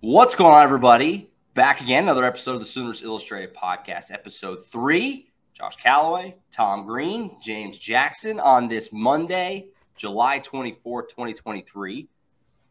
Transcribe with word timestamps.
What's 0.00 0.36
going 0.36 0.54
on, 0.54 0.62
everybody? 0.62 1.28
Back 1.54 1.80
again, 1.80 2.04
another 2.04 2.24
episode 2.24 2.52
of 2.52 2.60
the 2.60 2.66
Sooners 2.66 3.02
Illustrated 3.02 3.52
Podcast, 3.52 4.12
episode 4.12 4.64
three. 4.64 5.32
Josh 5.54 5.74
Callaway, 5.74 6.36
Tom 6.52 6.86
Green, 6.86 7.36
James 7.42 7.80
Jackson 7.80 8.38
on 8.38 8.68
this 8.68 8.90
Monday, 8.92 9.70
July 9.96 10.38
24th, 10.38 11.08
2023. 11.08 12.08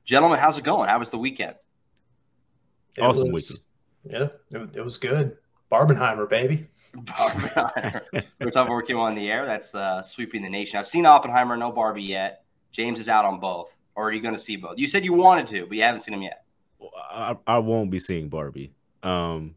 Gentlemen, 0.06 0.40
how's 0.40 0.58
it 0.58 0.64
going? 0.64 0.88
How 0.88 0.98
was 1.00 1.10
the 1.10 1.18
weekend? 1.18 1.56
It 2.96 3.02
awesome 3.02 3.34
was, 3.34 3.60
weekend. 4.06 4.32
Yeah, 4.50 4.62
it, 4.62 4.78
it, 4.78 4.82
was 4.82 4.98
good. 4.98 5.36
Barbenheimer, 5.70 6.30
baby. 6.30 6.70
Barbenheimer. 6.96 8.24
First 8.40 8.54
time 8.54 8.74
we 8.74 8.84
came 8.86 9.00
on 9.00 9.16
the 9.16 9.30
air. 9.30 9.46
That's 9.46 9.76
uh, 9.76 10.02
sweeping 10.02 10.44
the 10.44 10.50
nation. 10.50 10.80
I've 10.80 10.88
seen 10.88 11.06
Oppenheimer, 11.06 11.58
no 11.58 11.74
Barbie 11.74 12.04
yet. 12.04 12.46
James 12.72 13.02
is 13.02 13.10
out 13.10 13.26
on 13.26 13.42
both. 13.42 13.76
Or 13.96 14.08
are 14.08 14.14
you 14.14 14.22
going 14.22 14.36
to 14.36 14.40
see 14.40 14.56
both? 14.56 14.78
You 14.78 14.88
said 14.88 15.04
you 15.04 15.12
wanted 15.12 15.48
to, 15.48 15.66
but 15.66 15.76
you 15.76 15.84
haven't 15.84 16.00
seen 16.00 16.14
them 16.14 16.22
yet. 16.22 16.46
I, 16.98 17.36
I 17.46 17.60
won't 17.60 17.92
be 17.92 18.00
seeing 18.00 18.30
Barbie. 18.30 18.74
Um, 19.04 19.56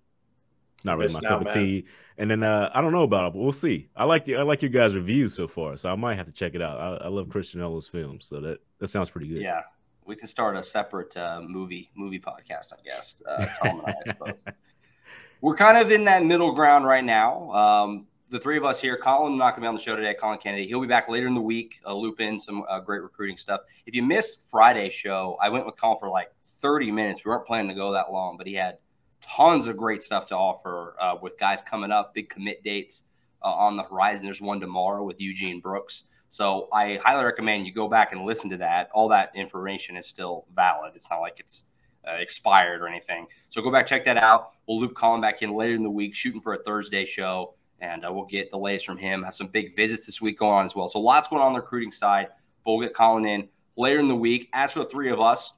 not 0.84 0.98
really 0.98 1.12
my 1.12 1.20
cup 1.20 1.42
of 1.42 1.52
tea. 1.52 1.84
And 2.18 2.30
then 2.30 2.42
uh, 2.42 2.70
I 2.74 2.80
don't 2.80 2.92
know 2.92 3.02
about 3.02 3.28
it, 3.28 3.32
but 3.32 3.40
we'll 3.40 3.52
see. 3.52 3.88
I 3.96 4.04
like 4.04 4.24
the, 4.24 4.36
I 4.36 4.42
like 4.42 4.62
your 4.62 4.70
guys' 4.70 4.94
reviews 4.94 5.34
so 5.34 5.48
far, 5.48 5.76
so 5.76 5.90
I 5.90 5.94
might 5.94 6.16
have 6.16 6.26
to 6.26 6.32
check 6.32 6.54
it 6.54 6.62
out. 6.62 6.78
I, 6.78 7.06
I 7.06 7.08
love 7.08 7.28
Christian 7.28 7.60
Nolan's 7.60 7.88
films, 7.88 8.26
so 8.26 8.40
that 8.40 8.58
that 8.78 8.88
sounds 8.88 9.10
pretty 9.10 9.28
good. 9.28 9.40
Yeah, 9.40 9.62
we 10.04 10.16
can 10.16 10.28
start 10.28 10.56
a 10.56 10.62
separate 10.62 11.16
uh, 11.16 11.40
movie 11.42 11.90
movie 11.94 12.20
podcast, 12.20 12.72
I 12.72 12.82
guess. 12.84 13.22
Uh, 13.26 13.46
Tom 13.62 13.80
and 13.80 13.86
I, 13.86 13.94
I 14.06 14.12
suppose. 14.12 14.34
We're 15.40 15.56
kind 15.56 15.78
of 15.78 15.90
in 15.90 16.04
that 16.04 16.24
middle 16.24 16.52
ground 16.52 16.84
right 16.84 17.04
now. 17.04 17.50
Um, 17.52 18.06
the 18.28 18.38
three 18.38 18.58
of 18.58 18.64
us 18.64 18.80
here, 18.80 18.98
Colin 18.98 19.38
not 19.38 19.52
going 19.52 19.56
to 19.56 19.60
be 19.62 19.66
on 19.66 19.74
the 19.74 19.80
show 19.80 19.96
today. 19.96 20.14
Colin 20.14 20.38
Kennedy, 20.38 20.66
he'll 20.66 20.80
be 20.80 20.86
back 20.86 21.08
later 21.08 21.26
in 21.26 21.34
the 21.34 21.40
week. 21.40 21.80
Uh, 21.86 21.94
loop 21.94 22.20
in 22.20 22.38
some 22.38 22.64
uh, 22.68 22.78
great 22.80 23.02
recruiting 23.02 23.38
stuff. 23.38 23.62
If 23.86 23.94
you 23.94 24.02
missed 24.02 24.42
Friday's 24.50 24.92
show, 24.92 25.38
I 25.42 25.48
went 25.48 25.64
with 25.64 25.76
Colin 25.76 25.98
for 25.98 26.10
like 26.10 26.30
30 26.60 26.90
minutes. 26.90 27.24
We 27.24 27.30
weren't 27.30 27.46
planning 27.46 27.68
to 27.68 27.74
go 27.74 27.92
that 27.92 28.12
long, 28.12 28.36
but 28.36 28.46
he 28.46 28.54
had 28.54 28.78
tons 29.20 29.68
of 29.68 29.76
great 29.76 30.02
stuff 30.02 30.26
to 30.28 30.36
offer 30.36 30.96
uh, 31.00 31.16
with 31.20 31.38
guys 31.38 31.60
coming 31.62 31.90
up, 31.90 32.14
big 32.14 32.28
commit 32.28 32.62
dates 32.62 33.04
uh, 33.42 33.48
on 33.48 33.76
the 33.76 33.82
horizon. 33.82 34.26
There's 34.26 34.40
one 34.40 34.60
tomorrow 34.60 35.04
with 35.04 35.20
Eugene 35.20 35.60
Brooks. 35.60 36.04
So 36.28 36.68
I 36.72 36.98
highly 37.02 37.24
recommend 37.24 37.66
you 37.66 37.72
go 37.72 37.88
back 37.88 38.12
and 38.12 38.24
listen 38.24 38.48
to 38.50 38.56
that. 38.58 38.88
All 38.94 39.08
that 39.08 39.32
information 39.34 39.96
is 39.96 40.06
still 40.06 40.46
valid. 40.54 40.92
It's 40.94 41.10
not 41.10 41.20
like 41.20 41.40
it's 41.40 41.64
uh, 42.06 42.14
expired 42.14 42.80
or 42.80 42.88
anything. 42.88 43.26
So 43.50 43.60
go 43.62 43.70
back, 43.70 43.86
check 43.86 44.04
that 44.04 44.16
out. 44.16 44.52
We'll 44.66 44.80
loop 44.80 44.94
Colin 44.94 45.20
back 45.20 45.42
in 45.42 45.54
later 45.54 45.74
in 45.74 45.82
the 45.82 45.90
week, 45.90 46.14
shooting 46.14 46.40
for 46.40 46.54
a 46.54 46.62
Thursday 46.62 47.04
show, 47.04 47.54
and 47.80 48.04
uh, 48.04 48.12
we'll 48.12 48.26
get 48.26 48.50
the 48.50 48.58
latest 48.58 48.86
from 48.86 48.96
him. 48.96 49.22
Have 49.22 49.34
some 49.34 49.48
big 49.48 49.74
visits 49.74 50.06
this 50.06 50.20
week 50.20 50.38
going 50.38 50.52
on 50.52 50.64
as 50.64 50.74
well. 50.74 50.88
So 50.88 51.00
lots 51.00 51.28
going 51.28 51.42
on, 51.42 51.48
on 51.48 51.52
the 51.54 51.60
recruiting 51.60 51.92
side, 51.92 52.28
but 52.64 52.72
we'll 52.72 52.86
get 52.86 52.94
Colin 52.94 53.26
in 53.26 53.48
later 53.76 53.98
in 53.98 54.08
the 54.08 54.14
week. 54.14 54.48
As 54.52 54.72
for 54.72 54.80
the 54.80 54.84
three 54.86 55.10
of 55.10 55.20
us, 55.20 55.54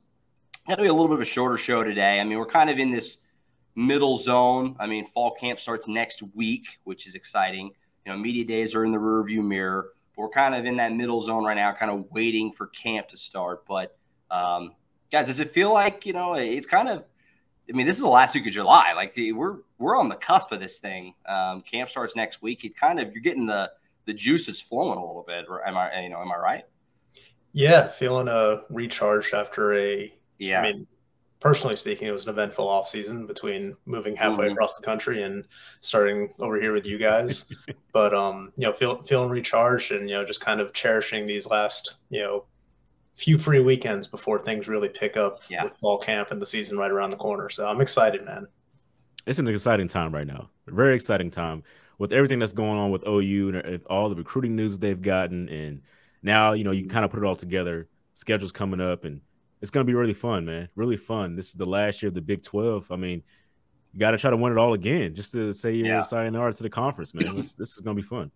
to 0.69 0.83
be 0.83 0.89
a 0.89 0.93
little 0.93 1.09
bit 1.09 1.15
of 1.15 1.21
a 1.21 1.25
shorter 1.25 1.57
show 1.57 1.83
today. 1.83 2.21
I 2.21 2.25
mean, 2.25 2.39
we're 2.39 2.47
kind 2.47 2.71
of 2.71 2.79
in 2.79 2.91
this 2.91 3.19
middle 3.75 4.17
zone. 4.17 4.77
I 4.79 4.87
mean, 4.87 5.07
fall 5.07 5.33
camp 5.33 5.59
starts 5.59 5.89
next 5.89 6.23
week, 6.35 6.79
which 6.85 7.07
is 7.07 7.15
exciting. 7.15 7.73
You 8.05 8.13
know, 8.13 8.19
media 8.19 8.45
days 8.45 8.75
are 8.75 8.85
in 8.85 8.93
the 8.93 8.99
rearview 8.99 9.45
mirror. 9.45 9.91
But 10.15 10.23
we're 10.23 10.29
kind 10.29 10.55
of 10.55 10.67
in 10.67 10.77
that 10.77 10.93
middle 10.93 11.21
zone 11.21 11.45
right 11.45 11.55
now, 11.55 11.73
kind 11.73 11.91
of 11.91 12.11
waiting 12.11 12.53
for 12.53 12.69
camp 12.69 13.09
to 13.09 13.17
start. 13.17 13.67
But 13.67 13.97
um, 14.31 14.75
guys, 15.11 15.27
does 15.27 15.41
it 15.41 15.51
feel 15.51 15.73
like 15.73 16.07
you 16.07 16.13
know 16.13 16.35
it's 16.35 16.67
kind 16.67 16.89
of? 16.89 17.05
I 17.69 17.75
mean, 17.75 17.87
this 17.87 17.97
is 17.97 18.03
the 18.03 18.09
last 18.09 18.35
week 18.35 18.47
of 18.47 18.53
July. 18.53 18.93
Like 18.95 19.15
the, 19.15 19.33
we're 19.33 19.59
we're 19.79 19.99
on 19.99 20.09
the 20.09 20.17
cusp 20.17 20.53
of 20.53 20.61
this 20.61 20.79
thing. 20.79 21.15
Um, 21.27 21.63
camp 21.63 21.91
starts 21.91 22.15
next 22.15 22.43
week. 22.43 22.65
It 22.65 22.77
kind 22.77 23.01
of 23.01 23.13
you're 23.13 23.23
getting 23.23 23.47
the 23.47 23.71
the 24.05 24.13
juices 24.13 24.61
flowing 24.61 24.99
a 24.99 25.05
little 25.05 25.25
bit. 25.27 25.47
Am 25.67 25.77
I 25.77 26.01
you 26.03 26.09
know 26.09 26.21
am 26.21 26.33
I 26.33 26.37
right? 26.37 26.65
Yeah, 27.53 27.87
feeling 27.87 28.29
uh 28.29 28.59
recharged 28.71 29.35
after 29.35 29.75
a 29.75 30.13
yeah. 30.43 30.61
I 30.61 30.73
mean, 30.73 30.87
personally 31.41 31.77
speaking, 31.77 32.07
it 32.07 32.13
was 32.13 32.25
an 32.25 32.31
eventful 32.31 32.69
off 32.69 32.89
season 32.89 33.27
between 33.27 33.77
moving 33.85 34.15
halfway 34.15 34.47
mm-hmm. 34.47 34.53
across 34.53 34.77
the 34.77 34.85
country 34.85 35.23
and 35.23 35.45
starting 35.81 36.33
over 36.39 36.61
here 36.61 36.73
with 36.73 36.87
you 36.87 36.99
guys. 36.99 37.47
but 37.93 38.15
um, 38.15 38.53
you 38.57 38.67
know, 38.67 38.73
feel, 38.73 39.03
feeling 39.03 39.29
recharged 39.29 39.93
and 39.93 40.09
you 40.09 40.15
know, 40.15 40.25
just 40.25 40.41
kind 40.41 40.61
of 40.61 40.73
cherishing 40.73 41.27
these 41.27 41.47
last 41.49 41.97
you 42.11 42.21
know 42.21 42.45
few 43.17 43.37
free 43.37 43.61
weekends 43.61 44.09
before 44.09 44.41
things 44.41 44.69
really 44.69 44.89
pick 44.89 45.17
up 45.17 45.43
yeah. 45.51 45.65
with 45.65 45.75
fall 45.75 45.99
camp 45.99 46.31
and 46.31 46.41
the 46.41 46.47
season 46.47 46.79
right 46.79 46.91
around 46.91 47.11
the 47.11 47.17
corner. 47.17 47.51
So 47.51 47.67
I'm 47.67 47.81
excited, 47.81 48.25
man. 48.25 48.47
It's 49.27 49.39
an 49.39 49.47
exciting 49.49 49.89
time 49.89 50.15
right 50.15 50.27
now. 50.27 50.51
A 50.67 50.73
very 50.73 50.95
exciting 50.95 51.31
time 51.31 51.63
with 51.99 52.13
everything 52.13 52.39
that's 52.39 52.53
going 52.53 52.79
on 52.79 52.91
with 52.91 53.07
OU 53.07 53.61
and 53.65 53.87
all 53.87 54.09
the 54.09 54.17
recruiting 54.17 54.57
news 54.57 54.79
they've 54.79 55.01
gotten, 55.01 55.49
and 55.49 55.83
now 56.23 56.53
you 56.53 56.65
know 56.65 56.71
you 56.71 56.87
kind 56.87 57.05
of 57.05 57.11
put 57.11 57.23
it 57.23 57.27
all 57.27 57.37
together. 57.37 57.89
Schedules 58.15 58.53
coming 58.53 58.81
up 58.81 59.05
and 59.05 59.21
it's 59.63 59.71
going 59.71 59.87
to 59.87 59.91
be 59.91 59.95
really 59.95 60.13
fun, 60.13 60.45
man. 60.45 60.69
Really 60.75 60.97
fun. 60.97 61.37
This 61.37 61.47
is 61.47 61.55
the 61.55 61.65
last 61.65 62.03
year 62.03 62.09
of 62.09 62.15
the 62.15 62.21
Big 62.21 62.43
12. 62.43 62.91
I 62.91 62.97
mean, 62.97 63.23
you 63.93 64.01
got 64.01 64.11
to 64.11 64.19
try 64.19 64.31
to 64.31 64.37
win 64.37 64.53
it 64.53 64.59
all 64.59 64.75
again 64.75 65.15
just 65.15 65.33
to 65.33 65.55
say 65.55 65.73
you're 65.73 65.87
yeah. 65.87 66.03
sayonara 66.03 66.53
to 66.53 66.63
the 66.63 66.71
conference, 66.71 67.15
man. 67.15 67.37
this, 67.37 67.55
this 67.55 67.77
is 67.77 67.79
going 67.79 67.97
to 67.97 68.03
be 68.03 68.07
fun. 68.07 68.31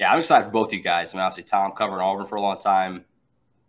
Yeah, 0.00 0.10
I'm 0.10 0.18
excited 0.18 0.46
for 0.46 0.50
both 0.50 0.72
you 0.72 0.80
guys. 0.80 1.12
I 1.12 1.18
mean, 1.18 1.22
obviously, 1.22 1.44
Tom 1.44 1.72
covering 1.72 2.00
Auburn 2.00 2.26
for 2.26 2.36
a 2.36 2.40
long 2.40 2.58
time, 2.58 3.04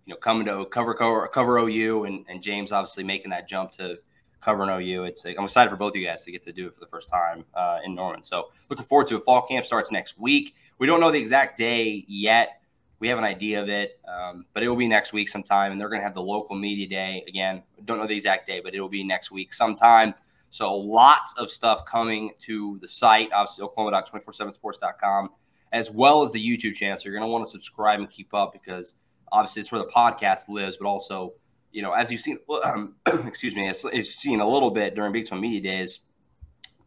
you 0.06 0.14
know, 0.14 0.20
coming 0.20 0.46
to 0.48 0.66
cover 0.66 0.94
cover, 0.94 1.28
cover 1.28 1.58
OU, 1.58 2.06
and, 2.06 2.26
and 2.30 2.42
James 2.42 2.72
obviously 2.72 3.04
making 3.04 3.32
that 3.32 3.48
jump 3.48 3.74
to 3.74 3.98
covering 4.40 4.70
OU. 4.70 5.04
It's 5.04 5.26
I'm 5.26 5.44
excited 5.44 5.70
for 5.70 5.76
both 5.76 5.96
you 5.96 6.06
guys 6.06 6.24
to 6.24 6.32
get 6.32 6.44
to 6.44 6.54
do 6.54 6.68
it 6.68 6.74
for 6.74 6.80
the 6.80 6.88
first 6.88 7.10
time 7.10 7.44
uh, 7.54 7.80
in 7.86 7.94
Norman. 7.94 8.24
So 8.24 8.52
looking 8.70 8.86
forward 8.86 9.08
to 9.08 9.18
it. 9.18 9.24
Fall 9.24 9.46
camp 9.46 9.66
starts 9.66 9.92
next 9.92 10.18
week. 10.18 10.56
We 10.80 10.88
don't 10.88 11.02
know 11.02 11.12
the 11.12 11.20
exact 11.20 11.58
day 11.58 12.06
yet 12.08 12.62
we 13.04 13.10
have 13.10 13.18
an 13.18 13.26
idea 13.26 13.62
of 13.62 13.68
it, 13.68 14.00
um, 14.08 14.46
but 14.54 14.64
it 14.64 14.70
will 14.70 14.78
be 14.78 14.88
next 14.88 15.12
week 15.12 15.28
sometime, 15.28 15.74
and 15.74 15.82
they're 15.82 15.90
going 15.90 16.00
to 16.00 16.06
have 16.06 16.14
the 16.14 16.22
local 16.22 16.56
media 16.56 16.88
day 16.88 17.22
again. 17.28 17.62
Don't 17.84 17.98
know 17.98 18.08
the 18.08 18.14
exact 18.14 18.48
day, 18.48 18.62
but 18.62 18.74
it 18.74 18.80
will 18.80 18.88
be 18.88 19.04
next 19.04 19.30
week 19.30 19.54
sometime. 19.54 20.14
So 20.52 20.74
lots 20.74 21.38
of 21.38 21.52
stuff 21.52 21.86
coming 21.86 22.32
to 22.44 22.80
the 22.80 22.88
site, 22.88 23.28
obviously 23.34 23.66
Oklahoma.247sports.com, 23.66 25.32
as 25.74 25.92
well 25.92 26.24
as 26.24 26.32
the 26.32 26.40
YouTube 26.40 26.76
channel. 26.76 26.98
So 26.98 27.10
you're 27.10 27.20
going 27.20 27.28
to 27.28 27.32
want 27.32 27.46
to 27.46 27.52
subscribe 27.52 28.00
and 28.00 28.10
keep 28.10 28.34
up 28.34 28.54
because 28.54 28.94
obviously 29.34 29.64
it's 29.64 29.72
where 29.74 29.82
the 29.82 29.92
podcast 29.92 30.48
lives, 30.48 30.78
but 30.78 30.88
also, 30.88 31.34
you 31.74 31.82
know, 31.82 31.92
as 31.92 32.10
you've 32.10 32.22
seen, 32.22 32.38
excuse 33.28 33.54
me, 33.54 33.68
as, 33.68 33.84
you've 33.92 34.06
seen 34.06 34.40
a 34.40 34.48
little 34.48 34.72
bit 34.72 34.96
during 34.96 35.12
Big 35.12 35.28
12 35.28 35.42
Media 35.42 35.60
Days, 35.60 36.00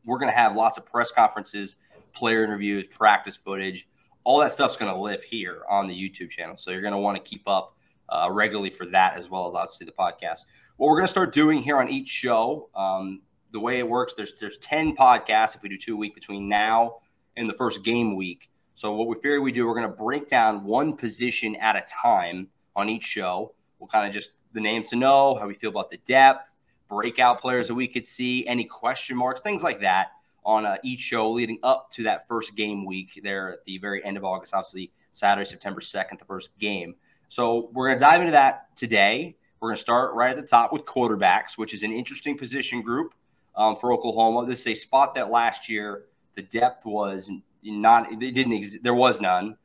we're 0.07 0.19
going 0.19 0.33
to 0.33 0.39
have 0.39 0.57
lots 0.57 0.79
of 0.79 0.87
press 0.87 1.11
conferences, 1.11 1.77
player 2.15 2.43
interviews, 2.43 2.87
practice 2.91 3.37
footage 3.37 3.87
all 4.27 4.41
that 4.41 4.53
stuff's 4.53 4.77
going 4.77 4.93
to 4.93 5.01
live 5.01 5.23
here 5.23 5.63
on 5.71 5.87
the 5.87 5.95
YouTube 5.95 6.31
channel. 6.31 6.57
So 6.57 6.73
you're 6.73 6.81
going 6.81 6.93
to 6.93 6.99
want 6.99 7.17
to 7.17 7.23
keep 7.23 7.47
up 7.47 7.77
uh, 8.09 8.29
regularly 8.29 8.71
for 8.71 8.85
that 8.87 9.17
as 9.17 9.31
well 9.31 9.47
as 9.47 9.55
obviously 9.55 9.87
the 9.87 9.93
podcast. 9.93 10.47
What 10.79 10.89
we're 10.89 10.97
going 10.97 11.07
to 11.07 11.11
start 11.13 11.33
doing 11.33 11.63
here 11.63 11.79
on 11.79 11.89
each 11.89 12.09
show, 12.09 12.69
um, 12.75 13.23
the 13.53 13.61
way 13.61 13.79
it 13.79 13.89
works, 13.89 14.15
there's 14.15 14.35
there's 14.41 14.59
10 14.59 14.97
podcasts 14.97 15.55
if 15.55 15.63
we 15.63 15.69
do 15.69 15.79
two 15.79 15.95
a 15.95 15.97
week 15.97 16.17
between 16.17 16.49
now 16.49 16.97
and 17.37 17.49
the 17.49 17.55
first 17.55 17.85
game 17.85 18.17
week. 18.17 18.51
So 18.75 18.93
what 18.95 19.07
we 19.07 19.15
figure 19.15 19.41
we 19.41 19.53
do, 19.53 19.65
we're 19.65 19.77
going 19.77 19.89
to 19.89 19.97
break 19.97 20.29
down 20.29 20.65
one 20.65 20.97
position 20.97 21.55
at 21.57 21.77
a 21.77 21.83
time 21.83 22.49
on 22.75 22.89
each 22.89 23.05
show. 23.05 23.55
We'll 23.79 23.87
kind 23.87 24.09
of 24.09 24.13
just 24.13 24.31
the 24.55 24.61
names 24.61 24.91
to 24.91 24.97
know, 24.97 25.37
how 25.37 25.47
we 25.47 25.55
feel 25.55 25.71
about 25.71 25.89
the 25.89 25.99
depth, 25.99 26.57
breakout 26.89 27.41
players 27.41 27.69
that 27.69 27.75
we 27.75 27.87
could 27.87 28.09
see, 28.09 28.45
any 28.49 28.65
question 28.65 29.17
marks, 29.17 29.41
things 29.41 29.63
like 29.63 29.83
that 29.83 30.09
on 30.47 30.65
uh, 30.65 30.77
each 30.85 31.01
show 31.01 31.29
leading 31.29 31.59
up 31.65 31.91
to 31.91 32.05
that 32.05 32.27
first 32.29 32.55
game 32.55 32.87
week 32.87 33.21
there 33.25 33.55
at 33.55 33.65
the 33.67 33.79
very 33.79 34.03
end 34.05 34.17
of 34.17 34.25
August, 34.25 34.55
obviously 34.55 34.93
Saturday, 35.11 35.45
September 35.45 35.81
2nd, 35.81 36.19
the 36.21 36.25
first 36.25 36.57
game. 36.59 36.95
So 37.29 37.69
we're 37.73 37.89
going 37.89 37.99
to 37.99 38.05
dive 38.05 38.21
into 38.21 38.31
that 38.33 38.75
today. 38.77 39.37
We're 39.59 39.71
going 39.71 39.77
to 39.77 39.83
start 39.83 40.15
right 40.15 40.31
at 40.31 40.37
the 40.37 40.47
top 40.49 40.73
with 40.73 40.85
quarterbacks, 40.85 41.57
which 41.59 41.75
is 41.75 41.83
an 41.83 41.91
interesting 41.91 42.39
position 42.39 42.81
group 42.81 43.13
um, 43.57 43.75
for 43.75 43.93
Oklahoma. 43.93 44.47
This 44.47 44.61
is 44.61 44.67
a 44.69 44.75
spot 44.75 45.15
that 45.15 45.31
last 45.31 45.69
year 45.69 46.05
the 46.37 46.43
depth 46.43 46.87
was 46.87 47.29
not, 47.65 48.13
it 48.13 48.21
didn't 48.21 48.53
exist, 48.53 48.85
there 48.85 48.95
was 48.95 49.21
none 49.21 49.57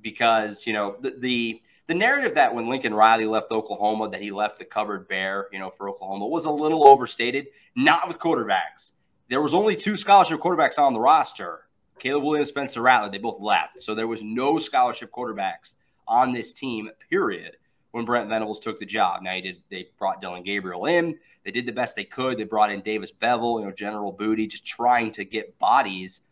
because, 0.00 0.66
you 0.66 0.72
know, 0.72 0.96
the, 1.00 1.14
the, 1.20 1.62
the 1.86 1.94
narrative 1.94 2.34
that 2.34 2.52
when 2.52 2.68
Lincoln 2.68 2.92
Riley 2.92 3.26
left 3.26 3.52
Oklahoma, 3.52 4.10
that 4.10 4.20
he 4.20 4.32
left 4.32 4.58
the 4.58 4.64
cupboard 4.64 5.06
bare, 5.06 5.46
you 5.52 5.60
know, 5.60 5.70
for 5.70 5.88
Oklahoma 5.88 6.26
was 6.26 6.46
a 6.46 6.50
little 6.50 6.88
overstated, 6.88 7.46
not 7.76 8.08
with 8.08 8.18
quarterbacks 8.18 8.90
there 9.28 9.40
was 9.40 9.54
only 9.54 9.76
two 9.76 9.96
scholarship 9.96 10.40
quarterbacks 10.40 10.78
on 10.78 10.92
the 10.92 11.00
roster. 11.00 11.62
Caleb 11.98 12.24
Williams, 12.24 12.48
Spencer 12.48 12.82
Rattler, 12.82 13.10
they 13.10 13.18
both 13.18 13.40
left. 13.40 13.82
So 13.82 13.94
there 13.94 14.06
was 14.06 14.22
no 14.22 14.58
scholarship 14.58 15.10
quarterbacks 15.10 15.74
on 16.06 16.32
this 16.32 16.52
team, 16.52 16.90
period, 17.10 17.56
when 17.90 18.04
Brent 18.04 18.28
Venables 18.28 18.60
took 18.60 18.78
the 18.78 18.86
job. 18.86 19.22
Now 19.22 19.32
he 19.32 19.40
did 19.40 19.62
they 19.70 19.88
brought 19.98 20.20
Dillon 20.20 20.42
Gabriel 20.42 20.86
in. 20.86 21.18
They 21.44 21.50
did 21.50 21.66
the 21.66 21.72
best 21.72 21.96
they 21.96 22.04
could. 22.04 22.38
They 22.38 22.44
brought 22.44 22.70
in 22.70 22.80
Davis 22.82 23.10
Beville, 23.10 23.60
you 23.60 23.66
know, 23.66 23.72
General 23.72 24.12
Booty, 24.12 24.46
just 24.46 24.66
trying 24.66 25.12
to 25.12 25.24
get 25.24 25.58
bodies. 25.58 26.22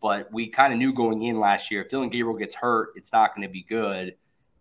But 0.00 0.32
we 0.32 0.48
kind 0.48 0.72
of 0.72 0.78
knew 0.78 0.92
going 0.92 1.22
in 1.22 1.38
last 1.38 1.70
year, 1.70 1.82
if 1.82 1.88
Dillon 1.88 2.08
Gabriel 2.08 2.36
gets 2.36 2.54
hurt, 2.54 2.90
it's 2.96 3.12
not 3.12 3.34
going 3.34 3.46
to 3.46 3.52
be 3.52 3.62
good. 3.62 4.16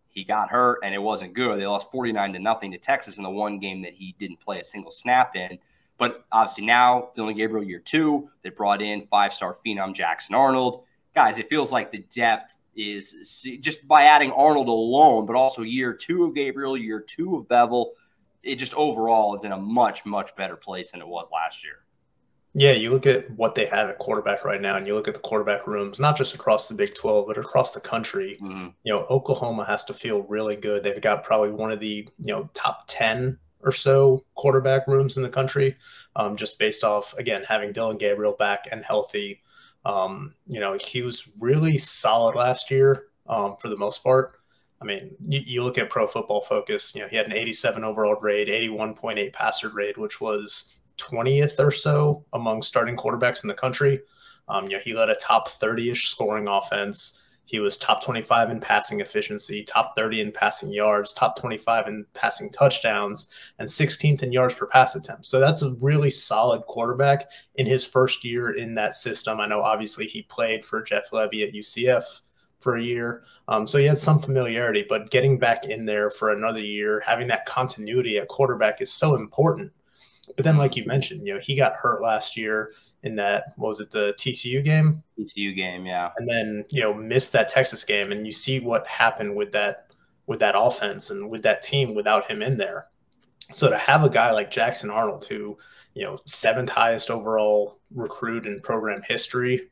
He 0.09 0.23
got 0.23 0.49
hurt 0.49 0.79
and 0.83 0.93
it 0.93 1.01
wasn't 1.01 1.33
good. 1.33 1.59
They 1.59 1.65
lost 1.65 1.89
49 1.91 2.33
to 2.33 2.39
nothing 2.39 2.71
to 2.73 2.77
Texas 2.77 3.17
in 3.17 3.23
the 3.23 3.29
one 3.29 3.57
game 3.57 3.81
that 3.81 3.93
he 3.93 4.13
didn't 4.19 4.41
play 4.41 4.59
a 4.59 4.63
single 4.63 4.91
snap 4.91 5.35
in. 5.35 5.57
But 6.01 6.25
obviously 6.31 6.65
now, 6.65 7.09
Dillon 7.13 7.35
Gabriel 7.35 7.63
year 7.63 7.77
two, 7.77 8.27
they 8.41 8.49
brought 8.49 8.81
in 8.81 9.03
five 9.03 9.31
star 9.31 9.55
phenom 9.63 9.93
Jackson 9.93 10.33
Arnold. 10.33 10.85
Guys, 11.13 11.37
it 11.37 11.47
feels 11.47 11.71
like 11.71 11.91
the 11.91 12.03
depth 12.15 12.55
is 12.75 13.45
just 13.61 13.87
by 13.87 14.05
adding 14.05 14.31
Arnold 14.31 14.67
alone, 14.67 15.27
but 15.27 15.35
also 15.35 15.61
year 15.61 15.93
two 15.93 16.23
of 16.23 16.33
Gabriel, 16.33 16.75
year 16.75 17.01
two 17.01 17.35
of 17.35 17.47
Beville, 17.47 17.91
it 18.41 18.55
just 18.55 18.73
overall 18.73 19.35
is 19.35 19.43
in 19.43 19.51
a 19.51 19.57
much 19.57 20.03
much 20.03 20.35
better 20.35 20.55
place 20.55 20.89
than 20.89 21.01
it 21.01 21.07
was 21.07 21.29
last 21.31 21.63
year. 21.63 21.83
Yeah, 22.55 22.71
you 22.71 22.89
look 22.89 23.05
at 23.05 23.29
what 23.29 23.53
they 23.53 23.67
have 23.67 23.87
at 23.87 23.99
quarterback 23.99 24.43
right 24.43 24.59
now, 24.59 24.77
and 24.77 24.87
you 24.87 24.95
look 24.95 25.07
at 25.07 25.13
the 25.13 25.19
quarterback 25.19 25.67
rooms, 25.67 25.99
not 25.99 26.17
just 26.17 26.33
across 26.33 26.67
the 26.67 26.73
Big 26.73 26.95
12, 26.95 27.27
but 27.27 27.37
across 27.37 27.73
the 27.73 27.79
country. 27.79 28.39
Mm-hmm. 28.41 28.69
You 28.83 28.93
know, 28.93 29.05
Oklahoma 29.11 29.65
has 29.65 29.85
to 29.85 29.93
feel 29.93 30.23
really 30.23 30.55
good. 30.55 30.83
They've 30.83 30.99
got 30.99 31.23
probably 31.23 31.51
one 31.51 31.71
of 31.71 31.79
the, 31.79 32.09
you 32.17 32.33
know, 32.33 32.49
top 32.55 32.85
10 32.87 33.37
or 33.63 33.71
so 33.71 34.23
quarterback 34.35 34.87
rooms 34.87 35.17
in 35.17 35.23
the 35.23 35.29
country, 35.29 35.77
um, 36.15 36.35
just 36.35 36.59
based 36.59 36.83
off, 36.83 37.13
again, 37.17 37.43
having 37.47 37.71
Dillon 37.71 37.97
Gabriel 37.97 38.33
back 38.33 38.67
and 38.71 38.83
healthy. 38.83 39.41
Um, 39.85 40.35
you 40.47 40.59
know, 40.59 40.77
he 40.79 41.01
was 41.01 41.29
really 41.39 41.77
solid 41.77 42.35
last 42.35 42.69
year 42.69 43.07
um, 43.27 43.55
for 43.59 43.69
the 43.69 43.77
most 43.77 44.03
part. 44.03 44.37
I 44.81 44.85
mean, 44.85 45.15
you, 45.27 45.41
you, 45.45 45.63
look 45.63 45.77
at 45.77 45.89
Pro 45.89 46.07
Football 46.07 46.41
Focus, 46.41 46.95
you 46.95 47.01
know, 47.01 47.07
he 47.07 47.15
had 47.15 47.27
an 47.27 47.33
87 47.33 47.83
overall 47.83 48.15
grade, 48.15 48.47
81.8 48.47 49.31
passer 49.31 49.69
grade, 49.69 49.97
which 49.97 50.19
was 50.19 50.75
20th 50.97 51.59
or 51.59 51.71
so 51.71 52.25
among 52.33 52.63
starting 52.63 52.95
quarterbacks 52.95 53.43
in 53.43 53.47
the 53.47 53.53
country. 53.53 54.01
Um, 54.47 54.65
you 54.65 54.71
know, 54.71 54.79
he 54.83 54.93
led 54.93 55.09
a 55.09 55.15
top 55.15 55.49
30-ish 55.49 56.09
scoring 56.09 56.47
offense. 56.47 57.19
He 57.51 57.59
was 57.59 57.75
top 57.75 58.01
25 58.01 58.49
in 58.49 58.61
passing 58.61 59.01
efficiency, 59.01 59.65
top 59.65 59.93
30 59.97 60.21
in 60.21 60.31
passing 60.31 60.71
yards, 60.71 61.11
top 61.11 61.37
25 61.37 61.89
in 61.89 62.05
passing 62.13 62.49
touchdowns, 62.49 63.27
and 63.59 63.67
16th 63.67 64.23
in 64.23 64.31
yards 64.31 64.55
per 64.55 64.67
pass 64.67 64.95
attempt. 64.95 65.25
So 65.25 65.41
that's 65.41 65.61
a 65.61 65.75
really 65.81 66.09
solid 66.09 66.61
quarterback 66.61 67.29
in 67.55 67.65
his 67.65 67.83
first 67.83 68.23
year 68.23 68.51
in 68.51 68.73
that 68.75 68.95
system. 68.95 69.41
I 69.41 69.47
know 69.47 69.61
obviously 69.61 70.05
he 70.05 70.21
played 70.21 70.65
for 70.65 70.81
Jeff 70.81 71.11
Lebby 71.11 71.45
at 71.45 71.53
UCF 71.53 72.21
for 72.61 72.77
a 72.77 72.81
year. 72.81 73.25
Um, 73.49 73.67
so 73.67 73.79
he 73.79 73.85
had 73.85 73.97
some 73.97 74.19
familiarity, 74.19 74.85
but 74.87 75.11
getting 75.11 75.37
back 75.37 75.65
in 75.65 75.83
there 75.83 76.09
for 76.09 76.29
another 76.29 76.61
year, 76.61 77.03
having 77.05 77.27
that 77.27 77.45
continuity 77.45 78.17
at 78.17 78.29
quarterback 78.29 78.79
is 78.79 78.93
so 78.93 79.15
important. 79.15 79.73
But 80.37 80.45
then, 80.45 80.55
like 80.55 80.77
you 80.77 80.85
mentioned, 80.85 81.27
you 81.27 81.33
know, 81.33 81.39
he 81.41 81.55
got 81.55 81.75
hurt 81.75 82.01
last 82.01 82.37
year 82.37 82.71
in 83.03 83.15
that 83.15 83.53
what 83.55 83.69
was 83.69 83.79
it 83.79 83.91
the 83.91 84.13
TCU 84.17 84.63
game? 84.63 85.03
TCU 85.17 85.55
game, 85.55 85.85
yeah. 85.85 86.11
And 86.17 86.27
then 86.27 86.65
you 86.69 86.81
know 86.81 86.93
missed 86.93 87.33
that 87.33 87.49
Texas 87.49 87.83
game, 87.83 88.11
and 88.11 88.25
you 88.25 88.31
see 88.31 88.59
what 88.59 88.85
happened 88.87 89.35
with 89.35 89.51
that 89.53 89.87
with 90.27 90.39
that 90.39 90.55
offense 90.57 91.09
and 91.09 91.29
with 91.29 91.43
that 91.43 91.61
team 91.61 91.95
without 91.95 92.29
him 92.29 92.41
in 92.41 92.57
there. 92.57 92.87
So 93.53 93.69
to 93.69 93.77
have 93.77 94.03
a 94.03 94.09
guy 94.09 94.31
like 94.31 94.51
Jackson 94.51 94.89
Arnold, 94.89 95.25
who 95.25 95.57
you 95.93 96.03
know 96.03 96.19
seventh 96.25 96.69
highest 96.69 97.09
overall 97.09 97.79
recruit 97.93 98.45
in 98.45 98.59
program 98.59 99.01
history, 99.07 99.69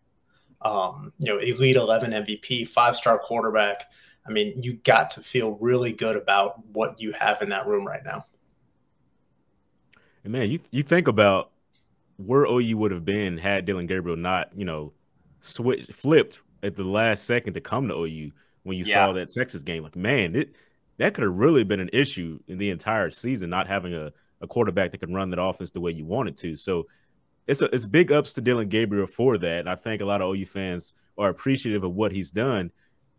um, 0.61 1.13
you 1.19 1.31
know 1.31 1.39
elite 1.39 1.75
eleven 1.75 2.11
MVP, 2.11 2.67
five 2.67 2.95
star 2.95 3.19
quarterback. 3.19 3.85
I 4.27 4.31
mean, 4.31 4.61
you 4.61 4.73
got 4.73 5.11
to 5.11 5.21
feel 5.21 5.57
really 5.61 5.91
good 5.91 6.15
about 6.15 6.63
what 6.67 6.99
you 6.99 7.13
have 7.13 7.41
in 7.41 7.49
that 7.49 7.65
room 7.65 7.87
right 7.87 8.03
now. 8.03 8.25
And 10.23 10.33
man, 10.33 10.49
you 10.49 10.59
you 10.71 10.83
think 10.83 11.07
about 11.07 11.51
where 12.25 12.45
OU 12.45 12.77
would 12.77 12.91
have 12.91 13.05
been 13.05 13.37
had 13.37 13.65
Dillon 13.65 13.87
Gabriel 13.87 14.17
not, 14.17 14.49
you 14.55 14.65
know, 14.65 14.91
switch 15.39 15.85
flipped 15.87 16.41
at 16.61 16.75
the 16.75 16.83
last 16.83 17.23
second 17.23 17.53
to 17.53 17.61
come 17.61 17.87
to 17.87 17.95
OU 17.95 18.31
when 18.63 18.77
you 18.77 18.83
yeah. 18.85 18.93
saw 18.93 19.13
that 19.13 19.31
Texas 19.31 19.61
game. 19.61 19.83
Like, 19.83 19.95
man, 19.95 20.35
it 20.35 20.53
that 20.97 21.13
could 21.13 21.23
have 21.23 21.33
really 21.33 21.63
been 21.63 21.79
an 21.79 21.89
issue 21.93 22.39
in 22.47 22.57
the 22.57 22.71
entire 22.71 23.09
season, 23.09 23.49
not 23.49 23.67
having 23.67 23.93
a, 23.93 24.11
a 24.41 24.47
quarterback 24.47 24.91
that 24.91 24.97
can 24.97 25.13
run 25.13 25.29
that 25.29 25.41
offense 25.41 25.71
the 25.71 25.79
way 25.79 25.91
you 25.91 26.05
wanted 26.05 26.35
to. 26.37 26.57
So 26.57 26.87
it's 27.47 27.61
a, 27.61 27.73
it's 27.73 27.85
big 27.85 28.11
ups 28.11 28.33
to 28.33 28.41
Dillon 28.41 28.67
Gabriel 28.67 29.07
for 29.07 29.37
that. 29.37 29.59
And 29.61 29.69
I 29.69 29.75
think 29.75 30.01
a 30.01 30.05
lot 30.05 30.21
of 30.21 30.35
OU 30.35 30.45
fans 30.45 30.93
are 31.17 31.29
appreciative 31.29 31.85
of 31.85 31.95
what 31.95 32.11
he's 32.11 32.31
done. 32.31 32.69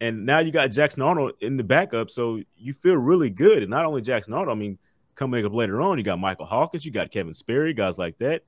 And 0.02 0.26
now 0.26 0.40
you 0.40 0.52
got 0.52 0.70
Jackson 0.70 1.02
Arnold 1.02 1.32
in 1.40 1.56
the 1.56 1.64
backup, 1.64 2.10
so 2.10 2.40
you 2.56 2.74
feel 2.74 2.96
really 2.96 3.30
good. 3.30 3.62
And 3.62 3.70
not 3.70 3.86
only 3.86 4.02
Jackson 4.02 4.34
Arnold, 4.34 4.56
I 4.56 4.60
mean, 4.60 4.78
coming 5.14 5.44
up 5.44 5.54
later 5.54 5.80
on, 5.80 5.96
you 5.96 6.04
got 6.04 6.18
Michael 6.18 6.46
Hawkins, 6.46 6.84
you 6.84 6.90
got 6.92 7.10
Kevin 7.10 7.34
Sperry, 7.34 7.72
guys 7.72 7.98
like 7.98 8.18
that 8.18 8.44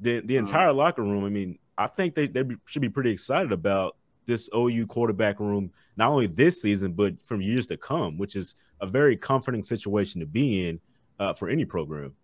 the 0.00 0.20
the 0.20 0.34
mm-hmm. 0.34 0.46
entire 0.46 0.72
locker 0.72 1.02
room. 1.02 1.24
I 1.24 1.28
mean, 1.28 1.58
I 1.78 1.86
think 1.86 2.14
they 2.14 2.26
they 2.26 2.44
should 2.66 2.82
be 2.82 2.88
pretty 2.88 3.10
excited 3.10 3.52
about 3.52 3.96
this 4.26 4.50
OU 4.54 4.86
quarterback 4.86 5.38
room, 5.40 5.70
not 5.96 6.10
only 6.10 6.26
this 6.26 6.60
season 6.60 6.92
but 6.92 7.14
from 7.22 7.40
years 7.40 7.66
to 7.68 7.76
come, 7.76 8.18
which 8.18 8.36
is 8.36 8.54
a 8.80 8.86
very 8.86 9.16
comforting 9.16 9.62
situation 9.62 10.20
to 10.20 10.26
be 10.26 10.68
in 10.68 10.80
uh, 11.18 11.32
for 11.32 11.48
any 11.48 11.64
program. 11.64 12.14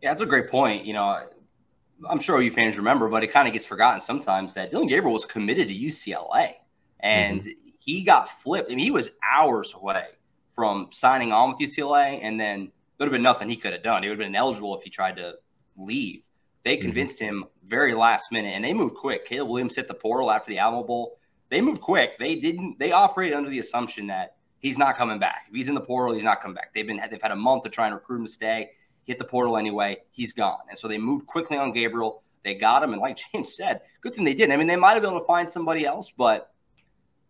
Yeah, 0.00 0.10
that's 0.10 0.22
a 0.22 0.26
great 0.26 0.48
point. 0.48 0.84
You 0.84 0.92
know, 0.92 1.26
I'm 2.08 2.20
sure 2.20 2.40
OU 2.40 2.52
fans 2.52 2.76
remember, 2.76 3.08
but 3.08 3.24
it 3.24 3.28
kind 3.28 3.48
of 3.48 3.52
gets 3.52 3.64
forgotten 3.64 4.00
sometimes 4.00 4.54
that 4.54 4.70
Dillon 4.70 4.86
Gabriel 4.86 5.14
was 5.14 5.24
committed 5.24 5.68
to 5.68 5.74
UCLA, 5.74 6.54
and 7.00 7.40
mm-hmm. 7.40 7.68
he 7.78 8.02
got 8.02 8.40
flipped. 8.42 8.70
I 8.70 8.74
mean, 8.74 8.84
he 8.84 8.90
was 8.90 9.10
hours 9.28 9.74
away 9.74 10.06
from 10.54 10.88
signing 10.92 11.32
on 11.32 11.50
with 11.50 11.58
UCLA, 11.58 12.20
and 12.22 12.38
then 12.38 12.70
there 12.98 13.06
would 13.06 13.06
have 13.06 13.12
been 13.12 13.22
nothing 13.22 13.48
he 13.48 13.56
could 13.56 13.72
have 13.72 13.82
done. 13.82 14.02
He 14.02 14.08
would 14.08 14.18
have 14.18 14.26
been 14.26 14.36
eligible 14.36 14.76
if 14.76 14.82
he 14.82 14.90
tried 14.90 15.16
to 15.16 15.34
leave. 15.76 16.22
They 16.68 16.76
mm-hmm. 16.76 16.82
convinced 16.82 17.20
mm-hmm. 17.20 17.38
him 17.38 17.44
very 17.66 17.94
last 17.94 18.30
minute, 18.30 18.50
and 18.54 18.62
they 18.62 18.74
moved 18.74 18.94
quick. 18.94 19.26
Caleb 19.26 19.48
Williams 19.48 19.74
hit 19.74 19.88
the 19.88 19.94
portal 19.94 20.30
after 20.30 20.50
the 20.50 20.58
Alamo 20.58 20.84
Bowl. 20.84 21.18
They 21.48 21.62
moved 21.62 21.80
quick. 21.80 22.18
They 22.18 22.34
didn't. 22.34 22.78
They 22.78 22.92
operated 22.92 23.38
under 23.38 23.48
the 23.48 23.60
assumption 23.60 24.08
that 24.08 24.36
he's 24.58 24.76
not 24.76 24.98
coming 24.98 25.18
back. 25.18 25.46
If 25.48 25.54
he's 25.54 25.70
in 25.70 25.74
the 25.74 25.80
portal, 25.80 26.14
he's 26.14 26.24
not 26.24 26.42
coming 26.42 26.54
back. 26.54 26.74
They've 26.74 26.86
been 26.86 27.00
they've 27.10 27.22
had 27.22 27.30
a 27.30 27.36
month 27.36 27.62
to 27.62 27.70
try 27.70 27.86
and 27.86 27.94
recruit 27.94 28.18
him 28.18 28.26
to 28.26 28.30
stay. 28.30 28.70
Hit 29.06 29.18
the 29.18 29.24
portal 29.24 29.56
anyway. 29.56 29.96
He's 30.10 30.34
gone, 30.34 30.58
and 30.68 30.78
so 30.78 30.88
they 30.88 30.98
moved 30.98 31.26
quickly 31.26 31.56
on 31.56 31.72
Gabriel. 31.72 32.22
They 32.44 32.54
got 32.54 32.82
him, 32.82 32.92
and 32.92 33.00
like 33.00 33.18
James 33.32 33.56
said, 33.56 33.80
good 34.02 34.14
thing 34.14 34.24
they 34.24 34.34
did. 34.34 34.50
I 34.50 34.56
mean, 34.58 34.66
they 34.66 34.76
might 34.76 34.92
have 34.92 35.00
been 35.00 35.12
able 35.12 35.20
to 35.20 35.26
find 35.26 35.50
somebody 35.50 35.86
else, 35.86 36.12
but 36.14 36.52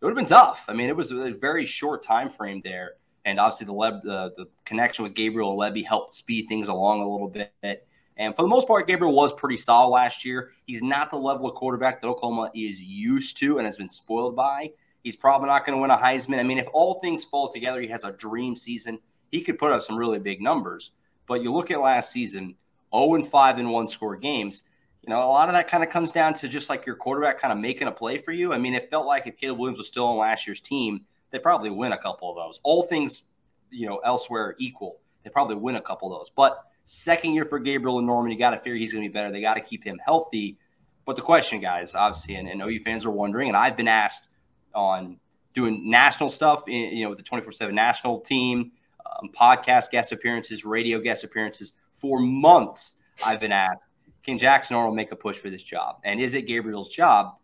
it 0.01 0.05
would 0.05 0.11
have 0.11 0.17
been 0.17 0.27
tough. 0.27 0.65
I 0.67 0.73
mean, 0.73 0.89
it 0.89 0.97
was 0.97 1.13
a 1.13 1.31
very 1.31 1.65
short 1.65 2.03
time 2.03 2.29
frame 2.29 2.61
there, 2.65 2.95
and 3.25 3.39
obviously 3.39 3.67
the 3.67 3.73
Leb, 3.73 3.99
uh, 4.05 4.31
the 4.37 4.49
connection 4.65 5.05
with 5.05 5.15
Gabriel 5.15 5.57
Lebby 5.57 5.87
helped 5.87 6.15
speed 6.15 6.47
things 6.49 6.67
along 6.67 7.03
a 7.03 7.09
little 7.09 7.29
bit. 7.29 7.88
And 8.19 8.35
for 8.35 8.43
the 8.43 8.49
most 8.49 8.67
part, 8.67 8.89
Gabriel 8.89 9.15
was 9.15 9.33
pretty 9.33 9.57
solid 9.57 9.91
last 9.91 10.25
year. 10.25 10.51
He's 10.67 10.83
not 10.83 11.11
the 11.11 11.17
level 11.17 11.49
of 11.49 11.55
quarterback 11.55 12.03
that 12.03 12.09
Oklahoma 12.09 12.51
is 12.55 12.83
used 12.83 13.37
to 13.39 13.59
and 13.59 13.67
has 13.67 13.77
been 13.77 13.89
spoiled 13.89 14.35
by. 14.35 14.73
He's 15.05 15.15
probably 15.15 15.47
not 15.47 15.65
going 15.65 15.77
to 15.77 15.81
win 15.81 15.93
a 15.93 15.97
Heisman. 15.97 16.41
I 16.41 16.43
mean, 16.43 16.59
if 16.59 16.67
all 16.73 16.95
things 16.95 17.25
fall 17.25 17.49
together, 17.49 17.81
he 17.81 17.87
has 17.89 18.03
a 18.03 18.11
dream 18.11 18.57
season. 18.57 18.99
He 19.31 19.43
could 19.43 19.59
put 19.59 19.71
up 19.71 19.83
some 19.83 19.97
really 19.97 20.19
big 20.19 20.41
numbers. 20.41 20.91
But 21.29 21.43
you 21.43 21.53
look 21.53 21.71
at 21.71 21.81
last 21.81 22.11
season, 22.11 22.57
0 22.93 23.15
and 23.15 23.29
5 23.29 23.59
in 23.59 23.69
one 23.69 23.87
score 23.87 24.17
games. 24.17 24.65
You 25.03 25.11
know, 25.11 25.23
a 25.23 25.31
lot 25.31 25.49
of 25.49 25.55
that 25.55 25.69
kind 25.69 25.85
of 25.85 25.91
comes 25.91 26.11
down 26.11 26.35
to 26.35 26.49
just 26.49 26.69
like 26.69 26.85
your 26.85 26.97
quarterback 26.97 27.41
kind 27.41 27.53
of 27.53 27.59
making 27.59 27.87
a 27.87 27.93
play 27.93 28.19
for 28.19 28.33
you. 28.33 28.53
I 28.53 28.59
mean, 28.59 28.75
it 28.75 28.91
felt 28.91 29.07
like 29.07 29.27
if 29.27 29.37
Caleb 29.37 29.59
Williams 29.59 29.79
was 29.79 29.87
still 29.87 30.07
on 30.07 30.19
last 30.19 30.47
year's 30.47 30.61
team, 30.61 31.03
they'd 31.31 31.43
probably 31.43 31.71
win 31.71 31.93
a 31.93 31.99
couple 31.99 32.31
of 32.31 32.37
those. 32.37 32.59
All 32.65 32.83
things, 32.83 33.25
you 33.71 33.87
know, 33.87 33.99
elsewhere 33.99 34.57
equal, 34.59 34.99
they 35.23 35.31
probably 35.31 35.57
win 35.57 35.77
a 35.77 35.81
couple 35.81 36.13
of 36.13 36.19
those. 36.21 36.31
But 36.35 36.65
Second 36.91 37.35
year 37.35 37.45
for 37.45 37.59
Gabriel 37.59 37.99
and 37.99 38.07
Norman. 38.07 38.33
You 38.33 38.39
got 38.39 38.53
to 38.53 38.57
figure 38.57 38.77
he's 38.77 38.95
going 38.95 39.05
to 39.05 39.11
be 39.11 39.13
better. 39.13 39.31
They 39.31 39.43
got 39.43 39.55
to 39.55 39.61
keep 39.61 39.85
him 39.85 40.01
healthy. 40.03 40.57
But 41.05 41.17
the 41.17 41.23
question, 41.23 41.61
guys, 41.61 41.95
obviously, 41.95 42.37
and, 42.37 42.49
and 42.49 42.63
OU 42.63 42.81
fans 42.81 43.05
are 43.05 43.11
wondering, 43.11 43.49
and 43.49 43.57
I've 43.59 43.77
been 43.77 43.89
asked 43.89 44.27
on 44.75 45.19
doing 45.53 45.91
national 45.91 46.31
stuff, 46.31 46.63
in, 46.67 46.97
you 46.97 47.05
know, 47.05 47.11
with 47.11 47.19
the 47.19 47.25
24 47.25 47.53
7 47.53 47.75
national 47.75 48.21
team, 48.21 48.73
um, 49.05 49.29
podcast 49.39 49.91
guest 49.91 50.13
appearances, 50.13 50.65
radio 50.65 50.99
guest 50.99 51.25
appearances 51.25 51.75
for 51.93 52.21
months. 52.21 52.97
I've 53.23 53.41
been 53.41 53.53
asked, 53.53 53.85
can 54.25 54.39
Jackson 54.39 54.75
Arnold 54.75 54.97
make 54.97 55.13
a 55.13 55.17
push 55.17 55.37
for 55.37 55.51
this 55.51 55.63
job? 55.63 55.97
And 56.05 56.23
is 56.23 56.35
it 56.35 56.47
Gabriel's 56.47 56.89
job? 56.89 57.39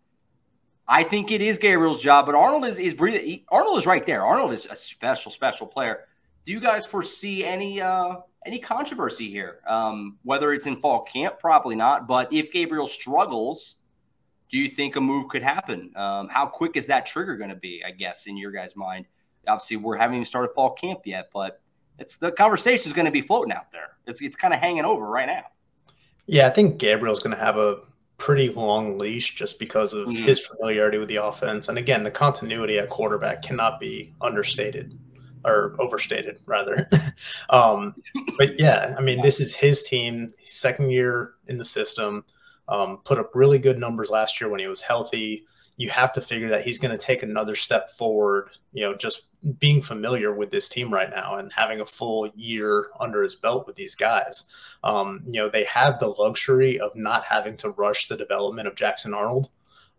I 0.88 1.04
think 1.04 1.30
it 1.30 1.42
is 1.42 1.58
Gabriel's 1.58 2.00
job, 2.00 2.24
but 2.24 2.34
Arnold 2.34 2.64
is 2.64 2.78
is 2.78 2.94
Arnold 3.50 3.76
is 3.76 3.84
right 3.84 4.06
there. 4.06 4.24
Arnold 4.24 4.54
is 4.54 4.64
a 4.70 4.76
special, 4.76 5.30
special 5.30 5.66
player. 5.66 6.06
Do 6.46 6.52
you 6.52 6.60
guys 6.60 6.86
foresee 6.86 7.44
any 7.44 7.82
uh, 7.82 8.16
any 8.44 8.58
controversy 8.58 9.30
here. 9.30 9.60
Um, 9.66 10.18
whether 10.22 10.52
it's 10.52 10.66
in 10.66 10.76
fall 10.76 11.02
camp, 11.02 11.38
probably 11.38 11.76
not. 11.76 12.06
But 12.06 12.32
if 12.32 12.52
Gabriel 12.52 12.86
struggles, 12.86 13.76
do 14.50 14.58
you 14.58 14.68
think 14.68 14.96
a 14.96 15.00
move 15.00 15.28
could 15.28 15.42
happen? 15.42 15.92
Um, 15.96 16.28
how 16.28 16.46
quick 16.46 16.76
is 16.76 16.86
that 16.86 17.06
trigger 17.06 17.36
going 17.36 17.50
to 17.50 17.56
be? 17.56 17.82
I 17.86 17.90
guess 17.90 18.26
in 18.26 18.36
your 18.36 18.52
guys' 18.52 18.76
mind. 18.76 19.06
Obviously, 19.46 19.76
we're 19.76 19.96
haven't 19.96 20.16
even 20.16 20.24
started 20.24 20.54
fall 20.54 20.70
camp 20.70 21.00
yet, 21.04 21.28
but 21.32 21.60
it's 21.98 22.16
the 22.16 22.32
conversation 22.32 22.86
is 22.86 22.92
going 22.92 23.04
to 23.04 23.10
be 23.10 23.20
floating 23.20 23.52
out 23.52 23.70
there. 23.72 23.96
It's 24.06 24.22
it's 24.22 24.36
kind 24.36 24.54
of 24.54 24.60
hanging 24.60 24.84
over 24.84 25.06
right 25.06 25.26
now. 25.26 25.44
Yeah, 26.26 26.46
I 26.46 26.50
think 26.50 26.78
Gabriel's 26.78 27.22
going 27.22 27.36
to 27.36 27.42
have 27.42 27.58
a 27.58 27.80
pretty 28.16 28.48
long 28.48 28.96
leash 28.98 29.34
just 29.34 29.58
because 29.58 29.92
of 29.92 30.08
mm-hmm. 30.08 30.24
his 30.24 30.46
familiarity 30.46 30.96
with 30.96 31.08
the 31.08 31.16
offense, 31.16 31.68
and 31.68 31.76
again, 31.76 32.04
the 32.04 32.10
continuity 32.10 32.78
at 32.78 32.88
quarterback 32.88 33.42
cannot 33.42 33.80
be 33.80 34.14
understated 34.20 34.98
or 35.44 35.76
overstated 35.78 36.40
rather. 36.46 36.88
um, 37.50 37.94
but 38.38 38.58
yeah, 38.58 38.94
I 38.98 39.02
mean, 39.02 39.20
this 39.20 39.40
is 39.40 39.54
his 39.54 39.82
team, 39.82 40.28
second 40.44 40.90
year 40.90 41.34
in 41.46 41.58
the 41.58 41.64
system. 41.64 42.24
Um, 42.66 42.98
put 43.04 43.18
up 43.18 43.34
really 43.34 43.58
good 43.58 43.78
numbers 43.78 44.10
last 44.10 44.40
year 44.40 44.48
when 44.48 44.60
he 44.60 44.66
was 44.66 44.80
healthy. 44.80 45.44
You 45.76 45.90
have 45.90 46.12
to 46.14 46.20
figure 46.20 46.48
that 46.48 46.62
he's 46.62 46.78
going 46.78 46.96
to 46.96 47.04
take 47.04 47.22
another 47.22 47.54
step 47.54 47.90
forward. 47.90 48.50
You 48.72 48.84
know, 48.84 48.94
just 48.94 49.28
being 49.58 49.82
familiar 49.82 50.34
with 50.34 50.50
this 50.50 50.68
team 50.68 50.92
right 50.92 51.10
now 51.10 51.36
and 51.36 51.52
having 51.52 51.80
a 51.80 51.86
full 51.86 52.30
year 52.34 52.88
under 52.98 53.22
his 53.22 53.34
belt 53.34 53.66
with 53.66 53.76
these 53.76 53.94
guys. 53.94 54.44
Um, 54.82 55.22
you 55.26 55.42
know, 55.42 55.48
they 55.48 55.64
have 55.64 55.98
the 55.98 56.08
luxury 56.08 56.80
of 56.80 56.96
not 56.96 57.24
having 57.24 57.56
to 57.58 57.70
rush 57.70 58.08
the 58.08 58.16
development 58.16 58.68
of 58.68 58.76
Jackson 58.76 59.12
Arnold. 59.12 59.50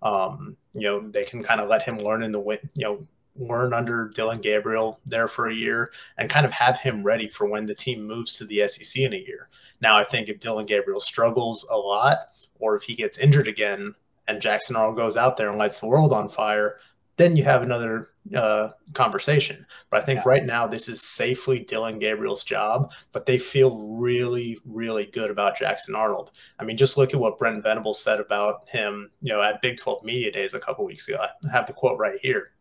Um, 0.01 0.57
you 0.73 0.81
know, 0.81 1.09
they 1.09 1.23
can 1.23 1.43
kind 1.43 1.61
of 1.61 1.69
let 1.69 1.83
him 1.83 1.97
learn 1.99 2.23
in 2.23 2.31
the 2.31 2.39
way, 2.39 2.59
you 2.73 2.83
know, 2.83 3.07
learn 3.35 3.73
under 3.73 4.09
Dillon 4.09 4.41
Gabriel 4.41 4.99
there 5.05 5.27
for 5.27 5.47
a 5.47 5.55
year 5.55 5.91
and 6.17 6.29
kind 6.29 6.45
of 6.45 6.51
have 6.51 6.79
him 6.79 7.03
ready 7.03 7.27
for 7.27 7.47
when 7.47 7.65
the 7.65 7.75
team 7.75 8.05
moves 8.05 8.37
to 8.37 8.45
the 8.45 8.67
SEC 8.67 9.01
in 9.01 9.13
a 9.13 9.17
year. 9.17 9.49
Now, 9.81 9.97
I 9.97 10.03
think 10.03 10.29
if 10.29 10.39
Dillon 10.39 10.65
Gabriel 10.65 10.99
struggles 10.99 11.67
a 11.71 11.77
lot 11.77 12.17
or 12.59 12.75
if 12.75 12.83
he 12.83 12.95
gets 12.95 13.17
injured 13.17 13.47
again 13.47 13.93
and 14.27 14.41
Jackson 14.41 14.75
Arnold 14.75 14.97
goes 14.97 15.17
out 15.17 15.37
there 15.37 15.49
and 15.49 15.57
lights 15.57 15.79
the 15.79 15.87
world 15.87 16.13
on 16.13 16.29
fire, 16.29 16.77
then 17.17 17.37
you 17.37 17.43
have 17.43 17.61
another 17.61 18.09
uh, 18.35 18.69
conversation. 18.93 19.65
But 19.89 20.01
I 20.01 20.05
think 20.05 20.19
yeah. 20.19 20.29
right 20.29 20.45
now 20.45 20.67
this 20.67 20.89
is 20.89 21.01
safely 21.01 21.59
Dillon 21.59 21.99
Gabriel's 21.99 22.43
job, 22.43 22.91
but 23.11 23.25
they 23.25 23.37
feel 23.37 23.95
really, 23.97 24.57
really 24.65 25.05
good 25.05 25.31
about 25.31 25.57
Jackson 25.57 25.95
Arnold. 25.95 26.31
I 26.59 26.65
mean, 26.65 26.77
just 26.77 26.97
look 26.97 27.13
at 27.13 27.19
what 27.19 27.37
Brent 27.37 27.63
Venables 27.63 28.01
said 28.01 28.19
about 28.19 28.67
him, 28.67 29.11
you 29.21 29.31
know, 29.31 29.41
at 29.41 29.61
Big 29.61 29.77
12 29.77 30.03
Media 30.03 30.31
Days 30.31 30.53
a 30.53 30.59
couple 30.59 30.85
weeks 30.85 31.07
ago. 31.07 31.19
I 31.21 31.51
have 31.51 31.67
the 31.67 31.73
quote 31.73 31.99
right 31.99 32.19
here. 32.21 32.51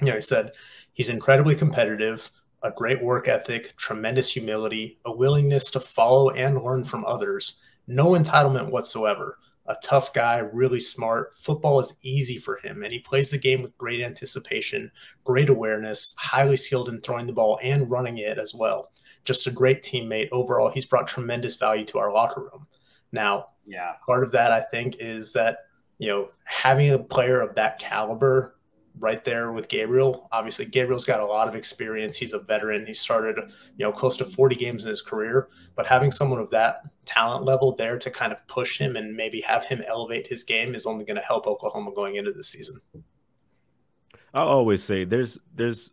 You 0.00 0.08
know, 0.08 0.14
he 0.16 0.20
said, 0.20 0.52
he's 0.92 1.08
incredibly 1.08 1.54
competitive, 1.54 2.30
a 2.62 2.70
great 2.70 3.02
work 3.02 3.28
ethic, 3.28 3.76
tremendous 3.76 4.32
humility, 4.32 4.98
a 5.04 5.12
willingness 5.12 5.70
to 5.72 5.80
follow 5.80 6.30
and 6.30 6.62
learn 6.62 6.84
from 6.84 7.04
others, 7.06 7.60
no 7.86 8.10
entitlement 8.10 8.70
whatsoever 8.70 9.38
a 9.70 9.76
tough 9.82 10.12
guy, 10.12 10.38
really 10.38 10.80
smart. 10.80 11.32
Football 11.36 11.78
is 11.78 11.96
easy 12.02 12.38
for 12.38 12.56
him, 12.56 12.82
and 12.82 12.92
he 12.92 12.98
plays 12.98 13.30
the 13.30 13.38
game 13.38 13.62
with 13.62 13.78
great 13.78 14.00
anticipation, 14.00 14.90
great 15.22 15.48
awareness, 15.48 16.12
highly 16.18 16.56
skilled 16.56 16.88
in 16.88 17.00
throwing 17.00 17.28
the 17.28 17.32
ball 17.32 17.58
and 17.62 17.88
running 17.88 18.18
it 18.18 18.36
as 18.36 18.52
well. 18.52 18.90
Just 19.24 19.46
a 19.46 19.52
great 19.52 19.82
teammate. 19.82 20.28
Overall, 20.32 20.70
he's 20.70 20.86
brought 20.86 21.06
tremendous 21.06 21.54
value 21.54 21.84
to 21.86 21.98
our 21.98 22.12
locker 22.12 22.40
room. 22.40 22.66
Now, 23.12 23.50
yeah, 23.64 23.92
part 24.04 24.24
of 24.24 24.32
that 24.32 24.50
I 24.50 24.60
think 24.60 24.96
is 24.98 25.32
that 25.34 25.58
you 25.98 26.08
know 26.08 26.30
having 26.44 26.90
a 26.90 26.98
player 26.98 27.40
of 27.40 27.54
that 27.54 27.78
caliber 27.78 28.56
right 29.00 29.24
there 29.24 29.50
with 29.50 29.68
Gabriel. 29.68 30.28
Obviously, 30.30 30.66
Gabriel's 30.66 31.06
got 31.06 31.20
a 31.20 31.26
lot 31.26 31.48
of 31.48 31.54
experience. 31.54 32.16
He's 32.16 32.34
a 32.34 32.38
veteran. 32.38 32.86
He 32.86 32.94
started, 32.94 33.38
you 33.76 33.84
know, 33.84 33.90
close 33.90 34.16
to 34.18 34.24
40 34.24 34.54
games 34.54 34.84
in 34.84 34.90
his 34.90 35.02
career. 35.02 35.48
But 35.74 35.86
having 35.86 36.12
someone 36.12 36.38
of 36.38 36.50
that 36.50 36.82
talent 37.06 37.44
level 37.44 37.74
there 37.74 37.98
to 37.98 38.10
kind 38.10 38.32
of 38.32 38.46
push 38.46 38.78
him 38.78 38.96
and 38.96 39.16
maybe 39.16 39.40
have 39.40 39.64
him 39.64 39.82
elevate 39.88 40.26
his 40.26 40.44
game 40.44 40.74
is 40.74 40.86
only 40.86 41.04
going 41.04 41.16
to 41.16 41.22
help 41.22 41.46
Oklahoma 41.46 41.92
going 41.94 42.16
into 42.16 42.32
the 42.32 42.44
season. 42.44 42.80
I 44.32 44.42
always 44.42 44.84
say 44.84 45.04
there's 45.04 45.38
there's 45.54 45.90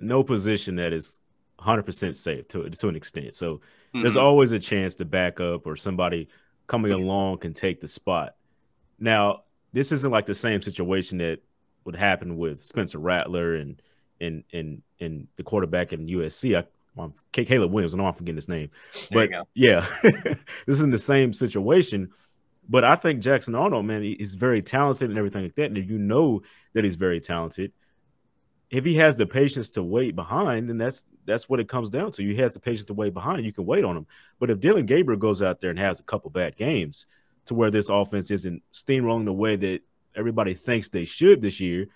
no 0.00 0.24
position 0.24 0.76
that 0.76 0.92
is 0.92 1.20
100% 1.60 2.14
safe 2.14 2.48
to 2.48 2.68
to 2.68 2.88
an 2.88 2.96
extent. 2.96 3.34
So 3.34 3.56
mm-hmm. 3.56 4.02
there's 4.02 4.16
always 4.16 4.52
a 4.52 4.58
chance 4.58 4.94
to 4.96 5.04
back 5.04 5.38
up 5.38 5.66
or 5.66 5.76
somebody 5.76 6.28
coming 6.66 6.92
along 6.92 7.38
can 7.38 7.52
take 7.52 7.80
the 7.80 7.88
spot. 7.88 8.34
Now, 8.98 9.44
this 9.72 9.92
isn't 9.92 10.10
like 10.10 10.26
the 10.26 10.34
same 10.34 10.62
situation 10.62 11.18
that 11.18 11.40
would 11.84 11.96
happened 11.96 12.38
with 12.38 12.60
Spencer 12.60 12.98
Rattler 12.98 13.56
and 13.56 13.80
and 14.20 14.44
and 14.52 14.82
and 15.00 15.28
the 15.36 15.42
quarterback 15.42 15.92
in 15.92 16.06
USC. 16.06 16.56
I, 16.56 16.60
um, 16.60 16.66
well, 16.94 17.14
Caleb 17.32 17.72
Williams. 17.72 17.94
I 17.94 17.98
know 17.98 18.06
I'm 18.06 18.14
forgetting 18.14 18.36
his 18.36 18.48
name, 18.48 18.70
but 19.10 19.30
yeah, 19.54 19.86
this 20.02 20.38
is 20.66 20.82
in 20.82 20.90
the 20.90 20.98
same 20.98 21.32
situation. 21.32 22.10
But 22.68 22.84
I 22.84 22.94
think 22.94 23.20
Jackson 23.20 23.54
Arnold, 23.54 23.86
man, 23.86 24.02
he's 24.02 24.34
very 24.34 24.62
talented 24.62 25.10
and 25.10 25.18
everything 25.18 25.42
like 25.42 25.54
that. 25.56 25.66
And 25.66 25.78
if 25.78 25.90
you 25.90 25.98
know 25.98 26.42
that 26.74 26.84
he's 26.84 26.94
very 26.94 27.18
talented, 27.18 27.72
if 28.70 28.84
he 28.84 28.94
has 28.96 29.16
the 29.16 29.26
patience 29.26 29.70
to 29.70 29.82
wait 29.82 30.14
behind, 30.14 30.68
then 30.68 30.78
that's 30.78 31.04
that's 31.24 31.48
what 31.48 31.60
it 31.60 31.68
comes 31.68 31.90
down 31.90 32.12
to. 32.12 32.22
You 32.22 32.36
have 32.36 32.52
the 32.52 32.60
patience 32.60 32.84
to 32.84 32.94
wait 32.94 33.14
behind, 33.14 33.44
you 33.44 33.52
can 33.52 33.66
wait 33.66 33.84
on 33.84 33.96
him. 33.96 34.06
But 34.38 34.50
if 34.50 34.60
Dillon 34.60 34.86
Gabriel 34.86 35.18
goes 35.18 35.42
out 35.42 35.60
there 35.60 35.70
and 35.70 35.78
has 35.78 35.98
a 35.98 36.04
couple 36.04 36.30
bad 36.30 36.56
games, 36.56 37.06
to 37.46 37.54
where 37.54 37.70
this 37.70 37.88
offense 37.88 38.30
isn't 38.30 38.62
steamrolling 38.72 39.24
the 39.24 39.32
way 39.32 39.56
that 39.56 39.80
everybody 40.14 40.54
thinks 40.54 40.88
they 40.88 41.04
should 41.04 41.42
this 41.42 41.60
year, 41.60 41.88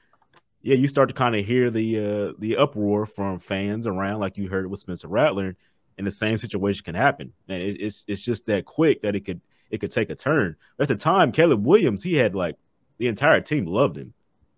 yeah, 0.62 0.75
you 0.75 0.88
start 0.88 1.08
to 1.08 1.14
kind 1.14 1.37
of 1.37 1.46
hear 1.46 1.70
the 1.70 1.99
uh, 1.99 2.32
the 2.38 2.56
uproar 2.56 3.06
from 3.06 3.38
fans 3.38 3.87
around, 3.87 4.20
like 4.20 4.37
you 4.37 4.49
heard 4.49 4.68
with 4.68 4.80
Spencer 4.80 5.08
Rattler, 5.08 5.56
and 5.96 6.06
the 6.06 6.11
same 6.11 6.38
situation 6.38 6.85
can 6.85 6.94
happen. 6.94 7.32
And 7.49 7.62
it, 7.62 7.80
it's 7.80 8.04
it's 8.08 8.23
just 8.23 8.46
that 8.46 8.64
quick 8.64 9.02
that 9.02 9.14
it 9.14 9.20
could 9.25 9.40
it 9.70 9.78
could 9.78 9.92
take 9.92 10.11
a 10.11 10.14
turn. 10.14 10.56
At 10.80 10.88
the 10.88 10.96
time, 10.96 11.32
Caleb 11.32 11.64
Williams, 11.64 12.02
he 12.02 12.14
had 12.14 12.35
like 12.35 12.56
the 12.99 13.06
entire 13.06 13.40
team 13.40 13.66
loved 13.66 13.96
him, 13.96 14.14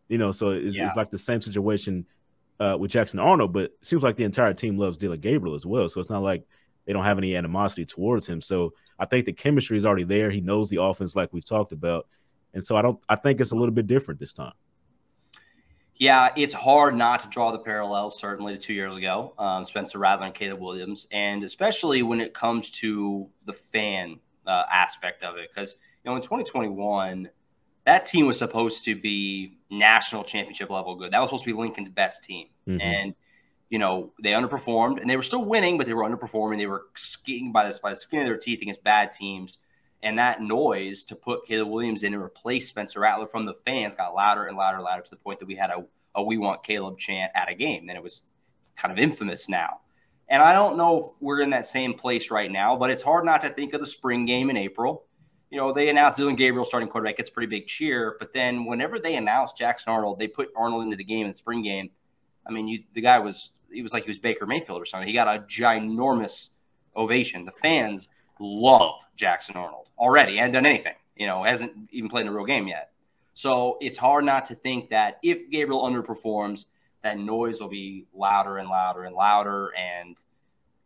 you 0.08 0.18
know. 0.18 0.32
So 0.32 0.50
it's, 0.50 0.78
yeah. 0.78 0.84
it's 0.84 0.96
like 0.96 1.10
the 1.10 1.18
same 1.18 1.40
situation 1.40 2.06
uh, 2.60 2.76
with 2.78 2.90
Jackson 2.90 3.20
Arnold, 3.20 3.52
but 3.52 3.64
it 3.64 3.72
seems 3.82 4.02
like 4.02 4.16
the 4.16 4.24
entire 4.24 4.54
team 4.54 4.78
loves 4.78 4.98
Dillon 4.98 5.20
Gabriel 5.20 5.54
as 5.54 5.66
well. 5.66 5.88
So 5.88 6.00
it's 6.00 6.10
not 6.10 6.22
like 6.22 6.44
they 6.86 6.92
don't 6.92 7.04
have 7.04 7.18
any 7.18 7.36
animosity 7.36 7.84
towards 7.84 8.26
him. 8.26 8.40
So 8.40 8.72
I 8.98 9.04
think 9.04 9.26
the 9.26 9.32
chemistry 9.32 9.76
is 9.76 9.84
already 9.84 10.04
there. 10.04 10.30
He 10.30 10.40
knows 10.40 10.70
the 10.70 10.82
offense, 10.82 11.14
like 11.14 11.32
we've 11.32 11.44
talked 11.44 11.72
about, 11.72 12.06
and 12.54 12.62
so 12.62 12.76
I 12.76 12.82
don't. 12.82 12.98
I 13.08 13.16
think 13.16 13.40
it's 13.40 13.52
a 13.52 13.56
little 13.56 13.74
bit 13.74 13.86
different 13.86 14.20
this 14.20 14.34
time. 14.34 14.52
Yeah, 15.98 16.30
it's 16.36 16.54
hard 16.54 16.94
not 16.96 17.20
to 17.20 17.28
draw 17.28 17.50
the 17.50 17.58
parallels, 17.58 18.20
certainly 18.20 18.54
to 18.54 18.58
two 18.58 18.72
years 18.72 18.96
ago, 18.96 19.34
um, 19.36 19.64
Spencer 19.64 19.98
Rattler 19.98 20.26
and 20.26 20.34
Caleb 20.34 20.60
Williams, 20.60 21.08
and 21.10 21.42
especially 21.42 22.04
when 22.04 22.20
it 22.20 22.32
comes 22.32 22.70
to 22.70 23.28
the 23.46 23.52
fan 23.52 24.20
uh, 24.46 24.62
aspect 24.72 25.24
of 25.24 25.36
it. 25.38 25.50
Because, 25.52 25.74
you 26.04 26.10
know, 26.10 26.16
in 26.16 26.22
2021, 26.22 27.28
that 27.84 28.06
team 28.06 28.26
was 28.26 28.38
supposed 28.38 28.84
to 28.84 28.94
be 28.94 29.58
national 29.70 30.22
championship 30.22 30.70
level 30.70 30.94
good. 30.94 31.12
That 31.12 31.18
was 31.18 31.30
supposed 31.30 31.44
to 31.44 31.52
be 31.52 31.58
Lincoln's 31.58 31.88
best 31.88 32.22
team. 32.22 32.46
Mm-hmm. 32.68 32.80
And, 32.80 33.16
you 33.68 33.80
know, 33.80 34.12
they 34.22 34.30
underperformed 34.30 35.00
and 35.00 35.10
they 35.10 35.16
were 35.16 35.22
still 35.24 35.44
winning, 35.44 35.78
but 35.78 35.86
they 35.88 35.94
were 35.94 36.04
underperforming. 36.04 36.58
They 36.58 36.66
were 36.66 36.86
skiing 36.94 37.50
by, 37.50 37.66
this, 37.66 37.80
by 37.80 37.90
the 37.90 37.96
skin 37.96 38.20
of 38.20 38.26
their 38.26 38.36
teeth 38.36 38.62
against 38.62 38.84
bad 38.84 39.10
teams. 39.10 39.58
And 40.02 40.18
that 40.18 40.40
noise 40.40 41.02
to 41.04 41.16
put 41.16 41.46
Caleb 41.46 41.68
Williams 41.68 42.04
in 42.04 42.14
and 42.14 42.22
replace 42.22 42.68
Spencer 42.68 43.00
Rattler 43.00 43.26
from 43.26 43.46
the 43.46 43.54
fans 43.66 43.94
got 43.94 44.14
louder 44.14 44.46
and 44.46 44.56
louder 44.56 44.76
and 44.76 44.84
louder 44.84 45.02
to 45.02 45.10
the 45.10 45.16
point 45.16 45.40
that 45.40 45.46
we 45.46 45.56
had 45.56 45.70
a, 45.70 45.84
a 46.14 46.22
We 46.22 46.38
Want 46.38 46.62
Caleb 46.62 46.98
chant 46.98 47.32
at 47.34 47.48
a 47.48 47.54
game. 47.54 47.88
And 47.88 47.96
it 47.96 48.02
was 48.02 48.22
kind 48.76 48.92
of 48.92 48.98
infamous 48.98 49.48
now. 49.48 49.80
And 50.28 50.42
I 50.42 50.52
don't 50.52 50.76
know 50.76 50.98
if 50.98 51.06
we're 51.20 51.40
in 51.40 51.50
that 51.50 51.66
same 51.66 51.94
place 51.94 52.30
right 52.30 52.50
now, 52.50 52.76
but 52.76 52.90
it's 52.90 53.02
hard 53.02 53.24
not 53.24 53.40
to 53.40 53.50
think 53.50 53.72
of 53.72 53.80
the 53.80 53.86
spring 53.86 54.24
game 54.24 54.50
in 54.50 54.56
April. 54.56 55.04
You 55.50 55.56
know, 55.56 55.72
they 55.72 55.88
announced 55.88 56.18
Dillon 56.18 56.36
Gabriel 56.36 56.66
starting 56.66 56.88
quarterback. 56.88 57.18
It's 57.18 57.30
a 57.30 57.32
pretty 57.32 57.48
big 57.48 57.66
cheer. 57.66 58.16
But 58.20 58.32
then 58.32 58.66
whenever 58.66 58.98
they 58.98 59.16
announced 59.16 59.56
Jackson 59.56 59.90
Arnold, 59.90 60.18
they 60.18 60.28
put 60.28 60.50
Arnold 60.54 60.84
into 60.84 60.96
the 60.96 61.04
game 61.04 61.22
in 61.22 61.32
the 61.32 61.34
spring 61.34 61.62
game. 61.62 61.90
I 62.46 62.52
mean, 62.52 62.68
you, 62.68 62.84
the 62.94 63.00
guy 63.00 63.18
was, 63.18 63.52
he 63.72 63.82
was 63.82 63.92
like 63.92 64.04
he 64.04 64.10
was 64.10 64.18
Baker 64.18 64.46
Mayfield 64.46 64.80
or 64.80 64.84
something. 64.84 65.08
He 65.08 65.14
got 65.14 65.34
a 65.34 65.40
ginormous 65.40 66.50
ovation. 66.94 67.46
The 67.46 67.52
fans 67.52 68.08
love 68.38 69.00
Jackson 69.16 69.56
Arnold 69.56 69.88
already. 69.98 70.36
Hadn't 70.36 70.52
done 70.52 70.66
anything, 70.66 70.94
you 71.16 71.26
know, 71.26 71.42
hasn't 71.42 71.72
even 71.90 72.08
played 72.08 72.22
in 72.22 72.28
a 72.28 72.32
real 72.32 72.44
game 72.44 72.68
yet. 72.68 72.90
So 73.34 73.78
it's 73.80 73.96
hard 73.96 74.24
not 74.24 74.44
to 74.46 74.54
think 74.54 74.90
that 74.90 75.18
if 75.22 75.50
Gabriel 75.50 75.82
underperforms, 75.82 76.66
that 77.02 77.18
noise 77.18 77.60
will 77.60 77.68
be 77.68 78.06
louder 78.12 78.58
and 78.58 78.68
louder 78.68 79.04
and 79.04 79.14
louder. 79.14 79.72
And 79.76 80.16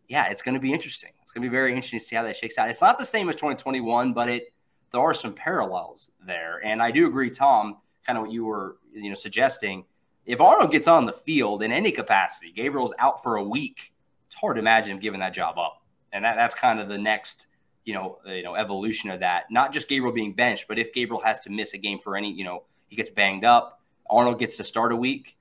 yeah, 0.09 0.27
it's 0.27 0.43
going 0.43 0.55
to 0.55 0.61
be 0.61 0.73
interesting. 0.73 1.11
It's 1.23 1.33
going 1.33 1.43
to 1.43 1.49
be 1.49 1.55
very 1.55 1.71
interesting 1.71 1.99
to 1.99 2.05
see 2.05 2.17
how 2.17 2.23
that 2.25 2.37
shakes 2.37 2.59
out. 2.59 2.69
It's 2.69 2.83
not 2.83 2.99
the 2.99 3.05
same 3.05 3.29
as 3.29 3.37
2021, 3.37 4.13
but 4.13 4.29
it 4.29 4.53
there 4.93 5.01
are 5.01 5.15
some 5.15 5.33
parallels 5.33 6.11
there. 6.27 6.61
And 6.63 6.83
I 6.83 6.91
do 6.91 7.07
agree, 7.07 7.31
Tom, 7.31 7.79
kind 8.07 8.19
of 8.19 8.25
what 8.25 8.33
you 8.33 8.45
were 8.45 8.77
you 8.93 9.09
know 9.09 9.15
suggesting. 9.15 9.85
If 10.27 10.41
Arnold 10.41 10.71
gets 10.71 10.87
on 10.87 11.07
the 11.07 11.15
field 11.15 11.63
in 11.63 11.73
any 11.73 11.91
capacity, 11.91 12.53
Gabriel's 12.53 12.93
out 12.99 13.23
for 13.23 13.37
a 13.37 13.43
week. 13.43 13.93
It's 14.27 14.37
hard 14.37 14.57
to 14.57 14.61
imagine 14.61 14.93
him 14.93 15.01
giving 15.01 15.21
that 15.21 15.33
job 15.33 15.59
up 15.59 15.83
and 16.13 16.25
that, 16.25 16.37
that's 16.37 16.55
kind 16.55 16.79
of 16.81 16.89
the 16.89 16.99
next 16.99 17.47
you 17.85 17.95
know 17.95 18.19
uh, 18.27 18.33
you 18.33 18.43
know 18.43 18.55
evolution 18.55 19.11
of 19.11 19.21
that. 19.21 19.45
Not 19.51 19.73
just 19.73 19.89
Gabriel 19.89 20.13
being 20.13 20.33
benched, 20.33 20.67
but 20.69 20.79
if 20.79 20.93
Gabriel 20.93 21.21
has 21.23 21.41
to 21.41 21.51
miss 21.51 21.75
a 21.75 21.79
game 21.79 21.99
for 21.99 22.17
any 22.17 22.33
you 22.33 22.45
know 22.45 22.65
he 22.89 22.97
gets 22.97 23.11
banged 23.11 23.45
up, 23.45 23.81
Arnold 24.09 24.39
gets 24.39 24.57
to 24.59 24.65
start 24.65 24.93
a 24.93 24.97
week. 24.97 25.37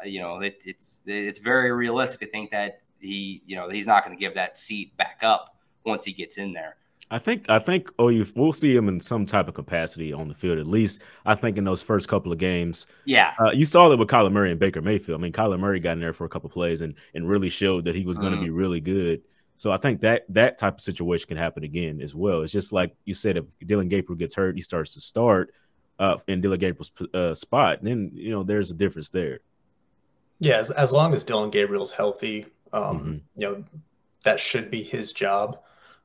Uh, 0.00 0.06
you 0.06 0.20
know 0.20 0.40
it, 0.40 0.62
it's 0.64 1.02
it's 1.06 1.38
very 1.38 1.72
realistic 1.72 2.20
to 2.20 2.26
think 2.26 2.50
that 2.50 2.80
he 2.98 3.42
you 3.44 3.56
know 3.56 3.68
he's 3.68 3.86
not 3.86 4.04
going 4.04 4.16
to 4.16 4.20
give 4.20 4.34
that 4.34 4.56
seat 4.56 4.96
back 4.96 5.20
up 5.22 5.56
once 5.84 6.04
he 6.04 6.12
gets 6.12 6.38
in 6.38 6.52
there. 6.52 6.76
I 7.12 7.18
think 7.18 7.50
I 7.50 7.58
think 7.58 7.90
oh 7.98 8.08
you 8.08 8.24
we'll 8.36 8.52
see 8.52 8.74
him 8.74 8.88
in 8.88 9.00
some 9.00 9.26
type 9.26 9.48
of 9.48 9.54
capacity 9.54 10.12
on 10.12 10.28
the 10.28 10.34
field 10.34 10.58
at 10.58 10.66
least. 10.66 11.02
I 11.26 11.34
think 11.34 11.58
in 11.58 11.64
those 11.64 11.82
first 11.82 12.06
couple 12.06 12.30
of 12.30 12.38
games. 12.38 12.86
Yeah, 13.04 13.34
uh, 13.40 13.50
you 13.50 13.66
saw 13.66 13.88
that 13.88 13.96
with 13.96 14.08
Kyler 14.08 14.30
Murray 14.30 14.52
and 14.52 14.60
Baker 14.60 14.80
Mayfield. 14.80 15.20
I 15.20 15.22
mean, 15.22 15.32
Kyler 15.32 15.58
Murray 15.58 15.80
got 15.80 15.92
in 15.92 16.00
there 16.00 16.12
for 16.12 16.24
a 16.24 16.28
couple 16.28 16.48
plays 16.50 16.82
and 16.82 16.94
and 17.14 17.28
really 17.28 17.48
showed 17.48 17.84
that 17.86 17.96
he 17.96 18.04
was 18.04 18.16
going 18.16 18.32
to 18.32 18.38
mm. 18.38 18.44
be 18.44 18.50
really 18.50 18.80
good. 18.80 19.22
So 19.60 19.70
I 19.70 19.76
think 19.76 20.00
that 20.00 20.24
that 20.30 20.56
type 20.56 20.76
of 20.76 20.80
situation 20.80 21.28
can 21.28 21.36
happen 21.36 21.64
again 21.64 22.00
as 22.00 22.14
well. 22.14 22.40
It's 22.40 22.50
just 22.50 22.72
like 22.72 22.94
you 23.04 23.12
said, 23.12 23.36
if 23.36 23.44
Dillon 23.58 23.90
Gabriel 23.90 24.16
gets 24.16 24.34
hurt, 24.34 24.54
he 24.54 24.62
starts 24.62 24.94
to 24.94 25.02
start 25.02 25.52
uh, 25.98 26.16
in 26.26 26.40
Dillon 26.40 26.58
Gabriel's 26.58 26.90
uh, 27.12 27.34
spot, 27.34 27.80
then 27.82 28.10
you 28.14 28.30
know 28.30 28.42
there's 28.42 28.70
a 28.70 28.74
difference 28.74 29.10
there. 29.10 29.40
Yeah, 30.38 30.56
as, 30.56 30.70
as 30.70 30.92
long 30.92 31.12
as 31.12 31.24
Dillon 31.24 31.50
Gabriel's 31.50 31.92
healthy, 31.92 32.46
um, 32.72 32.82
mm-hmm. 32.82 33.16
you 33.36 33.46
know 33.46 33.64
that 34.22 34.40
should 34.40 34.70
be 34.70 34.82
his 34.82 35.12
job. 35.12 35.58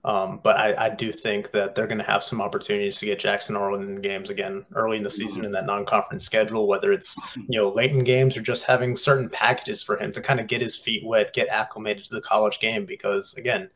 Um, 0.06 0.40
but 0.44 0.58
I, 0.58 0.86
I, 0.86 0.90
do 0.90 1.12
think 1.12 1.50
that 1.50 1.74
they're 1.74 1.88
going 1.88 1.98
to 1.98 2.04
have 2.04 2.24
some 2.24 2.40
opportunities 2.40 3.00
to 3.00 3.08
get 3.08 3.18
Jackson 3.18 3.56
Arnold 3.56 3.82
in 3.82 4.02
games 4.02 4.30
again 4.30 4.64
early 4.76 4.98
in 4.98 5.04
the 5.04 5.10
season 5.10 5.40
mm-hmm. 5.40 5.46
in 5.48 5.52
that 5.54 5.66
non-conference 5.66 6.24
schedule, 6.24 6.68
whether 6.68 6.92
it's 6.92 7.18
you 7.36 7.60
know 7.60 7.70
late 7.70 7.90
in 7.90 8.04
games 8.04 8.38
or 8.38 8.44
just 8.44 8.66
having 8.66 8.96
certain 8.96 9.30
packages 9.30 9.82
for 9.82 9.98
him 9.98 10.12
to 10.12 10.22
kind 10.22 10.40
of 10.40 10.46
get 10.46 10.62
his 10.62 10.78
feet 10.78 11.04
wet, 11.04 11.34
get 11.34 11.48
acclimated 11.48 12.06
to 12.06 12.14
the 12.14 12.22
college 12.22 12.60
game. 12.60 12.86
Because 12.86 13.34
again, 13.34 13.68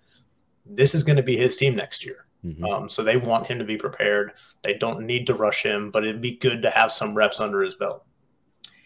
this 0.68 0.94
is 0.94 1.04
going 1.04 1.18
to 1.18 1.24
be 1.24 1.36
his 1.36 1.58
team 1.58 1.76
next 1.76 2.06
year, 2.06 2.28
mm-hmm. 2.46 2.64
um, 2.64 2.90
so 2.90 3.02
they 3.02 3.18
want 3.18 3.48
him 3.48 3.58
to 3.58 3.66
be 3.66 3.78
prepared. 3.78 4.34
They 4.62 4.76
don't 4.76 5.08
need 5.08 5.26
to 5.28 5.34
rush 5.34 5.64
him, 5.64 5.90
but 5.90 6.04
it'd 6.04 6.22
be 6.22 6.36
good 6.36 6.62
to 6.62 6.70
have 6.70 6.92
some 6.92 7.16
reps 7.16 7.40
under 7.40 7.64
his 7.64 7.74
belt. 7.74 8.06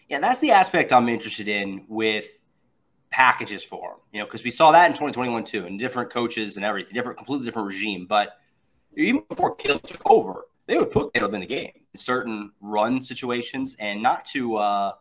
Yeah, 0.08 0.20
that's 0.20 0.40
the 0.40 0.52
aspect 0.52 0.94
I'm 0.94 1.10
interested 1.10 1.48
in 1.48 1.84
with 1.88 2.24
packages 3.14 3.62
for 3.62 3.92
him. 3.92 3.96
You 4.12 4.18
know, 4.20 4.24
because 4.26 4.42
we 4.42 4.50
saw 4.50 4.72
that 4.72 4.86
in 4.86 4.92
2021 4.92 5.44
too, 5.44 5.66
and 5.66 5.78
different 5.78 6.10
coaches 6.10 6.56
and 6.56 6.64
everything, 6.64 6.94
different, 6.94 7.16
completely 7.16 7.46
different 7.46 7.68
regime. 7.68 8.06
But 8.08 8.38
even 8.96 9.22
before 9.28 9.54
Caleb 9.54 9.84
took 9.84 10.02
over, 10.04 10.46
they 10.66 10.76
would 10.76 10.90
put 10.90 11.14
Caleb 11.14 11.34
in 11.34 11.40
the 11.40 11.46
game 11.46 11.72
in 11.92 12.00
certain 12.00 12.50
run 12.60 13.00
situations, 13.00 13.76
and 13.78 14.02
not 14.02 14.24
to. 14.26 14.56
uh 14.56 14.92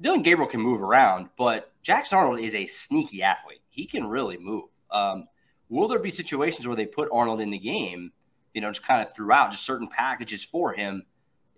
Dillon 0.00 0.22
Gabriel 0.22 0.48
can 0.48 0.60
move 0.60 0.80
around, 0.80 1.28
but 1.36 1.72
Jackson 1.82 2.18
Arnold 2.18 2.38
is 2.38 2.54
a 2.54 2.66
sneaky 2.66 3.24
athlete. 3.24 3.62
He 3.68 3.84
can 3.84 4.06
really 4.06 4.36
move. 4.38 4.68
Um, 4.92 5.26
will 5.68 5.88
there 5.88 5.98
be 5.98 6.10
situations 6.12 6.68
where 6.68 6.76
they 6.76 6.86
put 6.86 7.08
Arnold 7.12 7.40
in 7.40 7.50
the 7.50 7.58
game? 7.58 8.12
You 8.54 8.60
know, 8.60 8.70
just 8.70 8.86
kind 8.86 9.02
of 9.02 9.12
throughout, 9.12 9.50
just 9.50 9.64
certain 9.66 9.88
packages 9.88 10.44
for 10.44 10.72
him 10.72 11.02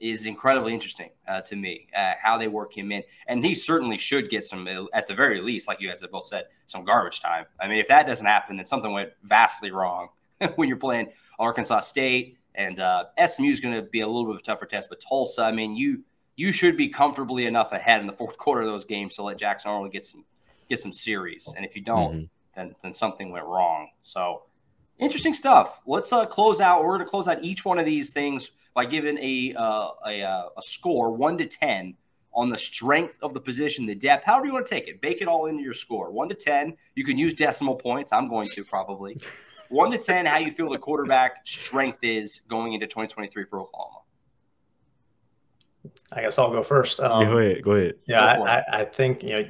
is 0.00 0.26
incredibly 0.26 0.72
interesting 0.72 1.10
uh, 1.28 1.40
to 1.42 1.56
me. 1.56 1.86
Uh, 1.96 2.12
how 2.20 2.38
they 2.38 2.48
work 2.48 2.76
him 2.76 2.90
in, 2.90 3.02
and 3.26 3.44
he 3.44 3.54
certainly 3.54 3.98
should 3.98 4.30
get 4.30 4.44
some, 4.44 4.66
at 4.92 5.06
the 5.06 5.14
very 5.14 5.40
least, 5.40 5.68
like 5.68 5.80
you 5.80 5.88
guys 5.88 6.00
have 6.00 6.10
both 6.10 6.26
said, 6.26 6.46
some 6.66 6.84
garbage 6.84 7.20
time. 7.20 7.44
I 7.60 7.68
mean, 7.68 7.78
if 7.78 7.88
that 7.88 8.06
doesn't 8.06 8.26
happen, 8.26 8.56
then 8.56 8.64
something 8.64 8.92
went 8.92 9.10
vastly 9.22 9.70
wrong 9.70 10.08
when 10.56 10.68
you're 10.68 10.76
playing 10.78 11.08
Arkansas 11.38 11.80
State 11.80 12.38
and 12.54 12.80
uh, 12.80 13.04
SMU 13.26 13.50
is 13.50 13.60
going 13.60 13.74
to 13.74 13.82
be 13.82 14.00
a 14.00 14.06
little 14.06 14.24
bit 14.24 14.34
of 14.34 14.40
a 14.40 14.42
tougher 14.42 14.66
test. 14.66 14.88
But 14.88 15.00
Tulsa, 15.00 15.42
I 15.42 15.52
mean, 15.52 15.74
you 15.74 16.02
you 16.36 16.52
should 16.52 16.76
be 16.76 16.88
comfortably 16.88 17.46
enough 17.46 17.72
ahead 17.72 18.00
in 18.00 18.06
the 18.06 18.12
fourth 18.12 18.38
quarter 18.38 18.62
of 18.62 18.66
those 18.66 18.84
games 18.84 19.16
to 19.16 19.22
let 19.22 19.38
Jackson 19.38 19.70
Arnold 19.70 19.92
get 19.92 20.04
some 20.04 20.24
get 20.68 20.80
some 20.80 20.92
series. 20.92 21.52
And 21.56 21.64
if 21.64 21.74
you 21.76 21.82
don't, 21.82 22.14
mm-hmm. 22.14 22.24
then 22.56 22.74
then 22.82 22.92
something 22.92 23.30
went 23.30 23.46
wrong. 23.46 23.88
So 24.02 24.42
interesting 24.98 25.34
stuff. 25.34 25.80
Let's 25.86 26.12
uh, 26.12 26.26
close 26.26 26.60
out. 26.60 26.82
We're 26.82 26.96
going 26.96 27.06
to 27.06 27.10
close 27.10 27.28
out 27.28 27.42
each 27.42 27.64
one 27.64 27.78
of 27.78 27.86
these 27.86 28.10
things 28.10 28.50
by 28.74 28.84
giving 28.84 29.18
a, 29.18 29.54
uh, 29.54 29.88
a, 30.06 30.22
uh, 30.22 30.48
a 30.56 30.62
score 30.62 31.12
one 31.12 31.36
to 31.38 31.46
10 31.46 31.94
on 32.32 32.48
the 32.48 32.58
strength 32.58 33.18
of 33.22 33.34
the 33.34 33.40
position, 33.40 33.86
the 33.86 33.94
depth, 33.94 34.24
however 34.24 34.46
you 34.46 34.52
want 34.52 34.66
to 34.66 34.70
take 34.70 34.86
it. 34.86 35.00
Bake 35.00 35.20
it 35.20 35.28
all 35.28 35.46
into 35.46 35.62
your 35.62 35.74
score. 35.74 36.10
One 36.12 36.28
to 36.28 36.34
10. 36.34 36.76
You 36.94 37.04
can 37.04 37.18
use 37.18 37.34
decimal 37.34 37.74
points. 37.74 38.12
I'm 38.12 38.28
going 38.28 38.48
to 38.54 38.64
probably. 38.64 39.16
one 39.68 39.90
to 39.90 39.98
10, 39.98 40.26
how 40.26 40.38
you 40.38 40.52
feel 40.52 40.70
the 40.70 40.78
quarterback 40.78 41.46
strength 41.46 41.98
is 42.02 42.42
going 42.48 42.74
into 42.74 42.86
2023 42.86 43.44
for 43.44 43.60
Oklahoma. 43.60 43.96
I 46.12 46.22
guess 46.22 46.38
I'll 46.38 46.50
go 46.50 46.62
first. 46.62 47.00
Um, 47.00 47.24
go 47.24 47.38
ahead. 47.38 47.62
Go 47.62 47.72
ahead. 47.72 47.94
Yeah, 48.06 48.36
go 48.36 48.44
I, 48.44 48.58
I, 48.58 48.80
I, 48.80 48.84
think, 48.84 49.22
you 49.22 49.30
know, 49.30 49.48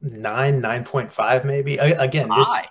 nine, 0.00 0.62
9.5 0.62 1.44
maybe. 1.44 1.80
I, 1.80 1.88
again, 2.04 2.28
this. 2.28 2.46
High. 2.46 2.64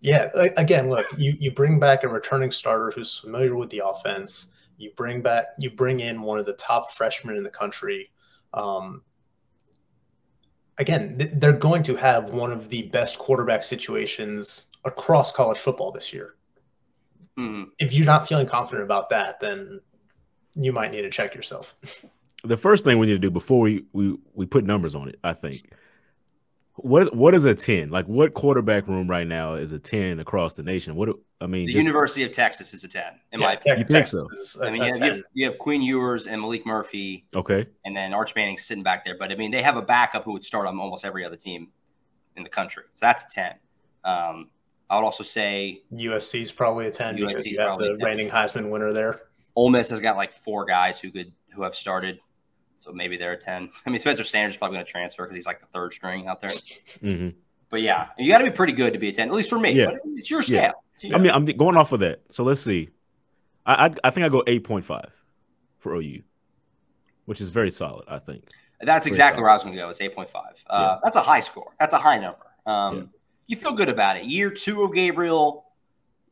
Yeah, 0.00 0.30
again, 0.56 0.90
look, 0.90 1.06
you, 1.16 1.36
you 1.38 1.52
bring 1.52 1.78
back 1.78 2.02
a 2.02 2.08
returning 2.08 2.50
starter 2.50 2.90
who's 2.90 3.18
familiar 3.18 3.54
with 3.54 3.70
the 3.70 3.82
offense 3.86 4.51
you 4.82 4.90
bring 4.96 5.22
back, 5.22 5.46
you 5.58 5.70
bring 5.70 6.00
in 6.00 6.22
one 6.22 6.38
of 6.38 6.46
the 6.46 6.54
top 6.54 6.92
freshmen 6.92 7.36
in 7.36 7.44
the 7.44 7.50
country. 7.50 8.10
Um, 8.52 9.02
again, 10.78 11.18
th- 11.18 11.30
they're 11.34 11.52
going 11.52 11.82
to 11.84 11.96
have 11.96 12.30
one 12.30 12.52
of 12.52 12.68
the 12.68 12.82
best 12.88 13.18
quarterback 13.18 13.62
situations 13.62 14.76
across 14.84 15.32
college 15.32 15.58
football 15.58 15.92
this 15.92 16.12
year. 16.12 16.34
Mm-hmm. 17.38 17.70
If 17.78 17.94
you're 17.94 18.06
not 18.06 18.28
feeling 18.28 18.46
confident 18.46 18.84
about 18.84 19.08
that, 19.10 19.40
then 19.40 19.80
you 20.54 20.72
might 20.72 20.90
need 20.90 21.02
to 21.02 21.10
check 21.10 21.34
yourself. 21.34 21.76
The 22.44 22.56
first 22.56 22.84
thing 22.84 22.98
we 22.98 23.06
need 23.06 23.12
to 23.12 23.18
do 23.18 23.30
before 23.30 23.60
we 23.60 23.84
we, 23.92 24.18
we 24.34 24.46
put 24.46 24.64
numbers 24.64 24.94
on 24.94 25.08
it, 25.08 25.18
I 25.22 25.32
think, 25.32 25.72
what 26.82 27.14
what 27.14 27.34
is 27.34 27.44
a 27.44 27.54
10 27.54 27.90
like 27.90 28.06
what 28.06 28.34
quarterback 28.34 28.86
room 28.88 29.08
right 29.08 29.26
now 29.26 29.54
is 29.54 29.72
a 29.72 29.78
10 29.78 30.18
across 30.18 30.52
the 30.54 30.62
nation? 30.62 30.94
What 30.96 31.10
i 31.40 31.46
mean 31.46 31.66
the 31.66 31.72
university 31.72 32.22
of 32.24 32.32
texas 32.32 32.74
is 32.74 32.84
a 32.84 32.88
10 32.88 33.02
in 33.32 33.40
yeah, 33.40 33.46
my 33.46 33.52
opinion 33.54 33.78
you 33.78 33.84
think 33.84 34.06
so? 34.06 34.20
i 34.64 34.70
mean 34.70 34.82
you 34.82 35.00
have, 35.00 35.22
you 35.32 35.44
have, 35.46 35.58
quinn 35.58 35.82
ewers 35.82 36.26
and 36.26 36.42
Maalik 36.42 36.64
murphy 36.66 37.24
okay. 37.34 37.66
and 37.84 37.96
then 37.96 38.12
arch 38.12 38.34
manning 38.34 38.56
sitting 38.56 38.82
back 38.82 39.04
there 39.04 39.16
but 39.18 39.32
i 39.32 39.34
mean 39.34 39.50
they 39.50 39.62
have 39.62 39.76
a 39.76 39.82
backup 39.82 40.24
who 40.24 40.32
would 40.32 40.44
start 40.44 40.66
on 40.66 40.78
almost 40.78 41.04
every 41.04 41.24
other 41.24 41.36
team 41.36 41.68
in 42.36 42.42
the 42.42 42.48
country. 42.48 42.84
So 42.94 43.06
that's 43.06 43.24
a 43.24 43.28
10 43.28 43.54
um, 44.04 44.50
i 44.90 44.96
would 44.96 45.04
also 45.04 45.24
say 45.24 45.82
usc 45.92 46.40
is 46.40 46.52
probably 46.52 46.86
a 46.86 46.90
10 46.90 47.16
USC 47.16 47.28
because 47.28 47.46
you 47.46 47.58
have 47.60 47.78
the 47.78 47.96
reigning 48.02 48.28
heisman 48.28 48.70
winner 48.70 48.92
there. 48.92 49.22
Ole 49.54 49.70
Miss 49.70 49.90
has 49.90 50.00
got 50.00 50.16
like 50.16 50.32
four 50.32 50.64
guys 50.64 50.98
who 50.98 51.10
could 51.10 51.32
who 51.54 51.62
have 51.62 51.74
started 51.74 52.18
so 52.82 52.92
maybe 52.92 53.16
they're 53.16 53.32
a 53.32 53.38
10. 53.38 53.70
I 53.86 53.90
mean, 53.90 54.00
Spencer 54.00 54.24
Sanders 54.24 54.54
is 54.54 54.58
probably 54.58 54.76
going 54.76 54.86
to 54.86 54.90
transfer 54.90 55.24
because 55.24 55.36
he's 55.36 55.46
like 55.46 55.60
the 55.60 55.66
third 55.66 55.92
string 55.92 56.26
out 56.26 56.40
there. 56.40 56.50
Mm-hmm. 56.50 57.28
But 57.70 57.82
yeah, 57.82 58.08
you 58.18 58.30
got 58.30 58.38
to 58.38 58.44
be 58.44 58.50
pretty 58.50 58.72
good 58.72 58.92
to 58.92 58.98
be 58.98 59.08
a 59.08 59.12
10, 59.12 59.28
at 59.28 59.34
least 59.34 59.48
for 59.48 59.58
me. 59.58 59.70
Yeah. 59.72 59.86
But 59.86 60.00
it's 60.16 60.30
your 60.30 60.42
scale. 60.42 60.84
Yeah. 61.00 61.14
I 61.14 61.18
mean, 61.18 61.30
I'm 61.30 61.44
going 61.44 61.76
off 61.76 61.92
of 61.92 62.00
that. 62.00 62.22
So 62.30 62.42
let's 62.42 62.60
see. 62.60 62.90
I, 63.64 63.86
I, 63.86 63.94
I 64.04 64.10
think 64.10 64.26
I 64.26 64.28
go 64.28 64.42
8.5 64.46 65.06
for 65.78 65.94
OU, 65.94 66.22
which 67.26 67.40
is 67.40 67.50
very 67.50 67.70
solid, 67.70 68.04
I 68.08 68.18
think. 68.18 68.48
That's 68.80 69.06
exactly 69.06 69.36
solid. 69.36 69.42
where 69.42 69.50
I 69.50 69.54
was 69.54 69.62
going 69.62 69.76
to 69.76 69.80
go. 69.80 69.88
It's 69.88 70.00
8.5. 70.00 70.34
Uh, 70.34 70.50
yeah. 70.70 70.98
That's 71.04 71.16
a 71.16 71.22
high 71.22 71.40
score. 71.40 71.72
That's 71.78 71.92
a 71.92 71.98
high 71.98 72.18
number. 72.18 72.46
Um, 72.66 72.96
yeah. 72.96 73.02
You 73.46 73.56
feel 73.56 73.72
good 73.72 73.88
about 73.88 74.16
it. 74.16 74.24
Year 74.24 74.50
two 74.50 74.82
of 74.82 74.92
Gabriel, 74.92 75.66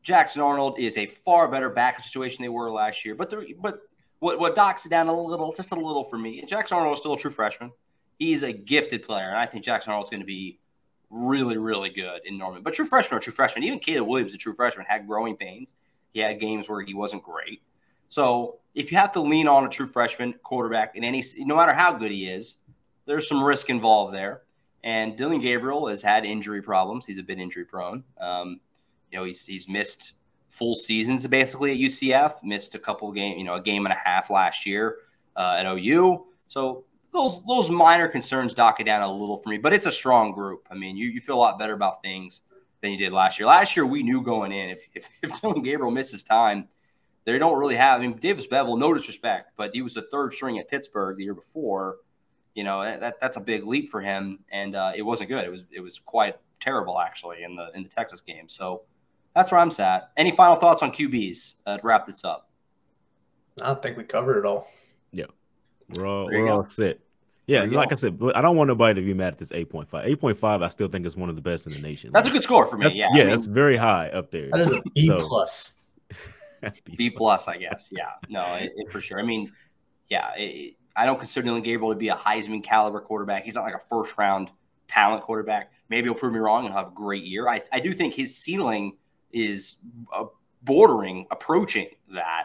Jackson 0.02 0.42
Arnold 0.42 0.80
is 0.80 0.98
a 0.98 1.06
far 1.06 1.48
better 1.48 1.70
backup 1.70 2.04
situation 2.04 2.42
they 2.42 2.48
were 2.48 2.72
last 2.72 3.04
year. 3.04 3.14
But 3.14 3.30
the, 3.30 3.54
but 3.60 3.80
what 4.20 4.38
what 4.38 4.54
docks 4.54 4.86
it 4.86 4.90
down 4.90 5.08
a 5.08 5.20
little, 5.20 5.52
just 5.52 5.72
a 5.72 5.74
little 5.74 6.04
for 6.04 6.18
me. 6.18 6.42
Jackson 6.46 6.76
Arnold 6.76 6.94
is 6.94 7.00
still 7.00 7.14
a 7.14 7.18
true 7.18 7.30
freshman. 7.30 7.72
He's 8.18 8.42
a 8.42 8.52
gifted 8.52 9.02
player, 9.02 9.28
and 9.28 9.38
I 9.38 9.46
think 9.46 9.64
Jackson 9.64 9.90
Arnold's 9.90 10.10
going 10.10 10.20
to 10.20 10.26
be 10.26 10.60
really, 11.08 11.56
really 11.56 11.90
good 11.90 12.20
in 12.24 12.38
Norman. 12.38 12.62
But 12.62 12.74
true 12.74 12.86
freshman 12.86 13.18
or 13.18 13.20
true 13.20 13.32
freshman, 13.32 13.64
even 13.64 13.78
Caleb 13.78 14.08
Williams, 14.08 14.34
a 14.34 14.38
true 14.38 14.54
freshman, 14.54 14.86
had 14.86 15.06
growing 15.06 15.36
pains. 15.36 15.74
He 16.12 16.20
had 16.20 16.38
games 16.40 16.68
where 16.68 16.82
he 16.82 16.94
wasn't 16.94 17.22
great. 17.22 17.62
So 18.08 18.58
if 18.74 18.92
you 18.92 18.98
have 18.98 19.12
to 19.12 19.20
lean 19.20 19.48
on 19.48 19.64
a 19.64 19.68
true 19.68 19.86
freshman 19.86 20.34
quarterback 20.42 20.96
in 20.96 21.04
any, 21.04 21.24
no 21.38 21.56
matter 21.56 21.72
how 21.72 21.92
good 21.92 22.10
he 22.10 22.28
is, 22.28 22.56
there's 23.06 23.28
some 23.28 23.42
risk 23.42 23.70
involved 23.70 24.14
there. 24.14 24.42
And 24.82 25.16
Dillon 25.16 25.40
Gabriel 25.40 25.88
has 25.88 26.02
had 26.02 26.24
injury 26.24 26.62
problems. 26.62 27.06
He's 27.06 27.18
a 27.18 27.22
bit 27.22 27.38
injury 27.38 27.64
prone. 27.64 28.02
Um, 28.20 28.60
you 29.10 29.18
know, 29.18 29.24
he's 29.24 29.44
he's 29.44 29.68
missed 29.68 30.12
full 30.50 30.74
seasons 30.74 31.26
basically 31.26 31.72
at 31.72 31.78
UCF. 31.78 32.42
Missed 32.42 32.74
a 32.74 32.78
couple 32.78 33.10
game, 33.12 33.38
you 33.38 33.44
know, 33.44 33.54
a 33.54 33.62
game 33.62 33.86
and 33.86 33.92
a 33.92 33.98
half 34.04 34.30
last 34.30 34.66
year 34.66 34.98
uh, 35.36 35.56
at 35.58 35.66
OU. 35.66 36.26
So 36.48 36.84
those 37.12 37.44
those 37.46 37.70
minor 37.70 38.08
concerns 38.08 38.54
dock 38.54 38.80
it 38.80 38.84
down 38.84 39.02
a 39.02 39.10
little 39.10 39.38
for 39.38 39.48
me, 39.48 39.58
but 39.58 39.72
it's 39.72 39.86
a 39.86 39.92
strong 39.92 40.32
group. 40.32 40.66
I 40.70 40.74
mean, 40.74 40.96
you, 40.96 41.08
you 41.08 41.20
feel 41.20 41.36
a 41.36 41.40
lot 41.40 41.58
better 41.58 41.74
about 41.74 42.02
things 42.02 42.42
than 42.82 42.92
you 42.92 42.98
did 42.98 43.12
last 43.12 43.38
year. 43.38 43.46
Last 43.46 43.76
year, 43.76 43.86
we 43.86 44.02
knew 44.02 44.22
going 44.22 44.52
in 44.52 44.70
if 44.70 44.82
if, 44.94 45.08
if 45.22 45.40
Dillon 45.40 45.62
Gabriel 45.62 45.90
misses 45.90 46.22
time, 46.22 46.68
they 47.24 47.38
don't 47.38 47.58
really 47.58 47.76
have. 47.76 48.00
I 48.00 48.06
mean, 48.06 48.16
Davis 48.16 48.46
Beville, 48.46 48.76
no 48.76 48.92
disrespect, 48.94 49.52
but 49.56 49.70
he 49.72 49.82
was 49.82 49.94
the 49.94 50.02
third 50.10 50.32
string 50.32 50.58
at 50.58 50.68
Pittsburgh 50.68 51.16
the 51.16 51.24
year 51.24 51.34
before. 51.34 51.96
You 52.54 52.64
know 52.64 52.82
that 52.82 53.16
that's 53.20 53.36
a 53.36 53.40
big 53.40 53.64
leap 53.64 53.90
for 53.90 54.00
him, 54.00 54.40
and 54.50 54.74
uh, 54.74 54.92
it 54.94 55.02
wasn't 55.02 55.30
good. 55.30 55.44
It 55.44 55.50
was 55.50 55.62
it 55.70 55.80
was 55.80 56.00
quite 56.04 56.36
terrible 56.60 56.98
actually 56.98 57.42
in 57.42 57.56
the 57.56 57.70
in 57.74 57.82
the 57.82 57.88
Texas 57.88 58.20
game. 58.20 58.48
So 58.48 58.82
that's 59.34 59.50
where 59.50 59.60
I'm 59.60 59.70
at. 59.78 60.10
Any 60.16 60.30
final 60.32 60.56
thoughts 60.56 60.82
on 60.82 60.92
QBs 60.92 61.54
uh, 61.66 61.76
to 61.78 61.86
wrap 61.86 62.06
this 62.06 62.24
up? 62.24 62.48
I 63.62 63.74
think 63.74 63.96
we 63.96 64.04
covered 64.04 64.38
it 64.38 64.46
all. 64.46 64.68
Yeah, 65.12 65.26
we're 65.88 66.06
all 66.06 66.26
we're 66.26 66.48
all 66.48 66.68
set. 66.68 67.00
Yeah, 67.46 67.64
like 67.64 67.88
go. 67.88 67.94
I 67.94 67.96
said, 67.96 68.18
I 68.34 68.42
don't 68.42 68.56
want 68.56 68.68
nobody 68.68 69.00
to 69.00 69.04
be 69.04 69.12
mad 69.12 69.32
at 69.32 69.38
this 69.38 69.48
8.5. 69.48 69.88
8.5, 69.90 70.62
I 70.62 70.68
still 70.68 70.86
think 70.86 71.04
is 71.04 71.16
one 71.16 71.28
of 71.28 71.34
the 71.34 71.42
best 71.42 71.66
in 71.66 71.72
the 71.72 71.80
nation. 71.80 72.12
That's 72.12 72.28
a 72.28 72.30
good 72.30 72.44
score 72.44 72.66
for 72.66 72.76
me. 72.76 72.84
That's, 72.84 72.96
yeah, 72.96 73.08
yeah, 73.12 73.22
I 73.22 73.24
mean, 73.24 73.34
that's 73.34 73.46
very 73.46 73.76
high 73.76 74.08
up 74.10 74.30
there. 74.30 74.50
That 74.52 74.60
is 74.60 74.70
a 74.70 74.80
B 74.94 75.06
so, 75.06 75.20
plus. 75.22 75.74
B, 76.84 76.94
B 76.96 77.10
plus, 77.10 77.48
I 77.48 77.56
guess. 77.56 77.88
Yeah, 77.90 78.10
no, 78.28 78.42
it, 78.54 78.70
it, 78.76 78.92
for 78.92 79.00
sure. 79.00 79.18
I 79.18 79.24
mean, 79.24 79.50
yeah, 80.08 80.30
it, 80.36 80.76
I 80.94 81.06
don't 81.06 81.18
consider 81.18 81.44
Dillon 81.44 81.62
Gabriel 81.62 81.92
to 81.92 81.98
be 81.98 82.08
a 82.08 82.14
Heisman 82.14 82.62
caliber 82.62 83.00
quarterback. 83.00 83.42
He's 83.42 83.56
not 83.56 83.64
like 83.64 83.74
a 83.74 83.80
first 83.88 84.16
round 84.16 84.50
talent 84.86 85.22
quarterback. 85.22 85.72
Maybe 85.88 86.06
he'll 86.06 86.14
prove 86.14 86.32
me 86.32 86.38
wrong 86.38 86.66
and 86.66 86.74
have 86.74 86.88
a 86.88 86.94
great 86.94 87.24
year. 87.24 87.48
I, 87.48 87.62
I 87.72 87.80
do 87.80 87.92
think 87.92 88.14
his 88.14 88.36
ceiling 88.36 88.96
is 89.32 89.76
uh, 90.12 90.24
bordering, 90.62 91.26
approaching 91.30 91.88
that. 92.14 92.44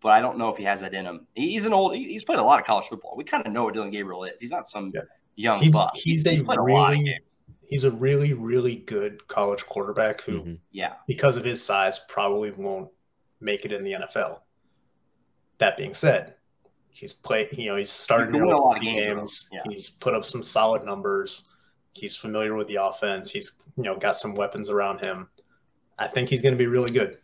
But 0.00 0.10
I 0.10 0.20
don't 0.20 0.38
know 0.38 0.48
if 0.48 0.56
he 0.56 0.64
has 0.64 0.80
that 0.82 0.94
in 0.94 1.04
him. 1.04 1.26
He's 1.34 1.66
an 1.66 1.72
old. 1.72 1.96
He's 1.96 2.22
played 2.22 2.38
a 2.38 2.42
lot 2.42 2.60
of 2.60 2.66
college 2.66 2.86
football. 2.86 3.16
We 3.16 3.24
kind 3.24 3.44
of 3.44 3.52
know 3.52 3.64
what 3.64 3.74
Dillon 3.74 3.90
Gabriel 3.90 4.24
is. 4.24 4.40
He's 4.40 4.50
not 4.50 4.68
some 4.68 4.92
yeah. 4.94 5.00
young 5.34 5.60
he's, 5.60 5.72
buck. 5.72 5.92
He's, 5.94 6.24
he's, 6.24 6.40
a 6.40 6.60
really, 6.60 7.10
a 7.10 7.18
he's 7.66 7.84
a 7.84 7.90
really, 7.90 8.32
really 8.32 8.76
good 8.76 9.26
college 9.26 9.66
quarterback 9.66 10.20
who, 10.22 10.40
mm-hmm. 10.40 10.54
yeah, 10.70 10.94
because 11.08 11.36
of 11.36 11.44
his 11.44 11.64
size, 11.64 12.00
probably 12.08 12.52
won't 12.52 12.90
make 13.40 13.64
it 13.64 13.72
in 13.72 13.82
the 13.82 13.92
NFL. 13.92 14.40
That 15.58 15.76
being 15.76 15.94
said, 15.94 16.34
he's 16.90 17.12
played. 17.12 17.48
You 17.52 17.70
know, 17.70 17.76
he's 17.76 17.90
started 17.90 18.34
a 18.34 18.46
lot 18.46 18.76
of 18.76 18.82
games. 18.82 18.98
games. 18.98 19.48
Yeah. 19.52 19.62
He's 19.68 19.90
put 19.90 20.14
up 20.14 20.24
some 20.24 20.44
solid 20.44 20.84
numbers. 20.84 21.48
He's 21.92 22.16
familiar 22.16 22.54
with 22.54 22.68
the 22.68 22.76
offense. 22.76 23.30
He's 23.30 23.58
you 23.76 23.84
know 23.84 23.96
got 23.96 24.16
some 24.16 24.34
weapons 24.34 24.70
around 24.70 25.00
him. 25.00 25.28
I 25.98 26.06
think 26.06 26.28
he's 26.28 26.42
going 26.42 26.54
to 26.54 26.58
be 26.58 26.66
really 26.66 26.90
good. 26.90 27.18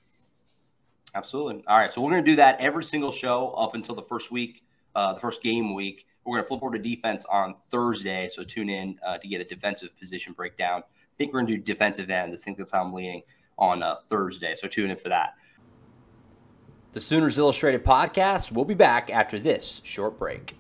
Absolutely. 1.15 1.63
All 1.67 1.79
right. 1.79 1.93
So 1.93 2.01
we're 2.01 2.11
going 2.11 2.25
to 2.25 2.31
do 2.31 2.37
that 2.37 2.61
every 2.61 2.83
single 2.83 3.13
show 3.13 3.51
up 3.51 3.75
until 3.75 3.95
the 3.95 4.03
first 4.03 4.33
week, 4.33 4.65
uh, 4.95 5.15
the 5.15 5.21
first 5.21 5.43
game 5.43 5.75
week. 5.75 6.07
We're 6.25 6.37
going 6.37 6.45
to 6.45 6.49
flip 6.49 6.63
over 6.63 6.77
to 6.77 6.83
defense 6.83 7.25
on 7.31 7.55
Thursday. 7.71 8.29
So 8.29 8.43
tune 8.43 8.69
in 8.69 8.99
uh, 9.07 9.19
to 9.19 9.29
get 9.29 9.41
a 9.41 9.45
defensive 9.45 9.91
position 9.99 10.33
breakdown. 10.33 10.83
I 10.83 11.17
think 11.19 11.33
we're 11.33 11.41
going 11.41 11.53
to 11.53 11.57
do 11.59 11.63
defensive 11.63 12.11
ends. 12.11 12.41
I 12.41 12.45
think 12.45 12.59
that's 12.59 12.73
how 12.73 12.83
I'm 12.83 12.93
leaning 12.93 13.23
on 13.59 13.83
uh, 13.83 13.97
Thursday. 14.09 14.57
So 14.57 14.67
tune 14.67 14.91
in 14.91 14.97
for 14.97 15.11
that. 15.11 15.35
The 16.93 17.01
Sooners 17.01 17.39
Illustrated 17.39 17.85
podcast. 17.85 18.51
We'll 18.51 18.65
be 18.65 18.75
back 18.75 19.11
after 19.11 19.39
this 19.39 19.81
short 19.85 20.19
break. 20.19 20.57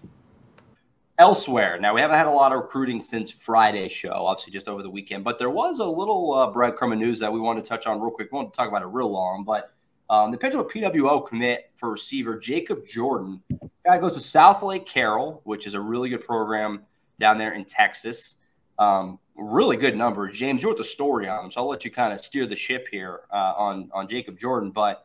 Elsewhere, 1.16 1.78
now 1.78 1.94
we 1.94 2.00
haven't 2.00 2.16
had 2.16 2.26
a 2.26 2.30
lot 2.30 2.52
of 2.52 2.60
recruiting 2.60 3.00
since 3.00 3.30
Friday's 3.30 3.92
show, 3.92 4.10
obviously 4.10 4.52
just 4.52 4.66
over 4.66 4.82
the 4.82 4.90
weekend, 4.90 5.22
but 5.22 5.38
there 5.38 5.50
was 5.50 5.78
a 5.78 5.84
little 5.84 6.34
uh, 6.34 6.52
breadcrumb 6.52 6.92
of 6.92 6.98
news 6.98 7.20
that 7.20 7.32
we 7.32 7.38
wanted 7.38 7.62
to 7.62 7.68
touch 7.68 7.86
on 7.86 8.00
real 8.00 8.10
quick. 8.10 8.32
We 8.32 8.36
won't 8.36 8.52
talk 8.52 8.66
about 8.66 8.82
it 8.82 8.86
real 8.86 9.12
long, 9.12 9.44
but 9.44 9.72
um, 10.10 10.34
up 10.34 10.42
a 10.42 10.48
PWO 10.48 11.26
commit 11.26 11.70
for 11.76 11.92
receiver 11.92 12.36
Jacob 12.38 12.86
Jordan. 12.86 13.40
Guy 13.86 13.98
goes 13.98 14.14
to 14.14 14.20
Southlake 14.20 14.86
Carroll, 14.86 15.40
which 15.44 15.66
is 15.66 15.74
a 15.74 15.80
really 15.80 16.08
good 16.08 16.24
program 16.24 16.82
down 17.18 17.38
there 17.38 17.54
in 17.54 17.64
Texas. 17.64 18.34
Um, 18.78 19.18
really 19.36 19.76
good 19.76 19.96
number. 19.96 20.28
James, 20.28 20.62
you 20.62 20.68
wrote 20.68 20.78
the 20.78 20.84
story 20.84 21.28
on 21.28 21.44
him, 21.44 21.50
so 21.50 21.60
I'll 21.60 21.68
let 21.68 21.84
you 21.84 21.90
kind 21.90 22.12
of 22.12 22.20
steer 22.24 22.46
the 22.46 22.56
ship 22.56 22.88
here 22.90 23.20
uh, 23.32 23.54
on 23.56 23.88
on 23.92 24.08
Jacob 24.08 24.38
Jordan. 24.38 24.70
But 24.70 25.04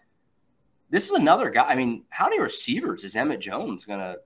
this 0.90 1.06
is 1.06 1.12
another 1.12 1.50
guy. 1.50 1.64
I 1.64 1.76
mean, 1.76 2.04
how 2.10 2.26
many 2.26 2.42
receivers 2.42 3.04
is 3.04 3.16
Emmett 3.16 3.40
Jones 3.40 3.86
going 3.86 4.00
to 4.00 4.18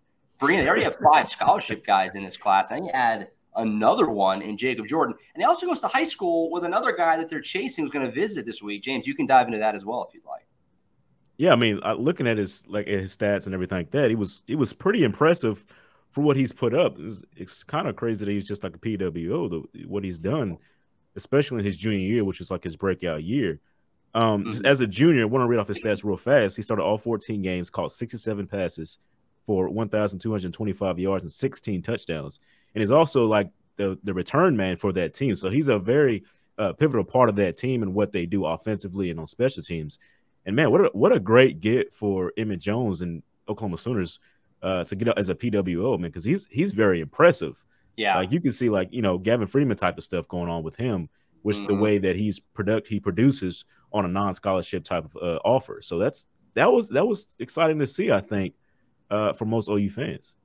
bring 0.44 0.60
in? 0.60 0.64
They 0.64 0.70
already 0.70 0.84
have 0.84 0.98
five 1.12 1.28
scholarship 1.28 1.86
guys 1.86 2.16
in 2.16 2.24
this 2.24 2.38
class. 2.38 2.72
And 2.72 2.86
you 2.86 2.92
add 2.92 3.30
another 3.56 4.10
one 4.10 4.42
in 4.42 4.58
Jacob 4.58 4.88
Jordan. 4.88 5.16
And 5.34 5.42
he 5.42 5.46
also 5.46 5.66
goes 5.66 5.82
to 5.82 5.88
high 5.88 6.04
school 6.04 6.52
with 6.52 6.66
another 6.66 6.92
guy 6.92 7.18
that 7.18 7.30
they're 7.30 7.42
chasing 7.42 7.84
who's 7.84 7.92
going 7.92 8.06
to 8.06 8.12
visit 8.12 8.46
this 8.46 8.62
week. 8.62 8.84
James, 8.84 9.08
you 9.08 9.16
can 9.16 9.26
dive 9.26 9.48
into 9.48 9.60
that 9.60 9.76
as 9.76 9.86
well 9.86 10.06
if 10.08 10.14
you'd 10.14 10.26
like. 10.26 10.46
Yeah, 11.38 11.52
I 11.54 11.56
mean, 11.56 11.80
looking 11.98 12.28
at 12.28 12.38
his 12.38 12.68
like 12.68 12.88
at 12.88 13.00
his 13.00 13.18
stats 13.18 13.46
and 13.48 13.56
everything 13.56 13.80
like 13.80 13.92
that, 13.92 14.10
he 14.10 14.16
was 14.16 14.44
he 14.46 14.56
was 14.56 14.72
pretty 14.72 15.04
impressive 15.04 15.66
for 16.12 16.22
what 16.22 16.38
he's 16.38 16.52
put 16.54 16.76
up. 16.76 16.98
It's, 17.00 17.24
it's 17.36 17.64
kind 17.64 17.88
of 17.88 17.96
crazy 17.96 18.24
that 18.24 18.32
he's 18.32 18.48
just 18.48 18.64
like 18.64 18.76
a 18.76 18.80
PWO. 18.80 19.50
The, 19.50 19.88
what 19.88 20.04
he's 20.04 20.20
done, 20.20 20.60
especially 21.16 21.60
in 21.60 21.66
his 21.66 21.78
junior 21.78 22.08
year, 22.08 22.24
which 22.24 22.38
was 22.38 22.52
like 22.52 22.64
his 22.64 22.76
breakout 22.76 23.24
year. 23.24 23.60
Um, 24.14 24.46
mm-hmm. 24.46 24.64
as 24.64 24.82
a 24.82 24.86
junior, 24.86 25.24
I 25.24 25.26
want 25.26 25.42
to 25.42 25.48
read 25.48 25.60
off 25.60 25.68
his 25.68 25.82
stats 25.82 26.04
real 26.04 26.18
fast. 26.18 26.56
He 26.56 26.62
started 26.62 26.84
all 26.84 27.00
14 27.00 27.42
games, 27.42 27.72
caught 27.72 27.92
67 27.92 28.46
passes 28.46 29.00
for 29.46 29.70
1,225 29.70 31.00
yards 31.00 31.24
and 31.24 31.32
16 31.32 31.82
touchdowns, 31.82 32.40
and 32.74 32.82
he's 32.82 32.92
also 32.92 33.26
like 33.26 33.50
the 33.78 33.98
the 34.04 34.14
return 34.14 34.56
man 34.56 34.76
for 34.76 34.92
that 34.94 35.14
team. 35.14 35.36
So 35.36 35.50
he's 35.50 35.68
a 35.68 35.80
very 35.80 36.24
uh, 36.58 36.74
pivotal 36.74 37.04
part 37.04 37.30
of 37.30 37.36
that 37.36 37.58
team 37.58 37.82
and 37.84 37.94
what 37.94 38.12
they 38.12 38.26
do 38.26 38.46
offensively 38.46 39.10
and 39.10 39.20
on 39.20 39.28
special 39.28 39.64
teams. 39.64 40.00
And 40.46 40.56
man, 40.56 40.72
what 40.72 40.82
a 40.82 40.90
what 40.94 41.12
a 41.12 41.20
great 41.20 41.60
get 41.60 41.94
for 41.94 42.32
Emmett 42.38 42.60
Jones 42.60 43.02
and 43.02 43.24
Oklahoma 43.48 43.78
Sooners 43.78 44.20
uh, 44.62 44.84
to 44.86 44.96
get 44.96 45.08
up 45.08 45.18
as 45.18 45.30
a 45.30 45.36
PWO 45.36 46.00
man 46.00 46.10
because 46.10 46.24
he's 46.24 46.48
he's 46.52 46.72
very 46.72 47.00
impressive. 47.00 47.64
Yeah, 47.96 48.18
like 48.18 48.32
you 48.32 48.42
can 48.42 48.52
see 48.52 48.70
like 48.70 48.90
you 48.92 49.02
know 49.02 49.18
Gavin 49.18 49.48
Freeman 49.48 49.78
type 49.78 49.98
of 49.98 50.04
stuff 50.04 50.28
going 50.28 50.50
on 50.50 50.64
with 50.64 50.76
him, 50.76 51.10
which 51.42 51.58
mm-hmm. 51.58 51.74
the 51.74 51.80
way 51.80 51.98
that 51.98 52.16
he's 52.16 52.40
product 52.40 52.88
he 52.88 53.00
produces 53.00 53.66
on 53.92 54.06
a 54.06 54.08
non 54.08 54.34
scholarship 54.34 54.84
type 54.84 55.06
of 55.06 55.16
uh, 55.16 55.40
offer. 55.46 55.82
So 55.82 55.98
that's 56.00 56.28
that 56.56 56.72
was 56.72 56.90
that 56.90 57.08
was 57.08 57.36
exciting 57.40 57.80
to 57.80 57.88
see. 57.88 58.12
I 58.12 58.20
think 58.22 58.56
uh, 59.10 59.34
for 59.34 59.46
most 59.46 59.70
OU 59.70 59.90
fans. 59.90 60.36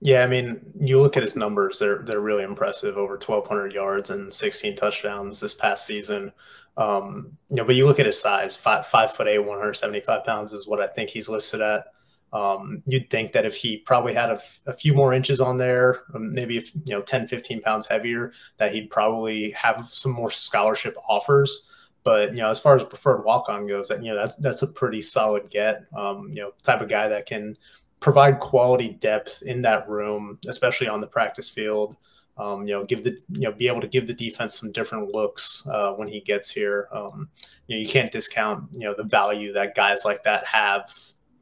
Yeah, 0.00 0.24
I 0.24 0.26
mean, 0.26 0.60
you 0.80 1.00
look 1.00 1.16
at 1.16 1.22
his 1.22 1.36
numbers; 1.36 1.78
they're 1.78 2.02
they're 2.02 2.20
really 2.20 2.42
impressive. 2.42 2.96
Over 2.96 3.14
1,200 3.14 3.72
yards 3.72 4.10
and 4.10 4.34
16 4.34 4.74
touchdowns 4.74 5.38
this 5.38 5.54
past 5.54 5.86
season. 5.86 6.32
Um, 6.76 7.36
you 7.48 7.56
know, 7.56 7.64
but 7.64 7.76
you 7.76 7.86
look 7.86 8.00
at 8.00 8.06
his 8.06 8.20
size: 8.20 8.56
five 8.56 8.86
five 8.86 9.12
foot 9.12 9.28
eight, 9.28 9.38
175 9.38 10.24
pounds 10.24 10.52
is 10.52 10.66
what 10.66 10.80
I 10.80 10.88
think 10.88 11.10
he's 11.10 11.28
listed 11.28 11.60
at. 11.60 11.84
Um, 12.32 12.82
you'd 12.86 13.10
think 13.10 13.32
that 13.32 13.44
if 13.44 13.54
he 13.54 13.76
probably 13.78 14.14
had 14.14 14.30
a, 14.30 14.34
f- 14.34 14.60
a 14.66 14.72
few 14.72 14.94
more 14.94 15.12
inches 15.12 15.40
on 15.40 15.58
there, 15.58 16.04
um, 16.14 16.32
maybe 16.34 16.56
if 16.56 16.74
you 16.74 16.94
know 16.94 17.02
10, 17.02 17.28
15 17.28 17.60
pounds 17.60 17.86
heavier, 17.86 18.32
that 18.56 18.74
he'd 18.74 18.88
probably 18.90 19.50
have 19.50 19.86
some 19.86 20.12
more 20.12 20.30
scholarship 20.30 20.96
offers. 21.08 21.68
But 22.04 22.30
you 22.30 22.38
know, 22.38 22.50
as 22.50 22.58
far 22.58 22.74
as 22.74 22.84
preferred 22.84 23.24
walk 23.24 23.48
on 23.48 23.66
goes, 23.66 23.88
that 23.88 24.02
you 24.02 24.10
know 24.12 24.16
that's 24.16 24.36
that's 24.36 24.62
a 24.62 24.66
pretty 24.66 25.02
solid 25.02 25.50
get. 25.50 25.84
Um, 25.96 26.28
you 26.28 26.42
know, 26.42 26.52
type 26.62 26.80
of 26.80 26.88
guy 26.88 27.08
that 27.08 27.26
can 27.26 27.56
provide 28.00 28.40
quality 28.40 28.88
depth 28.88 29.42
in 29.42 29.62
that 29.62 29.88
room, 29.88 30.38
especially 30.48 30.88
on 30.88 31.00
the 31.00 31.06
practice 31.06 31.48
field. 31.48 31.96
Um, 32.36 32.66
you 32.66 32.74
know, 32.74 32.84
give 32.84 33.04
the 33.04 33.18
you 33.28 33.42
know 33.42 33.52
be 33.52 33.68
able 33.68 33.80
to 33.82 33.88
give 33.88 34.06
the 34.06 34.14
defense 34.14 34.58
some 34.58 34.72
different 34.72 35.12
looks 35.12 35.66
uh, 35.68 35.92
when 35.92 36.08
he 36.08 36.20
gets 36.20 36.50
here. 36.50 36.88
Um, 36.92 37.28
you 37.66 37.76
know, 37.76 37.82
you 37.82 37.88
can't 37.88 38.10
discount 38.10 38.68
you 38.72 38.80
know 38.80 38.94
the 38.94 39.04
value 39.04 39.52
that 39.52 39.74
guys 39.74 40.04
like 40.04 40.24
that 40.24 40.44
have 40.46 40.92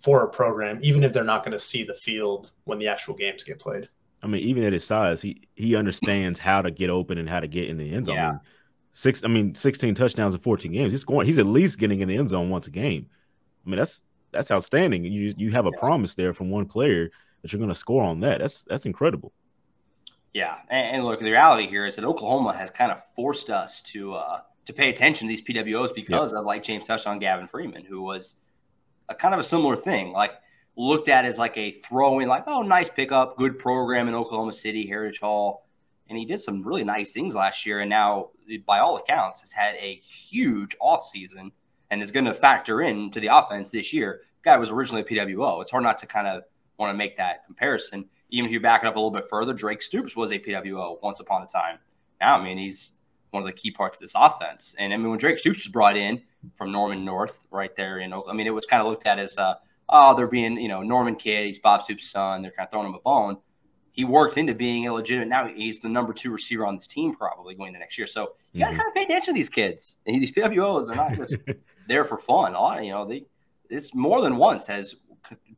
for 0.00 0.24
a 0.24 0.28
program, 0.28 0.78
even 0.82 1.04
if 1.04 1.12
they're 1.12 1.24
not 1.24 1.44
going 1.44 1.52
to 1.52 1.58
see 1.58 1.84
the 1.84 1.94
field 1.94 2.50
when 2.64 2.78
the 2.78 2.88
actual 2.88 3.14
games 3.14 3.44
get 3.44 3.58
played. 3.58 3.88
I 4.22 4.26
mean, 4.26 4.42
even 4.42 4.64
at 4.64 4.72
his 4.72 4.84
size, 4.84 5.22
he 5.22 5.48
he 5.54 5.76
understands 5.76 6.38
how 6.38 6.60
to 6.60 6.70
get 6.70 6.90
open 6.90 7.18
and 7.18 7.28
how 7.28 7.40
to 7.40 7.48
get 7.48 7.68
in 7.68 7.78
the 7.78 7.90
end 7.92 8.06
zone. 8.06 8.16
Yeah. 8.16 8.28
I 8.28 8.32
mean, 8.32 8.40
six, 8.92 9.24
I 9.24 9.28
mean, 9.28 9.54
sixteen 9.54 9.94
touchdowns 9.94 10.34
in 10.34 10.40
fourteen 10.40 10.72
games. 10.72 10.92
He's 10.92 11.04
going. 11.04 11.26
He's 11.26 11.38
at 11.38 11.46
least 11.46 11.78
getting 11.78 12.00
in 12.00 12.08
the 12.08 12.16
end 12.16 12.28
zone 12.28 12.50
once 12.50 12.66
a 12.66 12.70
game. 12.70 13.06
I 13.66 13.70
mean, 13.70 13.78
that's 13.78 14.02
that's 14.32 14.50
outstanding. 14.50 15.04
You 15.04 15.34
you 15.36 15.50
have 15.52 15.66
a 15.66 15.72
promise 15.72 16.14
there 16.14 16.32
from 16.32 16.50
one 16.50 16.66
player 16.66 17.10
that 17.42 17.52
you're 17.52 17.58
going 17.58 17.70
to 17.70 17.74
score 17.74 18.04
on 18.04 18.20
that. 18.20 18.40
That's 18.40 18.64
that's 18.64 18.86
incredible. 18.86 19.32
Yeah, 20.32 20.58
and, 20.68 20.96
and, 20.96 21.04
look, 21.04 21.18
the 21.18 21.30
reality 21.30 21.66
here 21.66 21.86
is 21.86 21.96
that 21.96 22.04
Oklahoma 22.04 22.56
has 22.56 22.70
kind 22.70 22.92
of 22.92 23.02
forced 23.16 23.50
us 23.50 23.82
to 23.82 24.14
uh, 24.14 24.40
to 24.66 24.72
pay 24.72 24.88
attention 24.90 25.26
to 25.26 25.32
these 25.32 25.42
PWOs 25.42 25.92
because 25.92 26.30
yep. 26.32 26.38
of, 26.38 26.46
like 26.46 26.62
James 26.62 26.86
touched 26.86 27.06
on, 27.06 27.18
Gavin 27.18 27.48
Freeman, 27.48 27.84
who 27.84 28.00
was 28.00 28.36
a 29.08 29.14
kind 29.14 29.34
of 29.34 29.40
a 29.40 29.42
similar 29.42 29.74
thing, 29.74 30.12
like 30.12 30.32
looked 30.76 31.08
at 31.08 31.24
as 31.24 31.38
like 31.38 31.56
a 31.56 31.72
throwing, 31.72 32.28
like 32.28 32.44
oh, 32.46 32.62
nice 32.62 32.88
pickup, 32.88 33.36
good 33.36 33.58
program 33.58 34.06
in 34.06 34.14
Oklahoma 34.14 34.52
City, 34.52 34.86
Heritage 34.86 35.18
Hall, 35.18 35.66
and 36.10 36.18
he 36.18 36.24
did 36.24 36.40
some 36.40 36.62
really 36.62 36.82
nice 36.82 37.12
things 37.12 37.36
last 37.36 37.64
year, 37.64 37.80
and 37.80 37.88
now 37.88 38.30
by 38.66 38.80
all 38.80 38.96
accounts 38.96 39.40
has 39.40 39.52
had 39.52 39.76
a 39.76 39.94
huge 39.94 40.76
off 40.80 41.08
season 41.08 41.52
and 41.90 42.02
is 42.02 42.10
going 42.10 42.24
to 42.26 42.34
factor 42.34 42.82
into 42.82 43.20
the 43.20 43.28
offense 43.28 43.70
this 43.70 43.92
year. 43.92 44.22
Guy 44.42 44.56
was 44.56 44.70
originally 44.70 45.02
a 45.02 45.04
PWO. 45.04 45.62
It's 45.62 45.70
hard 45.70 45.84
not 45.84 45.98
to 45.98 46.06
kind 46.06 46.26
of 46.26 46.42
want 46.78 46.92
to 46.92 46.98
make 46.98 47.16
that 47.16 47.46
comparison. 47.46 48.06
Even 48.30 48.46
if 48.46 48.52
you 48.52 48.58
back 48.58 48.82
it 48.82 48.88
up 48.88 48.96
a 48.96 48.98
little 48.98 49.12
bit 49.12 49.28
further, 49.28 49.52
Drake 49.52 49.82
Stoops 49.82 50.16
was 50.16 50.32
a 50.32 50.38
PWO 50.38 51.00
once 51.00 51.20
upon 51.20 51.42
a 51.42 51.46
time. 51.46 51.78
Now, 52.20 52.38
I 52.38 52.44
mean, 52.44 52.58
he's 52.58 52.92
one 53.30 53.42
of 53.42 53.46
the 53.46 53.52
key 53.52 53.70
parts 53.70 53.96
of 53.96 54.00
this 54.00 54.14
offense. 54.16 54.74
And 54.78 54.92
I 54.92 54.96
mean, 54.96 55.10
when 55.10 55.18
Drake 55.18 55.38
Stoops 55.38 55.64
was 55.64 55.68
brought 55.68 55.96
in 55.96 56.22
from 56.56 56.72
Norman 56.72 57.04
North, 57.04 57.38
right 57.52 57.74
there 57.76 58.00
in 58.00 58.12
Oakland, 58.12 58.34
I 58.34 58.36
mean, 58.36 58.48
it 58.48 58.54
was 58.54 58.66
kind 58.66 58.80
of 58.80 58.88
looked 58.88 59.06
at 59.06 59.20
as, 59.20 59.38
uh, 59.38 59.54
oh, 59.88 60.16
they're 60.16 60.26
being, 60.26 60.56
you 60.56 60.68
know, 60.68 60.82
Norman 60.82 61.14
kid, 61.14 61.46
he's 61.46 61.60
Bob 61.60 61.82
Stoops' 61.82 62.10
son. 62.10 62.42
They're 62.42 62.50
kind 62.50 62.66
of 62.66 62.72
throwing 62.72 62.88
him 62.88 62.94
a 62.94 63.00
bone. 63.00 63.36
He 64.00 64.04
worked 64.04 64.38
into 64.38 64.54
being 64.54 64.86
illegitimate. 64.86 65.28
Now 65.28 65.46
he's 65.46 65.78
the 65.78 65.88
number 65.90 66.14
two 66.14 66.30
receiver 66.30 66.64
on 66.64 66.74
this 66.74 66.86
team, 66.86 67.14
probably 67.14 67.54
going 67.54 67.68
into 67.68 67.80
next 67.80 67.98
year. 67.98 68.06
So 68.06 68.32
you 68.52 68.60
got 68.60 68.68
to 68.68 68.72
mm-hmm. 68.72 68.80
kind 68.80 68.88
of 68.88 68.94
pay 68.94 69.02
attention 69.02 69.34
to 69.34 69.38
these 69.38 69.50
kids. 69.50 69.98
And 70.06 70.22
these 70.22 70.32
PWOs 70.32 70.90
are 70.90 70.94
not 70.94 71.12
just 71.16 71.36
there 71.86 72.04
for 72.04 72.16
fun. 72.16 72.54
A 72.54 72.58
lot, 72.58 72.78
of, 72.78 72.84
you 72.84 72.92
know, 72.92 73.04
they 73.04 73.26
it's 73.68 73.94
more 73.94 74.22
than 74.22 74.38
once 74.38 74.66
has 74.68 74.94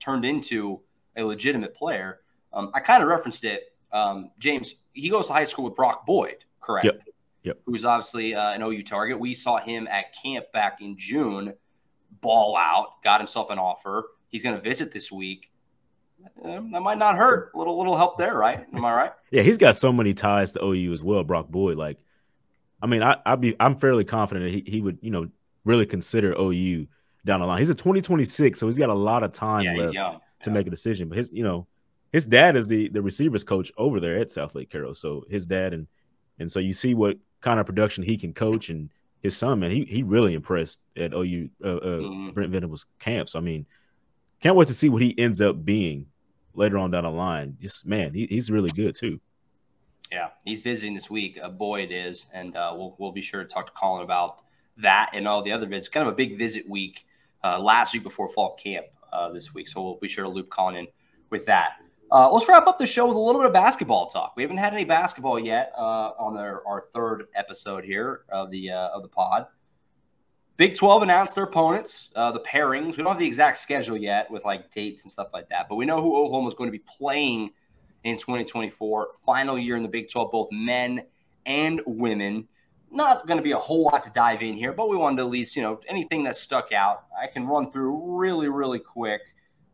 turned 0.00 0.24
into 0.24 0.80
a 1.16 1.22
legitimate 1.22 1.72
player. 1.72 2.22
Um, 2.52 2.72
I 2.74 2.80
kind 2.80 3.00
of 3.00 3.08
referenced 3.08 3.44
it. 3.44 3.76
Um, 3.92 4.32
James, 4.40 4.74
he 4.92 5.08
goes 5.08 5.28
to 5.28 5.34
high 5.34 5.44
school 5.44 5.66
with 5.66 5.76
Brock 5.76 6.04
Boyd, 6.04 6.38
correct? 6.60 6.84
Yep. 6.84 7.04
Yep. 7.44 7.60
Who's 7.66 7.84
obviously 7.84 8.34
uh, 8.34 8.54
an 8.54 8.62
OU 8.64 8.82
target. 8.82 9.20
We 9.20 9.34
saw 9.34 9.58
him 9.58 9.86
at 9.86 10.06
camp 10.20 10.46
back 10.52 10.80
in 10.80 10.98
June, 10.98 11.54
ball 12.20 12.56
out, 12.56 13.00
got 13.04 13.20
himself 13.20 13.50
an 13.50 13.60
offer. 13.60 14.08
He's 14.26 14.42
going 14.42 14.56
to 14.56 14.60
visit 14.60 14.90
this 14.90 15.12
week. 15.12 15.52
Um, 16.44 16.72
that 16.72 16.80
might 16.80 16.98
not 16.98 17.16
hurt. 17.16 17.52
A 17.54 17.58
little 17.58 17.78
little 17.78 17.96
help 17.96 18.18
there, 18.18 18.34
right? 18.36 18.66
Am 18.72 18.84
I 18.84 18.92
right? 18.92 19.12
yeah, 19.30 19.42
he's 19.42 19.58
got 19.58 19.76
so 19.76 19.92
many 19.92 20.14
ties 20.14 20.52
to 20.52 20.64
OU 20.64 20.92
as 20.92 21.02
well. 21.02 21.24
Brock 21.24 21.48
Boyd, 21.48 21.76
like, 21.76 21.98
I 22.80 22.86
mean, 22.86 23.02
I 23.02 23.16
I 23.24 23.36
be 23.36 23.56
I'm 23.60 23.76
fairly 23.76 24.04
confident 24.04 24.46
that 24.46 24.52
he, 24.52 24.70
he 24.70 24.80
would 24.80 24.98
you 25.02 25.10
know 25.10 25.28
really 25.64 25.86
consider 25.86 26.34
OU 26.38 26.86
down 27.24 27.40
the 27.40 27.46
line. 27.46 27.58
He's 27.58 27.70
a 27.70 27.74
2026, 27.74 28.58
so 28.58 28.66
he's 28.66 28.78
got 28.78 28.90
a 28.90 28.94
lot 28.94 29.22
of 29.22 29.32
time 29.32 29.64
yeah, 29.64 29.74
left 29.74 29.92
to 29.92 30.20
yeah. 30.46 30.50
make 30.52 30.66
a 30.66 30.70
decision. 30.70 31.08
But 31.08 31.18
his 31.18 31.30
you 31.32 31.44
know 31.44 31.66
his 32.12 32.24
dad 32.24 32.56
is 32.56 32.68
the 32.68 32.88
the 32.88 33.02
receivers 33.02 33.44
coach 33.44 33.72
over 33.76 34.00
there 34.00 34.18
at 34.18 34.28
Southlake 34.28 34.70
Carroll. 34.70 34.94
So 34.94 35.24
his 35.30 35.46
dad 35.46 35.72
and 35.72 35.86
and 36.38 36.50
so 36.50 36.58
you 36.58 36.72
see 36.72 36.94
what 36.94 37.18
kind 37.40 37.58
of 37.60 37.66
production 37.66 38.04
he 38.04 38.16
can 38.16 38.32
coach 38.32 38.68
and 38.68 38.90
his 39.20 39.36
son 39.36 39.60
man 39.60 39.70
he 39.70 39.84
he 39.84 40.02
really 40.02 40.34
impressed 40.34 40.84
at 40.96 41.12
OU 41.12 41.48
uh, 41.64 41.68
uh, 41.68 41.80
mm-hmm. 41.80 42.30
Brent 42.30 42.52
Venables 42.52 42.86
camps. 42.98 43.34
I 43.34 43.40
mean, 43.40 43.66
can't 44.40 44.56
wait 44.56 44.68
to 44.68 44.74
see 44.74 44.88
what 44.88 45.02
he 45.02 45.18
ends 45.18 45.40
up 45.40 45.64
being 45.64 46.06
later 46.54 46.78
on 46.78 46.90
down 46.90 47.04
the 47.04 47.10
line. 47.10 47.56
Just 47.60 47.86
man, 47.86 48.14
he, 48.14 48.26
he's 48.26 48.50
really 48.50 48.70
good 48.70 48.94
too. 48.94 49.20
Yeah, 50.10 50.28
he's 50.44 50.60
visiting 50.60 50.94
this 50.94 51.08
week. 51.08 51.38
Uh, 51.42 51.48
Boyd 51.48 51.90
is, 51.90 52.26
and 52.34 52.56
uh, 52.56 52.74
we'll 52.76 52.94
we'll 52.98 53.12
be 53.12 53.22
sure 53.22 53.42
to 53.42 53.48
talk 53.48 53.66
to 53.66 53.72
Colin 53.72 54.04
about 54.04 54.42
that 54.76 55.10
and 55.14 55.26
all 55.26 55.42
the 55.42 55.52
other 55.52 55.66
visits. 55.66 55.88
Kind 55.88 56.06
of 56.06 56.12
a 56.12 56.16
big 56.16 56.38
visit 56.38 56.68
week 56.68 57.06
uh, 57.42 57.58
last 57.58 57.94
week 57.94 58.02
before 58.02 58.28
fall 58.28 58.54
camp 58.54 58.86
uh, 59.12 59.30
this 59.32 59.54
week, 59.54 59.68
so 59.68 59.82
we'll 59.82 59.96
be 59.96 60.08
sure 60.08 60.24
to 60.24 60.30
loop 60.30 60.50
Colin 60.50 60.76
in 60.76 60.86
with 61.30 61.46
that. 61.46 61.72
Uh, 62.10 62.30
let's 62.30 62.46
wrap 62.46 62.66
up 62.66 62.78
the 62.78 62.84
show 62.86 63.06
with 63.06 63.16
a 63.16 63.20
little 63.20 63.40
bit 63.40 63.46
of 63.46 63.54
basketball 63.54 64.06
talk. 64.06 64.34
We 64.36 64.42
haven't 64.42 64.58
had 64.58 64.74
any 64.74 64.84
basketball 64.84 65.38
yet 65.38 65.72
uh, 65.78 66.10
on 66.18 66.36
our, 66.36 66.62
our 66.66 66.82
third 66.92 67.28
episode 67.34 67.84
here 67.84 68.24
of 68.28 68.50
the 68.50 68.70
of 68.70 69.02
the 69.02 69.08
pod. 69.08 69.46
Big 70.56 70.76
12 70.76 71.02
announced 71.02 71.34
their 71.34 71.44
opponents, 71.44 72.10
uh, 72.14 72.30
the 72.30 72.40
pairings. 72.40 72.96
We 72.96 73.02
don't 73.02 73.08
have 73.08 73.18
the 73.18 73.26
exact 73.26 73.56
schedule 73.56 73.96
yet 73.96 74.30
with 74.30 74.44
like 74.44 74.70
dates 74.70 75.02
and 75.02 75.10
stuff 75.10 75.28
like 75.32 75.48
that, 75.48 75.68
but 75.68 75.76
we 75.76 75.86
know 75.86 76.00
who 76.02 76.14
Oklahoma 76.14 76.48
is 76.48 76.54
going 76.54 76.68
to 76.68 76.72
be 76.72 76.84
playing 76.98 77.50
in 78.04 78.16
2024. 78.16 79.08
Final 79.24 79.58
year 79.58 79.76
in 79.76 79.82
the 79.82 79.88
Big 79.88 80.10
12, 80.10 80.30
both 80.30 80.48
men 80.52 81.02
and 81.46 81.80
women. 81.86 82.46
Not 82.90 83.26
going 83.26 83.38
to 83.38 83.42
be 83.42 83.52
a 83.52 83.58
whole 83.58 83.84
lot 83.84 84.04
to 84.04 84.10
dive 84.10 84.42
in 84.42 84.54
here, 84.54 84.72
but 84.72 84.90
we 84.90 84.96
wanted 84.96 85.16
to 85.16 85.22
at 85.22 85.30
least, 85.30 85.56
you 85.56 85.62
know, 85.62 85.80
anything 85.88 86.24
that 86.24 86.36
stuck 86.36 86.72
out. 86.72 87.04
I 87.20 87.26
can 87.26 87.46
run 87.46 87.70
through 87.70 88.18
really, 88.18 88.48
really 88.48 88.78
quick 88.78 89.22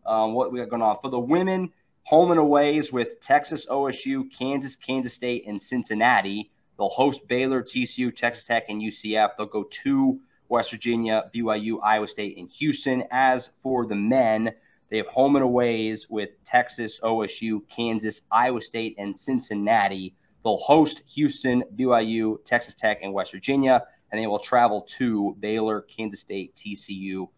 um, 0.07 0.35
what 0.35 0.53
we 0.53 0.61
got 0.61 0.69
going 0.69 0.83
on. 0.83 0.99
For 1.03 1.11
the 1.11 1.19
women, 1.19 1.73
home 2.05 2.31
and 2.31 2.39
aways 2.39 2.93
with 2.93 3.21
Texas, 3.21 3.67
OSU, 3.67 4.33
Kansas, 4.33 4.77
Kansas 4.77 5.13
State, 5.13 5.45
and 5.49 5.61
Cincinnati. 5.61 6.53
They'll 6.79 6.89
host 6.89 7.27
Baylor, 7.27 7.63
TCU, 7.63 8.15
Texas 8.15 8.45
Tech, 8.45 8.67
and 8.69 8.81
UCF. 8.81 9.31
They'll 9.37 9.47
go 9.47 9.65
to 9.65 10.21
West 10.49 10.71
Virginia, 10.71 11.25
BYU, 11.35 11.79
Iowa 11.83 12.09
State, 12.09 12.39
and 12.39 12.51
Houston. 12.51 13.05
As 13.11 13.51
for 13.63 13.87
the 13.87 13.95
men, 13.95 14.53
they 14.91 14.97
have 14.97 15.07
home 15.07 15.37
and 15.37 15.45
aways 15.45 16.09
with 16.09 16.31
Texas, 16.45 16.99
OSU, 17.01 17.61
Kansas, 17.69 18.23
Iowa 18.31 18.61
State, 18.61 18.95
and 18.99 19.17
Cincinnati. 19.17 20.15
They'll 20.45 20.59
host 20.59 21.03
Houston, 21.15 21.63
BYU, 21.77 22.43
Texas 22.45 22.75
Tech, 22.75 23.01
and 23.03 23.13
West 23.13 23.33
Virginia, 23.33 23.83
and 24.11 24.21
they 24.21 24.27
will 24.27 24.39
travel 24.39 24.83
to 24.83 25.37
Baylor, 25.41 25.83
Kansas 25.83 26.21
State, 26.21 26.55
TCU, 26.57 27.29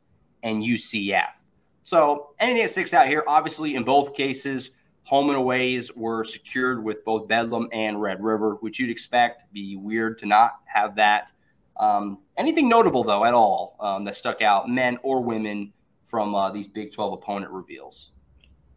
and 0.43 0.63
UCF. 0.63 1.31
So 1.83 2.35
anything 2.39 2.63
that 2.63 2.71
sticks 2.71 2.95
out 2.95 3.09
here, 3.09 3.25
obviously, 3.27 3.75
in 3.75 3.83
both 3.83 4.15
cases, 4.15 4.71
home 5.03 5.29
and 5.29 5.37
aways 5.37 5.93
were 5.97 6.23
secured 6.23 6.85
with 6.85 7.05
both 7.05 7.27
Bedlam 7.27 7.69
and 7.73 8.01
Red 8.01 8.23
River, 8.23 8.57
which 8.61 8.79
you'd 8.79 8.91
expect. 8.91 9.53
Be 9.53 9.75
weird 9.77 10.19
to 10.19 10.27
not 10.27 10.59
have 10.67 10.95
that. 10.97 11.33
Um, 11.81 12.19
anything 12.37 12.69
notable 12.69 13.03
though 13.03 13.25
at 13.25 13.35
all 13.35 13.77
um, 13.81 14.05
that 14.05 14.15
stuck 14.15 14.43
out, 14.43 14.69
men 14.69 14.99
or 15.03 15.23
women, 15.23 15.73
from 16.11 16.35
uh, 16.35 16.51
these 16.51 16.69
Big 16.69 16.93
12 16.93 17.15
opponent 17.15 17.51
reveals? 17.51 18.13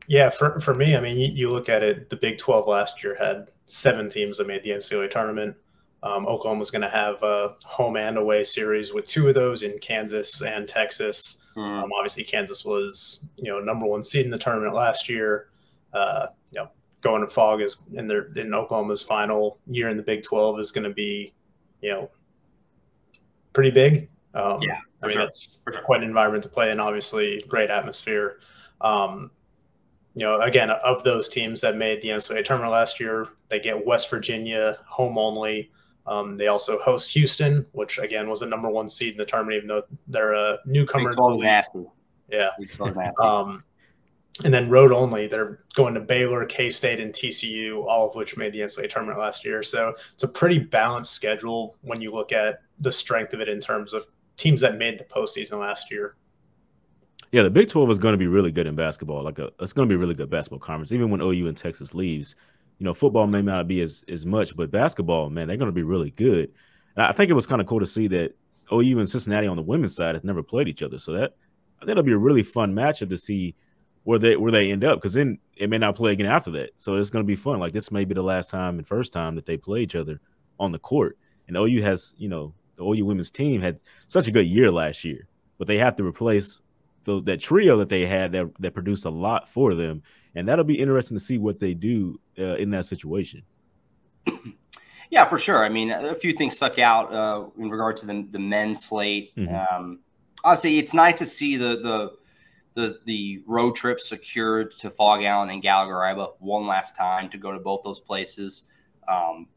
Yeah, 0.07 0.29
for, 0.29 0.59
for 0.61 0.73
me, 0.73 0.95
I 0.95 1.01
mean, 1.01 1.17
you, 1.17 1.27
you, 1.27 1.51
look 1.51 1.67
at 1.67 1.81
it, 1.81 2.09
the 2.09 2.15
Big 2.15 2.37
12 2.37 2.67
last 2.67 3.03
year 3.03 3.15
had 3.19 3.51
seven 3.65 4.09
teams 4.09 4.37
that 4.37 4.47
made 4.47 4.63
the 4.63 4.69
NCAA 4.69 5.09
tournament. 5.09 5.55
Um, 6.03 6.27
Oklahoma's 6.27 6.69
going 6.69 6.81
to 6.81 6.89
have 6.89 7.23
a 7.23 7.55
home 7.63 7.95
and 7.95 8.17
away 8.17 8.43
series 8.43 8.93
with 8.93 9.07
two 9.07 9.29
of 9.29 9.35
those 9.35 9.63
in 9.63 9.77
Kansas 9.79 10.41
and 10.41 10.67
Texas. 10.67 11.45
Mm. 11.55 11.83
Um, 11.83 11.91
obviously, 11.93 12.25
Kansas 12.25 12.65
was, 12.65 13.29
you 13.37 13.45
know, 13.45 13.59
number 13.59 13.85
one 13.85 14.03
seed 14.03 14.25
in 14.25 14.31
the 14.31 14.37
tournament 14.37 14.75
last 14.75 15.07
year. 15.07 15.49
Uh, 15.93 16.27
you 16.51 16.59
know, 16.59 16.69
going 16.99 17.21
to 17.21 17.27
Phog 17.27 17.61
is 17.61 17.77
in 17.93 18.07
their 18.07 18.25
in 18.35 18.53
Oklahoma's 18.53 19.01
final 19.01 19.59
year 19.67 19.89
in 19.89 19.95
the 19.95 20.03
Big 20.03 20.23
12 20.23 20.59
is 20.59 20.71
going 20.71 20.83
to 20.83 20.93
be, 20.93 21.33
you 21.81 21.91
know, 21.91 22.11
pretty 23.53 23.71
big. 23.71 24.09
Um, 24.33 24.61
yeah, 24.61 24.79
I 25.01 25.07
mean, 25.07 25.15
sure. 25.15 25.23
it's 25.23 25.61
sure. 25.71 25.81
quite 25.83 26.01
an 26.01 26.07
environment 26.07 26.43
to 26.43 26.49
play 26.49 26.71
in. 26.71 26.79
Obviously, 26.79 27.41
great 27.47 27.69
atmosphere. 27.69 28.39
Um, 28.81 29.31
you 30.15 30.25
know, 30.25 30.41
again, 30.41 30.69
of 30.69 31.03
those 31.03 31.27
teams 31.27 31.61
that 31.61 31.75
made 31.75 32.01
the 32.01 32.09
NCAA 32.09 32.43
tournament 32.43 32.71
last 32.71 32.99
year, 32.99 33.29
they 33.49 33.59
get 33.59 33.85
West 33.85 34.09
Virginia 34.09 34.77
home 34.85 35.17
only. 35.17 35.71
Um, 36.05 36.37
they 36.37 36.47
also 36.47 36.79
host 36.79 37.11
Houston, 37.13 37.65
which 37.71 37.97
again 37.97 38.29
was 38.29 38.41
a 38.41 38.45
number 38.45 38.69
one 38.69 38.89
seed 38.89 39.13
in 39.13 39.17
the 39.17 39.25
tournament, 39.25 39.57
even 39.57 39.67
though 39.69 39.83
they're 40.07 40.33
a 40.33 40.59
newcomer. 40.65 41.15
nasty. 41.37 41.85
Yeah. 42.29 42.49
Um, 43.19 43.63
and 44.43 44.53
then 44.53 44.69
road 44.69 44.91
only, 44.91 45.27
they're 45.27 45.59
going 45.75 45.93
to 45.93 45.99
Baylor, 45.99 46.45
K 46.45 46.71
State, 46.71 46.99
and 46.99 47.13
TCU, 47.13 47.85
all 47.85 48.09
of 48.09 48.15
which 48.15 48.35
made 48.35 48.51
the 48.51 48.61
NCAA 48.61 48.89
tournament 48.89 49.19
last 49.19 49.45
year. 49.45 49.61
So 49.61 49.93
it's 50.11 50.23
a 50.23 50.27
pretty 50.27 50.57
balanced 50.59 51.13
schedule 51.13 51.77
when 51.81 52.01
you 52.01 52.11
look 52.11 52.31
at 52.31 52.61
the 52.79 52.91
strength 52.91 53.33
of 53.33 53.41
it 53.41 53.49
in 53.49 53.59
terms 53.59 53.93
of 53.93 54.07
teams 54.38 54.62
that 54.62 54.77
made 54.77 54.99
the 54.99 55.03
postseason 55.03 55.59
last 55.59 55.91
year. 55.91 56.15
Yeah, 57.31 57.43
the 57.43 57.49
Big 57.49 57.67
12 57.67 57.89
is 57.89 57.99
going 57.99 58.13
to 58.13 58.17
be 58.17 58.27
really 58.27 58.51
good 58.51 58.67
in 58.67 58.75
basketball. 58.75 59.23
Like 59.23 59.39
a, 59.39 59.49
it's 59.59 59.73
going 59.73 59.88
to 59.88 59.93
be 59.93 59.97
really 59.97 60.13
good 60.13 60.29
basketball 60.29 60.59
conference. 60.59 60.91
Even 60.91 61.09
when 61.09 61.21
OU 61.21 61.47
and 61.47 61.57
Texas 61.57 61.93
leaves, 61.95 62.36
you 62.77 62.86
know, 62.86 62.93
football 62.93 63.25
may 63.27 63.41
not 63.41 63.67
be 63.67 63.81
as 63.81 64.03
as 64.07 64.25
much, 64.25 64.55
but 64.55 64.69
basketball, 64.69 65.29
man, 65.29 65.47
they're 65.47 65.57
going 65.57 65.67
to 65.67 65.71
be 65.71 65.83
really 65.83 66.12
good. 66.12 66.51
And 66.95 67.05
I 67.05 67.12
think 67.12 67.31
it 67.31 67.33
was 67.33 67.47
kind 67.47 67.62
of 67.62 67.67
cool 67.67 67.79
to 67.79 67.86
see 67.86 68.07
that 68.09 68.36
OU 68.71 68.99
and 68.99 69.09
Cincinnati 69.09 69.47
on 69.47 69.57
the 69.57 69.63
women's 69.63 69.95
side 69.95 70.15
have 70.15 70.23
never 70.23 70.43
played 70.43 70.67
each 70.67 70.83
other. 70.83 70.99
So 70.99 71.13
that 71.13 71.36
that'll 71.86 72.03
be 72.03 72.12
a 72.12 72.17
really 72.17 72.43
fun 72.43 72.73
matchup 72.73 73.09
to 73.09 73.17
see 73.17 73.55
where 74.03 74.19
they 74.19 74.36
where 74.36 74.51
they 74.51 74.71
end 74.71 74.83
up 74.83 74.99
because 74.99 75.13
then 75.13 75.39
it 75.55 75.69
may 75.69 75.77
not 75.77 75.95
play 75.95 76.12
again 76.12 76.27
after 76.27 76.51
that. 76.51 76.71
So 76.77 76.95
it's 76.95 77.09
going 77.09 77.23
to 77.23 77.27
be 77.27 77.36
fun. 77.36 77.59
Like 77.59 77.73
this 77.73 77.91
may 77.91 78.05
be 78.05 78.13
the 78.13 78.21
last 78.21 78.49
time 78.49 78.77
and 78.77 78.88
first 78.88 79.13
time 79.13 79.36
that 79.36 79.45
they 79.45 79.57
play 79.57 79.81
each 79.81 79.95
other 79.95 80.19
on 80.59 80.71
the 80.71 80.79
court. 80.79 81.17
And 81.47 81.57
OU 81.57 81.81
has, 81.83 82.15
you 82.17 82.29
know, 82.29 82.53
the 82.75 82.83
OU 82.83 83.05
women's 83.05 83.31
team 83.31 83.62
had 83.62 83.81
such 84.07 84.27
a 84.27 84.31
good 84.31 84.47
year 84.47 84.71
last 84.71 85.03
year, 85.03 85.27
but 85.57 85.67
they 85.67 85.77
have 85.77 85.95
to 85.97 86.03
replace 86.05 86.62
the, 87.05 87.21
that 87.23 87.39
trio 87.39 87.77
that 87.77 87.89
they 87.89 88.05
had 88.05 88.31
that 88.31 88.51
that 88.59 88.73
produced 88.73 89.05
a 89.05 89.09
lot 89.09 89.49
for 89.49 89.73
them, 89.73 90.03
and 90.36 90.47
that'll 90.47 90.65
be 90.65 90.79
interesting 90.79 91.17
to 91.17 91.23
see 91.23 91.38
what 91.38 91.59
they 91.59 91.73
do 91.73 92.19
uh, 92.39 92.55
in 92.55 92.71
that 92.71 92.86
situation. 92.86 93.43
Yeah, 95.13 95.29
for 95.29 95.38
sure. 95.38 95.63
I 95.63 95.69
mean, 95.69 95.91
a 95.91 96.15
few 96.15 96.33
things 96.33 96.55
stuck 96.55 96.79
out 96.79 97.13
uh, 97.13 97.45
in 97.59 97.69
regard 97.69 97.97
to 97.97 98.07
the 98.07 98.27
the 98.31 98.39
men's 98.39 98.83
slate. 98.83 99.36
Mm-hmm. 99.36 99.75
Um, 99.75 99.99
obviously, 100.43 100.79
it's 100.79 100.95
nice 100.95 101.19
to 101.19 101.25
see 101.27 101.55
the 101.55 101.77
the 101.77 102.12
the 102.73 102.99
the 103.05 103.43
road 103.45 103.75
trip 103.75 103.99
secured 103.99 104.75
to 104.79 104.89
Phog 104.89 105.23
Allen 105.23 105.51
and 105.51 105.62
Gallagher 105.62 106.15
one 106.39 106.65
last 106.65 106.95
time 106.95 107.29
to 107.29 107.38
go 107.38 107.51
to 107.51 107.59
both 107.59 107.83
those 107.83 107.99
places. 107.99 108.63
Um, 109.07 109.49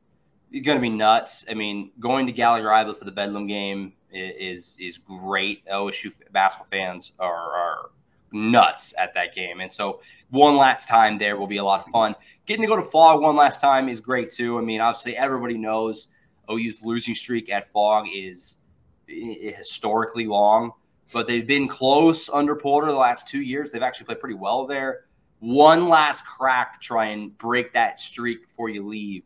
going 0.53 0.77
to 0.77 0.81
be 0.81 0.91
nuts. 0.91 1.45
I 1.51 1.55
mean, 1.55 1.91
going 2.01 2.27
to 2.27 2.33
Gallagher 2.33 2.95
for 2.95 3.05
the 3.05 3.11
Bedlam 3.11 3.47
game 3.47 3.93
is 4.13 4.77
is 4.81 4.99
great. 4.99 5.67
OSU 5.67 6.13
basketball 6.33 6.69
fans 6.71 7.13
are, 7.19 7.55
are 7.57 7.91
nuts 8.33 8.95
at 8.99 9.15
that 9.15 9.35
game, 9.35 9.61
and 9.61 9.71
so 9.71 10.01
one 10.31 10.57
last 10.57 10.89
time 10.89 11.19
there 11.19 11.37
will 11.37 11.47
be 11.47 11.59
a 11.59 11.65
lot 11.65 11.85
of 11.85 11.91
fun. 11.93 12.15
Getting 12.47 12.63
to 12.63 12.69
go 12.69 12.77
to 12.77 12.83
Phog 12.83 13.21
one 13.21 13.37
last 13.37 13.61
time 13.61 13.89
is 13.89 14.01
great 14.01 14.31
too. 14.31 14.59
I 14.59 14.63
mean, 14.63 14.81
obviously 14.81 15.17
everybody 15.17 15.59
knows 15.59 16.09
OU's 16.51 16.83
losing 16.85 17.15
streak 17.15 17.51
at 17.51 17.71
Phog 17.73 18.07
is 18.13 18.59
historically 19.07 20.27
long, 20.27 20.73
but 21.13 21.27
they've 21.27 21.47
been 21.47 21.69
close 21.69 22.29
under 22.29 22.55
Porter 22.57 22.89
the 22.89 22.99
last 22.99 23.29
two 23.29 23.43
years. 23.43 23.71
They've 23.71 23.83
actually 23.83 24.07
played 24.07 24.21
pretty 24.21 24.37
well 24.37 24.67
there. 24.67 25.05
One 25.41 25.89
last 25.89 26.25
crack 26.25 26.81
try 26.81 27.07
and 27.07 27.37
break 27.37 27.73
that 27.75 28.01
streak 28.01 28.47
before 28.47 28.69
you 28.69 28.87
leave 28.87 29.23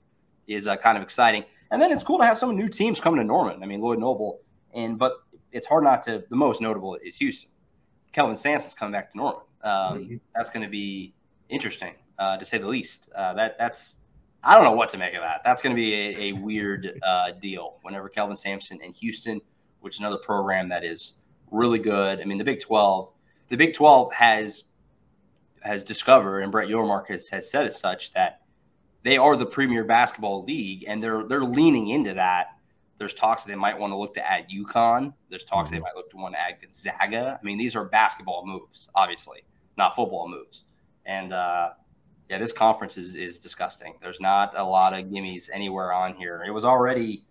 is 0.51 0.67
uh, 0.67 0.77
kind 0.77 0.97
of 0.97 1.03
exciting. 1.03 1.45
And 1.71 1.81
then 1.81 1.93
it's 1.93 2.03
cool 2.03 2.19
to 2.19 2.25
have 2.25 2.37
some 2.37 2.57
new 2.57 2.69
teams 2.69 3.01
coming 3.01 3.21
to 3.21 3.25
Norman. 3.25 3.63
I 3.63 3.67
mean, 3.67 3.81
Lloyd 3.81 3.99
Noble, 3.99 4.41
and 4.75 4.99
but 4.99 5.13
it's 5.53 5.67
hard 5.67 5.85
not 5.85 6.03
to. 6.05 6.25
The 6.29 6.37
most 6.37 6.61
notable 6.61 6.97
is 7.03 7.17
Houston. 7.19 7.51
Kelvin 8.13 8.37
Sampson's 8.37 8.75
coming 8.75 8.93
back 8.93 9.13
to 9.13 9.17
Norman. 9.17 9.43
Um, 9.63 9.71
mm-hmm. 9.73 10.17
That's 10.35 10.51
going 10.51 10.65
to 10.65 10.69
be 10.69 11.15
interesting, 11.49 11.95
uh, 12.19 12.37
to 12.39 12.45
say 12.45 12.59
the 12.59 12.67
least. 12.67 13.09
Uh, 13.15 13.35
that 13.35 13.57
that's 13.59 13.97
I 14.43 14.55
don't 14.57 14.65
know 14.65 14.73
what 14.73 14.89
to 14.91 14.99
make 14.99 15.15
of 15.15 15.23
that. 15.23 15.43
That's 15.45 15.63
going 15.63 15.75
to 15.75 15.81
be 15.81 15.95
a, 15.95 16.29
a 16.29 16.33
weird 16.33 17.01
uh, 17.03 17.33
deal. 17.41 17.77
Whenever 17.83 18.09
Kelvin 18.09 18.37
Sampson 18.37 18.81
and 18.83 18.95
Houston, 18.97 19.41
which 19.81 19.97
is 19.97 20.01
another 20.01 20.19
program 20.19 20.69
that 20.71 20.83
is 20.83 21.15
really 21.51 21.79
good. 21.79 22.21
I 22.21 22.25
mean, 22.25 22.39
the 22.39 22.45
Big 22.45 22.61
Twelve, 22.61 23.13
the 23.49 23.57
Big 23.57 23.75
Twelve 23.75 24.13
has 24.13 24.65
has 25.61 25.85
discovered, 25.85 26.41
and 26.41 26.51
Brett 26.51 26.69
Yormark 26.69 27.09
has, 27.09 27.29
has 27.29 27.51
said 27.51 27.67
as 27.67 27.79
such 27.79 28.13
that 28.15 28.40
they 29.03 29.17
are 29.17 29.37
the 29.37 29.47
premier 29.47 29.85
basketball 29.85 30.45
league, 30.45 30.85
and 30.87 31.03
they're 31.03 31.25
they're 31.25 31.45
leaning 31.45 31.89
into 31.89 32.15
that. 32.15 32.49
There's 32.99 33.15
talks 33.15 33.45
they 33.45 33.55
might 33.55 33.79
want 33.79 33.93
to 33.93 33.97
look 33.97 34.13
to 34.15 34.31
add 34.31 34.51
UConn. 34.51 35.15
There's 35.31 35.45
talks 35.45 35.69
mm-hmm. 35.69 35.77
they 35.77 35.81
might 35.81 35.95
look 35.95 36.11
to 36.11 36.19
want 36.19 36.35
to 36.35 36.41
add 36.41 36.61
Gonzaga. 36.61 37.39
I 37.41 37.45
mean, 37.45 37.57
these 37.57 37.75
are 37.75 37.85
basketball 37.85 38.45
moves, 38.47 38.91
obviously, 38.95 39.43
not 39.79 39.97
football 39.97 40.29
moves. 40.29 40.65
And 41.07 41.33
uh, 41.33 41.71
yeah, 42.29 42.39
this 42.39 42.53
conference 42.53 42.99
is 42.99 43.15
is 43.15 43.39
disgusting. 43.39 43.95
There's 44.03 44.21
not 44.21 44.53
a 44.57 44.63
lot 44.63 44.93
of 44.93 45.07
gimmies 45.07 45.49
anywhere 45.53 45.93
on 45.93 46.15
here. 46.15 46.45
It 46.47 46.51
was 46.51 46.65
already 46.65 47.25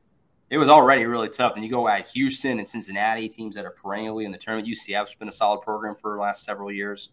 it 0.49 0.57
was 0.57 0.69
already 0.69 1.05
really 1.05 1.29
tough. 1.29 1.53
Then 1.53 1.63
you 1.63 1.69
go 1.69 1.87
at 1.87 2.07
Houston 2.07 2.57
and 2.57 2.67
Cincinnati, 2.67 3.29
teams 3.29 3.55
that 3.55 3.65
are 3.65 3.71
perennially 3.71 4.25
in 4.25 4.31
the 4.31 4.37
tournament. 4.37 4.67
UCF's 4.67 5.13
been 5.13 5.27
a 5.27 5.31
solid 5.31 5.61
program 5.61 5.95
for 5.95 6.15
the 6.15 6.21
last 6.21 6.43
several 6.43 6.71
years. 6.71 7.09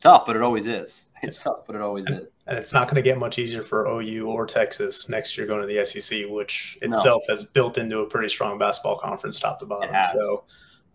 Tough, 0.00 0.24
but 0.26 0.34
it 0.34 0.42
always 0.42 0.66
is. 0.66 1.06
It's 1.22 1.42
tough, 1.42 1.66
but 1.66 1.76
it 1.76 1.82
always 1.82 2.06
and, 2.06 2.20
is. 2.20 2.28
And 2.46 2.58
it's 2.58 2.72
not 2.72 2.88
going 2.88 2.96
to 2.96 3.02
get 3.02 3.18
much 3.18 3.38
easier 3.38 3.60
for 3.60 3.86
OU 3.86 4.26
or 4.26 4.46
Texas 4.46 5.08
next 5.10 5.36
year 5.36 5.46
going 5.46 5.60
to 5.60 5.66
the 5.66 5.84
SEC, 5.84 6.22
which 6.30 6.78
itself 6.80 7.22
no. 7.28 7.34
has 7.34 7.44
built 7.44 7.76
into 7.76 7.98
a 7.98 8.06
pretty 8.06 8.30
strong 8.30 8.58
basketball 8.58 8.98
conference 8.98 9.38
top 9.38 9.58
to 9.58 9.66
bottom. 9.66 9.94
So 10.14 10.44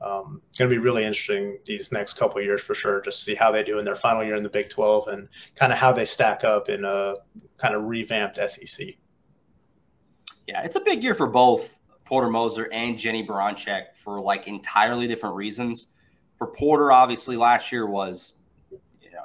um, 0.02 0.42
it's 0.50 0.58
going 0.58 0.70
to 0.70 0.76
be 0.76 0.82
really 0.82 1.04
interesting 1.04 1.60
these 1.66 1.92
next 1.92 2.16
couple 2.16 2.42
years 2.42 2.62
for 2.62 2.74
sure, 2.74 3.02
just 3.02 3.24
see 3.24 3.36
how 3.36 3.52
they 3.52 3.64
do 3.64 3.78
in 3.78 3.86
their 3.86 3.96
final 3.96 4.24
year 4.24 4.36
in 4.36 4.44
the 4.44 4.50
Big 4.50 4.70
12 4.70 5.08
and 5.10 5.30
kind 5.56 5.72
of 5.72 5.78
how 5.78 5.94
they 5.94 6.06
stack 6.06 6.44
up 6.44 6.70
in 6.70 6.84
a 6.84 7.16
kind 7.58 7.76
of 7.76 7.84
revamped 7.84 8.38
SEC. 8.38 8.88
Yeah, 10.48 10.64
it's 10.64 10.76
a 10.76 10.82
big 10.82 11.04
year 11.04 11.14
for 11.14 11.28
both 11.28 11.78
Porter 12.06 12.30
Moser 12.30 12.72
and 12.72 12.98
Jenny 12.98 13.26
Baranczyk 13.26 13.96
for 14.04 14.20
like 14.20 14.48
entirely 14.48 15.08
different 15.08 15.36
reasons. 15.36 15.88
For 16.38 16.48
Porter, 16.48 16.92
obviously, 16.92 17.38
last 17.38 17.72
year 17.72 17.88
was 17.88 18.34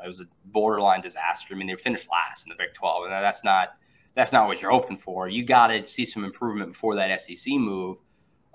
it 0.04 0.06
was 0.06 0.20
a 0.20 0.26
borderline 0.46 1.00
disaster. 1.00 1.54
I 1.54 1.56
mean, 1.56 1.68
they 1.68 1.76
finished 1.76 2.08
last 2.10 2.46
in 2.46 2.50
the 2.50 2.56
Big 2.56 2.74
12, 2.74 3.04
and 3.04 3.12
that's 3.12 3.44
not 3.44 3.74
that's 4.14 4.32
not 4.32 4.48
what 4.48 4.60
you're 4.60 4.72
hoping 4.72 4.96
for. 4.96 5.28
You 5.28 5.44
got 5.44 5.68
to 5.68 5.86
see 5.86 6.04
some 6.04 6.24
improvement 6.24 6.72
before 6.72 6.96
that 6.96 7.20
SEC 7.20 7.52
move. 7.54 7.98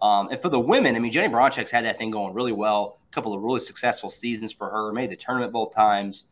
Um, 0.02 0.28
and 0.30 0.42
for 0.42 0.50
the 0.50 0.60
women, 0.60 0.96
I 0.96 1.00
mean, 1.00 1.12
Jenny 1.12 1.34
Baranczyk's 1.34 1.72
had 1.72 1.86
that 1.86 1.98
thing 1.98 2.12
going 2.12 2.34
really 2.34 2.52
well. 2.52 3.00
A 3.10 3.14
couple 3.14 3.34
of 3.34 3.42
really 3.42 3.62
successful 3.62 4.10
seasons 4.10 4.52
for 4.52 4.70
her. 4.70 4.92
Made 4.92 5.10
the 5.12 5.16
tournament 5.16 5.54
both 5.54 5.74
times, 5.74 6.26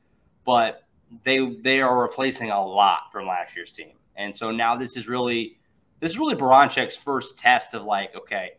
but 0.45 0.83
they 1.23 1.55
they 1.61 1.81
are 1.81 2.01
replacing 2.01 2.51
a 2.51 2.65
lot 2.65 3.11
from 3.11 3.27
last 3.27 3.55
year's 3.55 3.71
team. 3.71 3.93
And 4.15 4.35
so 4.35 4.51
now 4.51 4.75
this 4.75 4.97
is 4.97 5.07
really 5.07 5.57
this 5.99 6.11
is 6.11 6.19
really 6.19 6.35
Baranczyk's 6.35 6.97
first 6.97 7.37
test 7.37 7.73
of 7.73 7.83
like, 7.83 8.15
okay, 8.15 8.51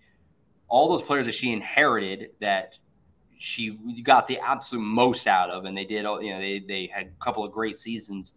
all 0.69 0.89
those 0.89 1.03
players 1.03 1.27
that 1.27 1.35
she 1.35 1.53
inherited 1.53 2.31
that 2.41 2.79
she 3.39 3.79
got 4.03 4.27
the 4.27 4.39
absolute 4.39 4.83
most 4.83 5.27
out 5.27 5.51
of, 5.51 5.65
and 5.65 5.77
they 5.77 5.85
did. 5.85 6.05
You 6.05 6.33
know, 6.33 6.39
they 6.39 6.65
they 6.67 6.91
had 6.93 7.07
a 7.07 7.25
couple 7.25 7.45
of 7.45 7.53
great 7.53 7.77
seasons. 7.77 8.35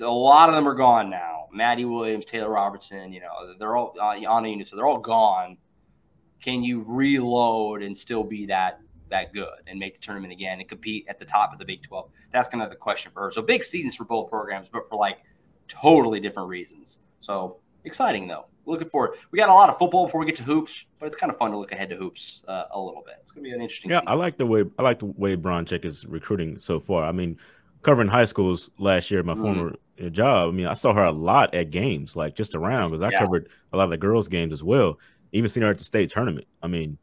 A 0.00 0.04
lot 0.04 0.48
of 0.48 0.54
them 0.54 0.66
are 0.66 0.74
gone 0.74 1.10
now. 1.10 1.46
Madi 1.52 1.84
Williams, 1.84 2.24
Taylor 2.24 2.50
Robertson, 2.50 3.12
you 3.12 3.20
know, 3.20 3.54
they're 3.58 3.76
all 3.76 3.94
uh, 4.00 4.14
unit, 4.14 4.68
so 4.68 4.76
they're 4.76 4.86
all 4.86 4.98
gone. 4.98 5.56
Can 6.40 6.64
you 6.64 6.84
reload 6.86 7.82
and 7.82 7.96
still 7.96 8.24
be 8.24 8.46
that 8.46 8.80
that 9.10 9.32
good 9.32 9.60
and 9.66 9.78
make 9.78 9.94
the 9.94 10.00
tournament 10.00 10.32
again 10.32 10.58
and 10.58 10.68
compete 10.68 11.04
at 11.08 11.18
the 11.18 11.24
top 11.24 11.52
of 11.52 11.58
the 11.58 11.64
Big 11.64 11.82
12? 11.82 12.10
That's 12.32 12.48
kind 12.48 12.62
of 12.62 12.70
the 12.70 12.76
question 12.76 13.12
for 13.12 13.24
her. 13.24 13.30
So 13.30 13.42
big 13.42 13.62
seasons 13.62 13.94
for 13.94 14.04
both 14.04 14.30
programs, 14.30 14.68
but 14.68 14.88
for 14.88 14.96
like 14.96 15.18
totally 15.68 16.18
different 16.18 16.48
reasons. 16.48 16.98
So 17.20 17.58
exciting 17.84 18.26
though. 18.26 18.46
Looking 18.64 18.88
forward. 18.88 19.18
We 19.30 19.38
got 19.38 19.48
a 19.48 19.54
lot 19.54 19.70
of 19.70 19.78
football 19.78 20.06
before 20.06 20.20
we 20.20 20.26
get 20.26 20.36
to 20.36 20.44
hoops, 20.44 20.86
but 21.00 21.06
it's 21.06 21.16
kind 21.16 21.32
of 21.32 21.38
fun 21.38 21.50
to 21.50 21.58
look 21.58 21.72
ahead 21.72 21.90
to 21.90 21.96
hoops 21.96 22.42
uh, 22.46 22.64
a 22.70 22.80
little 22.80 23.02
bit. 23.04 23.16
It's 23.22 23.32
gonna 23.32 23.42
be 23.42 23.50
an 23.50 23.60
interesting. 23.60 23.90
Yeah, 23.90 24.00
season. 24.00 24.08
I 24.08 24.14
like 24.14 24.36
the 24.36 24.46
way 24.46 24.64
I 24.78 24.82
like 24.82 25.00
the 25.00 25.06
way 25.06 25.36
Baranczyk 25.36 25.84
is 25.84 26.06
recruiting 26.06 26.58
so 26.58 26.78
far. 26.78 27.04
I 27.04 27.12
mean, 27.12 27.38
covering 27.82 28.08
high 28.08 28.24
schools 28.24 28.70
last 28.78 29.10
year, 29.10 29.22
my 29.22 29.34
mm. 29.34 29.40
former 29.40 29.74
uh, 30.02 30.08
job. 30.08 30.48
I 30.48 30.52
mean, 30.52 30.66
I 30.66 30.72
saw 30.72 30.92
her 30.92 31.04
a 31.04 31.12
lot 31.12 31.54
at 31.54 31.70
games, 31.70 32.16
like 32.16 32.34
just 32.34 32.54
around 32.54 32.90
because 32.90 33.02
I 33.02 33.10
yeah. 33.10 33.18
covered 33.18 33.48
a 33.72 33.76
lot 33.76 33.84
of 33.84 33.90
the 33.90 33.96
girls' 33.96 34.28
games 34.28 34.52
as 34.52 34.62
well. 34.62 34.98
Even 35.32 35.48
seen 35.48 35.62
her 35.62 35.70
at 35.70 35.78
the 35.78 35.84
state 35.84 36.10
tournament. 36.10 36.46
I 36.62 36.68
mean, 36.68 36.98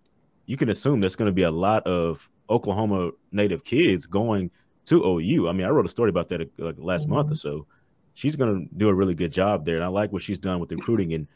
you 0.45 0.57
can 0.57 0.69
assume 0.69 0.99
there's 0.99 1.15
going 1.15 1.29
to 1.29 1.33
be 1.33 1.43
a 1.43 1.51
lot 1.51 1.85
of 1.85 2.29
Oklahoma 2.49 3.11
native 3.31 3.63
kids 3.63 4.07
going 4.07 4.51
to 4.85 5.03
OU. 5.03 5.47
I 5.47 5.51
mean, 5.51 5.65
I 5.65 5.69
wrote 5.69 5.85
a 5.85 5.89
story 5.89 6.09
about 6.09 6.29
that 6.29 6.41
uh, 6.41 6.45
like 6.57 6.75
last 6.77 7.03
mm-hmm. 7.03 7.15
month 7.15 7.31
or 7.31 7.35
so. 7.35 7.67
She's 8.15 8.35
going 8.35 8.67
to 8.67 8.75
do 8.75 8.89
a 8.89 8.93
really 8.93 9.15
good 9.15 9.31
job 9.31 9.63
there, 9.63 9.75
and 9.75 9.83
I 9.83 9.87
like 9.87 10.11
what 10.11 10.21
she's 10.21 10.39
done 10.39 10.59
with 10.59 10.71
recruiting 10.71 11.13
and 11.13 11.27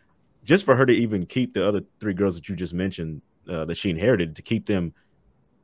just 0.43 0.65
for 0.65 0.75
her 0.75 0.85
to 0.85 0.93
even 0.93 1.25
keep 1.25 1.53
the 1.53 1.67
other 1.67 1.81
three 1.99 2.13
girls 2.13 2.35
that 2.35 2.49
you 2.49 2.55
just 2.55 2.73
mentioned 2.73 3.21
uh, 3.49 3.65
that 3.65 3.75
she 3.75 3.89
inherited 3.89 4.35
to 4.35 4.41
keep 4.41 4.65
them 4.65 4.93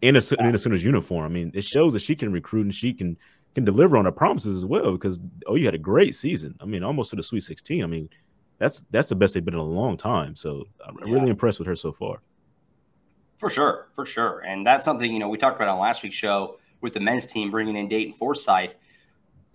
in 0.02 0.16
a 0.16 0.22
in 0.40 0.56
a 0.56 0.58
Sooners 0.58 0.84
uniform. 0.84 1.26
I 1.26 1.30
mean, 1.30 1.52
it 1.54 1.64
shows 1.64 1.94
that 1.94 2.02
she 2.02 2.16
can 2.16 2.32
recruit 2.32 2.64
and 2.64 2.74
she 2.74 2.94
can 2.94 3.18
can 3.56 3.66
deliver 3.66 3.98
on 3.98 4.06
her 4.06 4.12
promises 4.12 4.56
as 4.56 4.66
well. 4.66 4.94
Because 4.94 5.22
oh, 5.48 5.56
you 5.56 5.66
had 5.66 5.76
a 5.76 5.80
great 5.80 6.16
season. 6.16 6.56
I 6.62 6.66
mean, 6.66 6.84
almost 6.84 7.10
to 7.12 7.16
the 7.16 7.24
Sweet 7.24 7.44
16. 7.44 7.84
I 7.84 7.88
mean, 7.88 8.10
that's 8.58 8.84
that's 8.92 9.10
the 9.10 9.16
best 9.16 9.34
they've 9.34 9.44
been 9.44 9.54
in 9.54 9.60
a 9.60 9.64
long 9.64 9.98
time. 9.98 10.36
So 10.36 10.66
I'm 10.86 10.98
yeah. 11.06 11.14
really 11.14 11.30
impressed 11.30 11.60
with 11.60 11.68
her 11.68 11.76
so 11.76 11.92
far. 11.92 12.22
For 13.38 13.50
sure, 13.50 13.88
for 13.96 14.06
sure, 14.06 14.40
and 14.40 14.68
that's 14.68 14.84
something 14.84 15.12
you 15.12 15.20
know 15.20 15.30
we 15.30 15.38
talked 15.38 15.56
about 15.56 15.70
on 15.70 15.80
last 15.80 16.04
week's 16.04 16.16
show 16.16 16.60
with 16.82 16.94
the 16.94 17.00
men's 17.00 17.26
team 17.26 17.52
bringing 17.52 17.78
in 17.78 17.88
Dayton 17.88 18.14
Forsyth. 18.14 18.76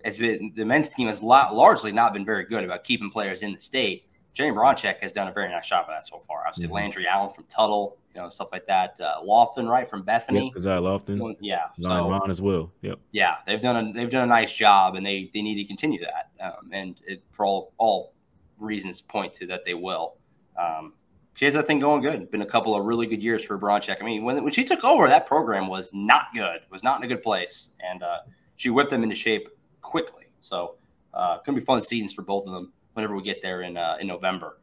Has 0.03 0.17
been 0.17 0.53
the 0.55 0.65
men's 0.65 0.89
team 0.89 1.07
has 1.07 1.23
largely 1.23 1.91
not 1.91 2.13
been 2.13 2.25
very 2.25 2.45
good 2.45 2.63
about 2.63 2.83
keeping 2.83 3.09
players 3.09 3.41
in 3.41 3.53
the 3.53 3.59
state. 3.59 4.07
Jane 4.35 4.53
Baranczyk 4.53 4.99
has 4.99 5.13
done 5.13 5.29
a 5.29 5.31
very 5.31 5.49
nice 5.49 5.67
job 5.67 5.85
of 5.87 5.95
that 5.95 6.05
so 6.05 6.19
far. 6.19 6.41
Obviously, 6.41 6.65
mm-hmm. 6.65 6.73
Landry 6.73 7.07
Allen 7.07 7.33
from 7.33 7.45
Tuttle, 7.45 7.97
you 8.13 8.21
know, 8.21 8.27
stuff 8.27 8.49
like 8.51 8.67
that. 8.67 8.99
Uh, 8.99 9.21
Lofton, 9.23 9.67
right, 9.67 9.89
from 9.89 10.03
Bethany. 10.03 10.51
Because 10.53 10.67
I 10.67 10.75
Lofton. 10.77 11.37
Yeah. 11.39 11.67
So, 11.79 12.09
Ron 12.09 12.29
as 12.29 12.41
well. 12.41 12.69
Yep. 12.81 12.99
Yeah, 13.13 13.37
they've 13.47 13.61
done 13.61 13.77
a 13.77 13.93
they've 13.93 14.09
done 14.09 14.25
a 14.25 14.27
nice 14.27 14.53
job, 14.53 14.95
and 14.95 15.05
they 15.05 15.31
they 15.33 15.41
need 15.41 15.55
to 15.55 15.63
continue 15.63 16.01
that. 16.01 16.31
Um, 16.45 16.69
and 16.73 17.01
it, 17.07 17.23
for 17.31 17.45
all 17.45 17.73
all 17.77 18.13
reasons 18.59 19.01
point 19.01 19.33
to 19.33 19.47
that 19.47 19.63
they 19.65 19.73
will. 19.73 20.17
Um, 20.61 20.93
she 21.35 21.45
has 21.45 21.53
that 21.53 21.67
thing 21.67 21.79
going 21.79 22.01
good. 22.01 22.29
Been 22.29 22.41
a 22.41 22.45
couple 22.45 22.75
of 22.75 22.85
really 22.85 23.07
good 23.07 23.23
years 23.23 23.43
for 23.43 23.57
Baranczyk. 23.57 24.01
I 24.01 24.05
mean, 24.05 24.25
when 24.25 24.43
when 24.43 24.51
she 24.51 24.65
took 24.65 24.83
over, 24.83 25.07
that 25.07 25.25
program 25.25 25.67
was 25.67 25.89
not 25.93 26.25
good. 26.33 26.59
Was 26.71 26.83
not 26.83 26.99
in 26.99 27.05
a 27.05 27.07
good 27.07 27.23
place, 27.23 27.71
and 27.89 28.03
uh, 28.03 28.17
she 28.57 28.69
whipped 28.69 28.89
them 28.89 29.03
into 29.03 29.15
shape 29.15 29.47
quickly. 29.79 30.25
So, 30.41 30.75
uh, 31.13 31.37
gonna 31.45 31.57
be 31.57 31.63
fun 31.63 31.79
seasons 31.79 32.11
for 32.11 32.21
both 32.21 32.45
of 32.47 32.53
them 32.53 32.73
whenever 32.95 33.15
we 33.15 33.21
get 33.21 33.41
there 33.41 33.61
in 33.61 33.77
uh, 33.77 33.97
in 33.99 34.07
November. 34.07 34.57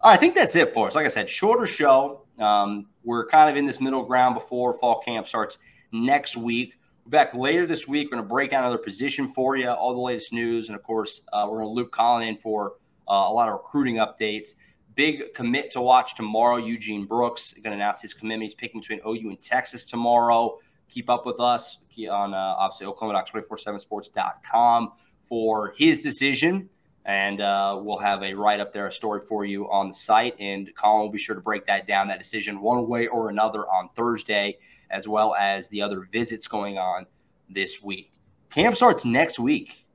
I 0.00 0.16
think 0.16 0.34
that's 0.34 0.54
it 0.54 0.72
for 0.72 0.86
us. 0.86 0.94
Like 0.94 1.06
I 1.06 1.08
said, 1.08 1.28
shorter 1.28 1.66
show. 1.66 2.24
Um, 2.38 2.86
we're 3.02 3.26
kind 3.26 3.50
of 3.50 3.56
in 3.56 3.66
this 3.66 3.80
middle 3.80 4.04
ground 4.04 4.34
before 4.34 4.78
fall 4.78 5.00
camp 5.00 5.26
starts 5.26 5.58
next 5.90 6.36
week. 6.36 6.78
We're 7.04 7.10
back 7.10 7.34
later 7.34 7.66
this 7.66 7.88
week. 7.88 8.06
We're 8.06 8.18
going 8.18 8.22
to 8.22 8.28
break 8.28 8.50
down 8.50 8.64
another 8.64 8.78
position 8.78 9.28
for 9.28 9.56
you, 9.56 9.68
all 9.68 9.94
the 9.94 10.00
latest 10.00 10.32
news, 10.32 10.68
and 10.68 10.76
of 10.76 10.84
course, 10.84 11.22
uh, 11.32 11.48
we're 11.50 11.62
going 11.62 11.70
to 11.70 11.74
loop 11.74 11.90
Colin 11.90 12.28
in 12.28 12.36
for 12.36 12.74
uh, 13.08 13.26
a 13.28 13.32
lot 13.32 13.48
of 13.48 13.54
recruiting 13.54 13.96
updates. 13.96 14.50
Big 14.94 15.34
commit 15.34 15.72
to 15.72 15.80
watch 15.80 16.14
tomorrow. 16.14 16.56
Eugene 16.56 17.06
Brooks 17.06 17.54
going 17.54 17.70
to 17.70 17.72
announce 17.72 18.02
his 18.02 18.14
commitment. 18.14 18.50
He's 18.50 18.54
picking 18.54 18.80
between 18.80 19.00
OU 19.06 19.30
and 19.30 19.40
Texas 19.40 19.84
tomorrow. 19.84 20.58
Keep 20.88 21.10
up 21.10 21.26
with 21.26 21.40
us 21.40 21.78
on 22.10 22.34
uh, 22.34 22.36
obviously 22.36 22.86
Oklahoma.247sports.com 22.86 24.92
for 25.22 25.74
his 25.76 26.00
decision 26.00 26.68
and 27.04 27.40
uh, 27.40 27.78
we'll 27.82 27.98
have 27.98 28.22
a 28.22 28.34
write 28.34 28.60
up 28.60 28.72
there, 28.72 28.86
a 28.86 28.92
story 28.92 29.20
for 29.20 29.44
you 29.44 29.70
on 29.70 29.88
the 29.88 29.94
site. 29.94 30.34
And 30.38 30.70
Colin 30.74 31.02
will 31.02 31.10
be 31.10 31.18
sure 31.18 31.34
to 31.34 31.40
break 31.40 31.66
that 31.66 31.86
down, 31.86 32.08
that 32.08 32.18
decision 32.18 32.60
one 32.60 32.86
way 32.86 33.06
or 33.06 33.30
another 33.30 33.66
on 33.68 33.88
Thursday, 33.94 34.58
as 34.90 35.08
well 35.08 35.34
as 35.34 35.68
the 35.68 35.80
other 35.80 36.06
visits 36.12 36.46
going 36.46 36.78
on 36.78 37.06
this 37.48 37.82
week. 37.82 38.12
Camp 38.50 38.76
starts 38.76 39.04
next 39.04 39.38
week. 39.38 39.86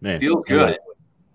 Man, 0.00 0.20
feels 0.20 0.44
good. 0.46 0.78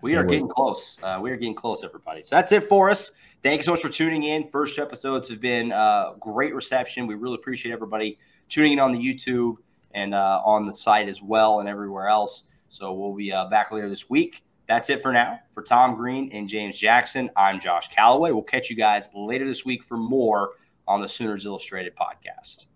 We 0.02 0.14
are 0.14 0.24
getting 0.24 0.48
close. 0.48 0.98
Uh, 1.02 1.18
we 1.20 1.30
are 1.30 1.36
getting 1.36 1.54
close, 1.54 1.84
everybody. 1.84 2.22
So 2.22 2.36
that's 2.36 2.52
it 2.52 2.64
for 2.64 2.88
us. 2.88 3.12
Thank 3.42 3.60
you 3.60 3.64
so 3.64 3.72
much 3.72 3.82
for 3.82 3.88
tuning 3.88 4.24
in. 4.24 4.48
First 4.50 4.78
episodes 4.78 5.28
have 5.28 5.40
been 5.40 5.72
uh, 5.72 6.12
great 6.20 6.54
reception. 6.54 7.06
We 7.06 7.14
really 7.14 7.34
appreciate 7.34 7.72
everybody 7.72 8.18
tuning 8.48 8.72
in 8.72 8.80
on 8.80 8.92
the 8.92 8.98
YouTube 8.98 9.56
and 9.92 10.14
uh, 10.14 10.40
on 10.44 10.66
the 10.66 10.72
site 10.72 11.08
as 11.08 11.22
well 11.22 11.60
and 11.60 11.68
everywhere 11.68 12.08
else. 12.08 12.44
So 12.68 12.92
we'll 12.92 13.14
be 13.14 13.32
uh, 13.32 13.46
back 13.46 13.72
later 13.72 13.88
this 13.88 14.08
week. 14.08 14.42
That's 14.70 14.88
it 14.88 15.02
for 15.02 15.12
now. 15.12 15.40
For 15.52 15.64
Tom 15.64 15.96
Green 15.96 16.30
and 16.32 16.48
James 16.48 16.78
Jackson, 16.78 17.28
I'm 17.34 17.58
Josh 17.58 17.88
Callaway. 17.88 18.30
We'll 18.30 18.44
catch 18.44 18.70
you 18.70 18.76
guys 18.76 19.08
later 19.16 19.44
this 19.44 19.64
week 19.64 19.82
for 19.82 19.96
more 19.96 20.50
on 20.86 21.00
the 21.00 21.08
Sooners 21.08 21.44
Illustrated 21.44 21.92
podcast. 21.96 22.66